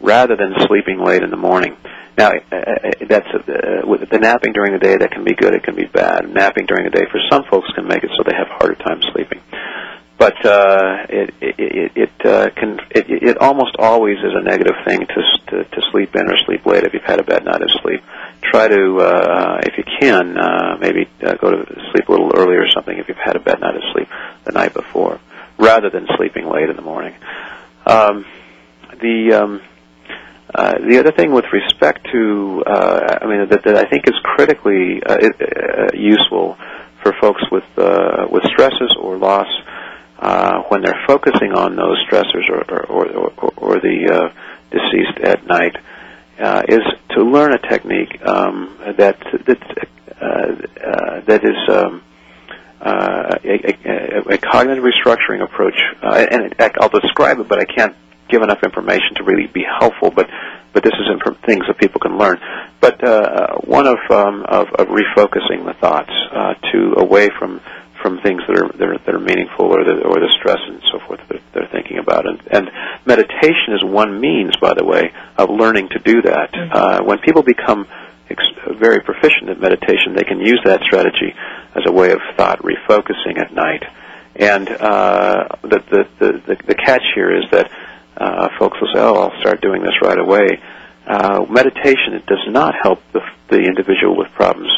rather 0.00 0.36
than 0.36 0.54
sleeping 0.66 1.02
late 1.02 1.22
in 1.22 1.30
the 1.30 1.36
morning. 1.36 1.76
Now, 2.18 2.32
uh, 2.32 2.56
uh 2.56 2.90
that's 3.08 3.26
uh, 3.32 3.86
with 3.86 4.08
the 4.10 4.18
napping 4.18 4.52
during 4.52 4.72
the 4.72 4.78
day. 4.78 4.96
That 4.98 5.10
can 5.10 5.24
be 5.24 5.34
good. 5.34 5.54
It 5.54 5.62
can 5.62 5.74
be 5.74 5.86
bad. 5.86 6.28
Napping 6.28 6.66
during 6.66 6.84
the 6.84 6.90
day 6.90 7.06
for 7.10 7.20
some 7.30 7.44
folks 7.44 7.68
can 7.74 7.86
make 7.86 8.04
it 8.04 8.10
so 8.16 8.22
they 8.22 8.36
have 8.36 8.48
harder 8.48 8.74
time 8.74 9.00
sleeping. 9.12 9.40
But 10.18 10.44
uh, 10.44 11.06
it 11.08 11.34
it 11.40 11.92
it 11.96 12.26
uh, 12.26 12.50
can 12.50 12.78
it, 12.90 13.06
it 13.08 13.38
almost 13.38 13.76
always 13.78 14.18
is 14.18 14.34
a 14.34 14.42
negative 14.42 14.74
thing 14.84 15.06
to, 15.06 15.22
to 15.48 15.64
to 15.64 15.82
sleep 15.90 16.14
in 16.14 16.28
or 16.30 16.36
sleep 16.44 16.66
late 16.66 16.84
if 16.84 16.92
you've 16.92 17.02
had 17.02 17.20
a 17.20 17.24
bad 17.24 17.46
night 17.46 17.62
of 17.62 17.70
sleep. 17.82 18.02
Try 18.42 18.68
to, 18.68 18.96
uh, 18.98 19.60
if 19.62 19.76
you 19.76 19.84
can, 20.00 20.36
uh, 20.36 20.76
maybe 20.80 21.08
uh, 21.22 21.34
go 21.34 21.50
to 21.50 21.64
sleep 21.92 22.08
a 22.08 22.12
little 22.12 22.32
earlier 22.34 22.62
or 22.62 22.70
something 22.74 22.96
if 22.98 23.06
you've 23.06 23.16
had 23.16 23.36
a 23.36 23.40
bad 23.40 23.60
night 23.60 23.76
of 23.76 23.82
sleep 23.92 24.08
the 24.44 24.52
night 24.52 24.74
before 24.74 25.20
rather 25.60 25.90
than 25.90 26.06
sleeping 26.16 26.48
late 26.48 26.68
in 26.68 26.76
the 26.76 26.82
morning. 26.82 27.14
Um, 27.86 28.24
the 29.00 29.32
um, 29.34 29.62
uh, 30.52 30.78
the 30.78 30.98
other 30.98 31.12
thing 31.12 31.32
with 31.32 31.44
respect 31.52 32.08
to, 32.10 32.64
uh, 32.66 33.18
I 33.22 33.26
mean, 33.26 33.48
that, 33.50 33.62
that 33.64 33.76
I 33.76 33.88
think 33.88 34.08
is 34.08 34.16
critically 34.24 35.00
uh, 35.00 35.14
uh, 35.14 35.86
useful 35.94 36.56
for 37.02 37.12
folks 37.20 37.42
with 37.52 37.64
uh, 37.76 38.26
with 38.30 38.42
stresses 38.44 38.94
or 38.98 39.16
loss 39.16 39.48
uh, 40.18 40.62
when 40.68 40.82
they're 40.82 41.02
focusing 41.06 41.52
on 41.52 41.76
those 41.76 42.04
stressors 42.08 42.48
or 42.50 42.64
or, 42.68 43.06
or, 43.06 43.32
or, 43.36 43.52
or 43.56 43.80
the 43.80 44.10
uh, 44.10 44.28
deceased 44.70 45.18
at 45.22 45.46
night 45.46 45.76
uh, 46.40 46.62
is 46.68 46.82
to 47.10 47.22
learn 47.22 47.52
a 47.52 47.58
technique 47.58 48.20
um, 48.26 48.76
that 48.96 49.18
that 49.46 49.88
uh, 50.20 50.24
uh, 50.24 51.20
that 51.26 51.44
is. 51.44 51.68
Um, 51.68 52.02
uh, 52.80 53.36
a, 53.44 53.76
a, 53.84 54.34
a, 54.34 54.38
cognitive 54.38 54.84
restructuring 54.84 55.42
approach, 55.42 55.78
uh, 56.02 56.26
and 56.30 56.54
I'll 56.80 56.88
describe 56.88 57.38
it, 57.38 57.48
but 57.48 57.60
I 57.60 57.66
can't 57.66 57.94
give 58.28 58.42
enough 58.42 58.62
information 58.62 59.16
to 59.16 59.24
really 59.24 59.46
be 59.46 59.64
helpful. 59.64 60.10
But 60.10 60.28
but 60.72 60.84
this 60.84 60.94
is 60.94 61.06
inf- 61.10 61.40
things 61.44 61.64
that 61.66 61.78
people 61.78 62.00
can 62.00 62.16
learn. 62.16 62.38
But 62.80 63.02
uh, 63.06 63.58
one 63.64 63.86
of, 63.86 63.98
um, 64.10 64.44
of 64.48 64.68
of 64.78 64.88
refocusing 64.88 65.66
the 65.66 65.74
thoughts 65.80 66.12
uh, 66.32 66.54
to 66.72 66.94
away 66.96 67.28
from 67.38 67.60
from 68.00 68.20
things 68.22 68.42
that 68.48 68.56
are 68.56 68.68
that 68.78 68.88
are, 68.88 68.98
that 68.98 69.14
are 69.14 69.20
meaningful 69.20 69.66
or 69.66 69.84
the 69.84 70.02
or 70.02 70.20
the 70.20 70.32
stress 70.38 70.58
and 70.66 70.82
so 70.90 71.00
forth 71.06 71.20
that 71.28 71.42
they're 71.52 71.68
thinking 71.70 71.98
about. 71.98 72.26
And, 72.26 72.40
and 72.50 72.70
meditation 73.04 73.74
is 73.74 73.84
one 73.84 74.20
means, 74.20 74.56
by 74.56 74.74
the 74.74 74.84
way, 74.84 75.12
of 75.36 75.50
learning 75.50 75.90
to 75.90 75.98
do 75.98 76.22
that. 76.22 76.52
Mm-hmm. 76.52 76.72
Uh, 76.72 77.02
when 77.04 77.18
people 77.18 77.42
become 77.42 77.86
ex- 78.30 78.78
very 78.78 79.00
proficient 79.00 79.50
at 79.50 79.60
meditation, 79.60 80.14
they 80.14 80.24
can 80.24 80.40
use 80.40 80.60
that 80.64 80.80
strategy 80.82 81.34
as 81.74 81.82
a 81.86 81.92
way 81.92 82.12
of 82.12 82.20
thought 82.36 82.60
refocusing 82.60 83.38
at 83.38 83.52
night. 83.52 83.84
And 84.36 84.68
uh, 84.68 85.48
the, 85.62 85.78
the, 85.90 86.08
the, 86.46 86.56
the 86.66 86.74
catch 86.74 87.02
here 87.14 87.36
is 87.36 87.44
that 87.50 87.70
uh, 88.16 88.48
folks 88.58 88.78
will 88.80 88.88
say, 88.94 89.00
"Oh, 89.00 89.14
I'll 89.14 89.40
start 89.40 89.60
doing 89.60 89.82
this 89.82 89.94
right 90.02 90.18
away." 90.18 90.60
Uh, 91.06 91.44
meditation 91.48 92.14
it 92.14 92.26
does 92.26 92.44
not 92.48 92.74
help 92.80 93.00
the, 93.12 93.20
the 93.48 93.58
individual 93.58 94.16
with 94.16 94.30
problems 94.32 94.70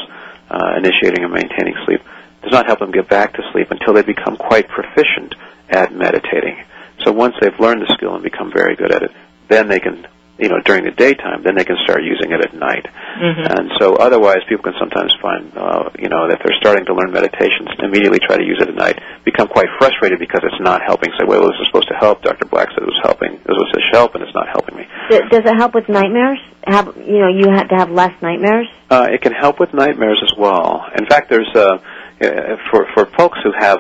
uh, 0.49 0.75
initiating 0.79 1.25
and 1.25 1.33
maintaining 1.33 1.75
sleep. 1.85 2.01
It 2.01 2.45
does 2.45 2.53
not 2.53 2.67
help 2.67 2.79
them 2.79 2.93
get 2.93 3.09
back 3.09 3.35
to 3.35 3.43
sleep 3.53 3.71
until 3.71 3.95
they 3.95 4.03
become 4.03 4.37
quite 4.37 4.69
proficient 4.69 5.35
at 5.69 5.93
meditating. 5.93 6.65
So 7.05 7.13
once 7.13 7.35
they've 7.41 7.59
learned 7.59 7.83
the 7.83 7.93
skill 7.95 8.15
and 8.15 8.23
become 8.23 8.53
very 8.53 8.77
good 8.77 8.93
at 8.93 9.03
it, 9.03 9.11
then 9.49 9.69
they 9.69 9.81
can 9.81 10.07
you 10.43 10.51
know 10.51 10.59
during 10.67 10.83
the 10.83 10.91
daytime, 10.91 11.47
then 11.47 11.55
they 11.55 11.65
can 11.65 11.79
start 11.87 12.03
using 12.03 12.35
it 12.35 12.43
at 12.43 12.51
night. 12.53 12.83
Mm-hmm. 12.83 13.47
And 13.47 13.71
so 13.79 13.95
otherwise, 13.95 14.43
people 14.51 14.67
can 14.67 14.75
sometimes 14.83 15.15
find 15.23 15.55
uh, 15.55 15.95
you 15.99 16.11
know 16.11 16.27
if 16.27 16.43
they're 16.43 16.59
starting 16.59 16.85
to 16.91 16.95
learn 16.95 17.15
meditations, 17.15 17.71
immediately 17.79 18.19
try 18.19 18.37
to 18.37 18.45
use 18.45 18.59
it 18.59 18.69
at 18.69 18.75
night, 18.75 18.99
become 19.25 19.47
quite 19.47 19.71
frustrated 19.79 20.19
because 20.19 20.43
it's 20.43 20.61
not 20.61 20.83
helping. 20.83 21.15
Say, 21.15 21.25
well, 21.25 21.47
this 21.47 21.55
is 21.63 21.71
supposed 21.71 21.89
to 21.89 21.95
help. 21.95 22.23
Dr. 22.27 22.51
Black 22.51 22.75
said 22.75 22.83
it 22.83 22.91
was 22.91 23.01
helping. 23.07 23.39
This 23.47 23.55
was 23.55 23.71
supposed 23.71 23.87
to 23.87 23.97
help, 23.97 24.15
and 24.19 24.27
it's 24.27 24.35
not 24.35 24.51
helping 24.51 24.77
me. 24.77 24.85
Does 25.11 25.47
it 25.47 25.57
help 25.57 25.75
with 25.75 25.89
nightmares? 25.89 26.43
Have 26.67 26.97
you 26.99 27.23
know 27.23 27.31
you 27.31 27.47
have 27.55 27.69
to 27.71 27.77
have 27.79 27.91
less 27.91 28.13
nightmares? 28.21 28.67
Uh, 28.91 29.07
it 29.11 29.23
can 29.23 29.33
help 29.33 29.61
with 29.63 29.73
nightmares 29.73 30.19
as 30.27 30.37
well. 30.37 30.85
In 30.99 31.07
fact, 31.07 31.31
there's 31.31 31.51
uh, 31.55 31.79
uh 32.21 32.57
for 32.71 32.87
for 32.95 33.07
folks 33.15 33.39
who 33.43 33.53
have 33.55 33.79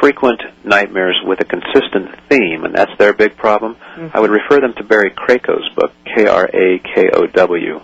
frequent 0.00 0.42
nightmares 0.64 1.20
with 1.24 1.40
a 1.40 1.44
consistent 1.44 2.14
theme, 2.28 2.64
and 2.64 2.74
that's 2.74 2.96
their 2.98 3.12
big 3.12 3.36
problem, 3.36 3.74
mm-hmm. 3.74 4.08
I 4.16 4.20
would 4.20 4.30
refer 4.30 4.60
them 4.60 4.74
to 4.74 4.84
Barry 4.84 5.10
Krakow's 5.10 5.68
book, 5.74 5.92
K 6.04 6.26
R 6.26 6.44
A 6.44 6.78
K 6.78 7.10
O 7.12 7.26
W. 7.26 7.80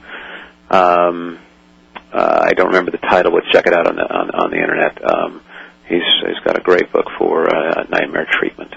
Um, 0.70 1.38
uh, 2.12 2.40
I 2.42 2.52
don't 2.54 2.68
remember 2.68 2.90
the 2.90 2.98
title, 2.98 3.32
but 3.32 3.44
check 3.52 3.66
it 3.66 3.72
out 3.72 3.86
on 3.86 3.96
the 3.96 4.02
on, 4.02 4.30
on 4.30 4.50
the 4.50 4.56
internet. 4.56 5.02
Um, 5.02 5.42
he's 5.88 6.02
he's 6.26 6.38
got 6.44 6.58
a 6.58 6.62
great 6.62 6.92
book 6.92 7.06
for 7.18 7.48
uh, 7.48 7.84
nightmare 7.88 8.26
treatment. 8.30 8.74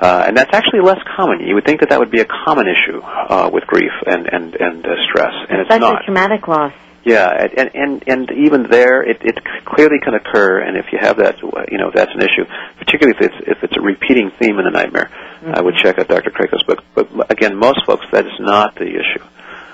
Uh, 0.00 0.24
and 0.26 0.36
that's 0.36 0.54
actually 0.54 0.80
less 0.80 0.98
common. 1.14 1.40
You 1.40 1.54
would 1.56 1.66
think 1.66 1.80
that 1.80 1.90
that 1.90 1.98
would 1.98 2.10
be 2.10 2.20
a 2.20 2.24
common 2.24 2.66
issue 2.66 3.00
uh, 3.02 3.50
with 3.52 3.66
grief 3.66 3.92
and 4.06 4.26
and 4.26 4.54
and 4.54 4.86
uh, 4.86 4.96
stress, 5.08 5.34
and 5.48 5.60
Especially 5.60 5.76
it's 5.76 5.80
not. 5.80 6.04
traumatic 6.04 6.48
loss. 6.48 6.72
Yeah, 7.04 7.30
and 7.56 7.70
and 7.74 8.04
and 8.06 8.30
even 8.30 8.66
there, 8.70 9.02
it, 9.02 9.18
it 9.22 9.38
clearly 9.64 9.98
can 10.04 10.14
occur. 10.14 10.60
And 10.60 10.76
if 10.76 10.86
you 10.92 10.98
have 11.00 11.16
that, 11.16 11.40
you 11.40 11.78
know, 11.78 11.88
if 11.88 11.94
that's 11.94 12.12
an 12.14 12.20
issue, 12.20 12.44
particularly 12.78 13.16
if 13.18 13.30
it's 13.30 13.48
if 13.48 13.64
it's 13.64 13.76
a 13.76 13.80
repeating 13.80 14.30
theme 14.38 14.58
in 14.58 14.66
the 14.66 14.70
nightmare, 14.70 15.10
mm-hmm. 15.40 15.54
I 15.54 15.62
would 15.62 15.76
check 15.76 15.98
out 15.98 16.08
Dr. 16.08 16.30
Krakow's 16.30 16.62
book. 16.64 16.84
But 16.94 17.30
again, 17.30 17.56
most 17.56 17.86
folks, 17.86 18.04
that 18.12 18.26
is 18.26 18.38
not 18.38 18.74
the 18.74 18.86
issue. 18.86 19.24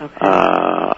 Okay. 0.00 0.14
Uh, 0.20 0.92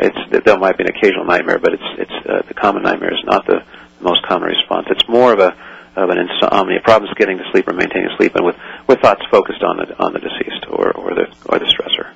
it's 0.00 0.44
there 0.46 0.58
might 0.58 0.78
be 0.78 0.84
an 0.84 0.90
occasional 0.90 1.26
nightmare, 1.26 1.58
but 1.58 1.74
it's 1.74 1.88
it's 1.98 2.26
uh, 2.26 2.42
the 2.48 2.54
common 2.54 2.82
nightmare 2.82 3.12
is 3.12 3.24
not 3.24 3.44
the 3.46 3.62
most 4.00 4.22
common 4.26 4.48
response. 4.48 4.86
It's 4.90 5.06
more 5.08 5.32
of 5.32 5.40
a 5.40 5.54
of 5.96 6.10
an 6.10 6.18
insomnia, 6.18 6.80
problems 6.80 7.12
getting 7.18 7.38
to 7.38 7.44
sleep 7.50 7.66
or 7.66 7.72
maintaining 7.72 8.08
sleep, 8.16 8.36
and 8.36 8.46
with 8.46 8.56
with 8.86 9.00
thoughts 9.00 9.22
focused 9.30 9.62
on 9.62 9.76
the 9.78 9.98
on 9.98 10.12
the 10.12 10.20
deceased 10.20 10.64
or 10.70 10.92
or 10.92 11.14
the 11.14 11.26
or 11.46 11.58
the 11.58 11.66
stressor. 11.66 12.14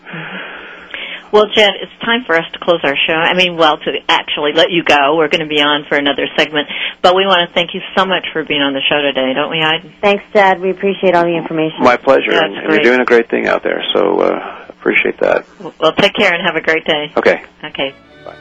Well, 1.33 1.47
Jed, 1.49 1.71
it's 1.81 2.05
time 2.05 2.25
for 2.27 2.37
us 2.37 2.45
to 2.53 2.59
close 2.59 2.81
our 2.85 2.95
show. 2.95 3.15
I 3.15 3.33
mean, 3.33 3.57
well, 3.57 3.79
to 3.79 3.91
actually 4.07 4.53
let 4.53 4.71
you 4.71 4.85
go. 4.85 5.17
We're 5.17 5.29
going 5.29 5.41
to 5.41 5.49
be 5.49 5.63
on 5.63 5.87
for 5.89 5.97
another 5.97 6.27
segment. 6.37 6.69
But 7.01 7.15
we 7.17 7.25
want 7.25 7.49
to 7.49 7.55
thank 7.55 7.73
you 7.73 7.81
so 7.97 8.05
much 8.05 8.27
for 8.35 8.45
being 8.45 8.61
on 8.61 8.75
the 8.75 8.83
show 8.87 9.01
today, 9.01 9.33
don't 9.33 9.51
we, 9.51 9.61
Heidi? 9.61 9.97
Thanks, 10.03 10.25
Jed. 10.35 10.61
We 10.61 10.71
appreciate 10.71 11.15
all 11.15 11.25
the 11.25 11.35
information. 11.35 11.81
My 11.81 11.97
pleasure. 11.97 12.33
Yeah, 12.33 12.45
and, 12.45 12.55
and 12.55 12.73
you're 12.75 12.83
doing 12.83 13.01
a 13.01 13.07
great 13.07 13.31
thing 13.31 13.49
out 13.49 13.63
there, 13.63 13.83
so 13.95 14.21
uh, 14.21 14.67
appreciate 14.69 15.19
that. 15.21 15.47
Well, 15.81 15.95
take 15.95 16.13
care 16.13 16.35
and 16.35 16.45
have 16.45 16.57
a 16.57 16.61
great 16.61 16.85
day. 16.85 17.13
Okay. 17.17 17.43
Okay. 17.65 17.95
Bye. 18.27 18.37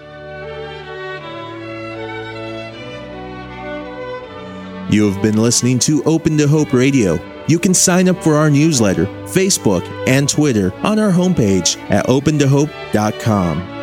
You 4.90 5.10
have 5.10 5.22
been 5.22 5.38
listening 5.38 5.80
to 5.80 6.04
Open 6.04 6.38
to 6.38 6.48
Hope 6.50 6.74
Radio. 6.74 7.31
You 7.52 7.60
can 7.60 7.74
sign 7.74 8.08
up 8.08 8.24
for 8.24 8.36
our 8.36 8.50
newsletter, 8.50 9.08
Facebook, 9.28 9.84
and 10.08 10.30
Twitter 10.30 10.74
on 10.86 10.98
our 11.00 11.12
homepage 11.12 11.78
at 11.92 12.06
opentohope.com. 12.06 13.81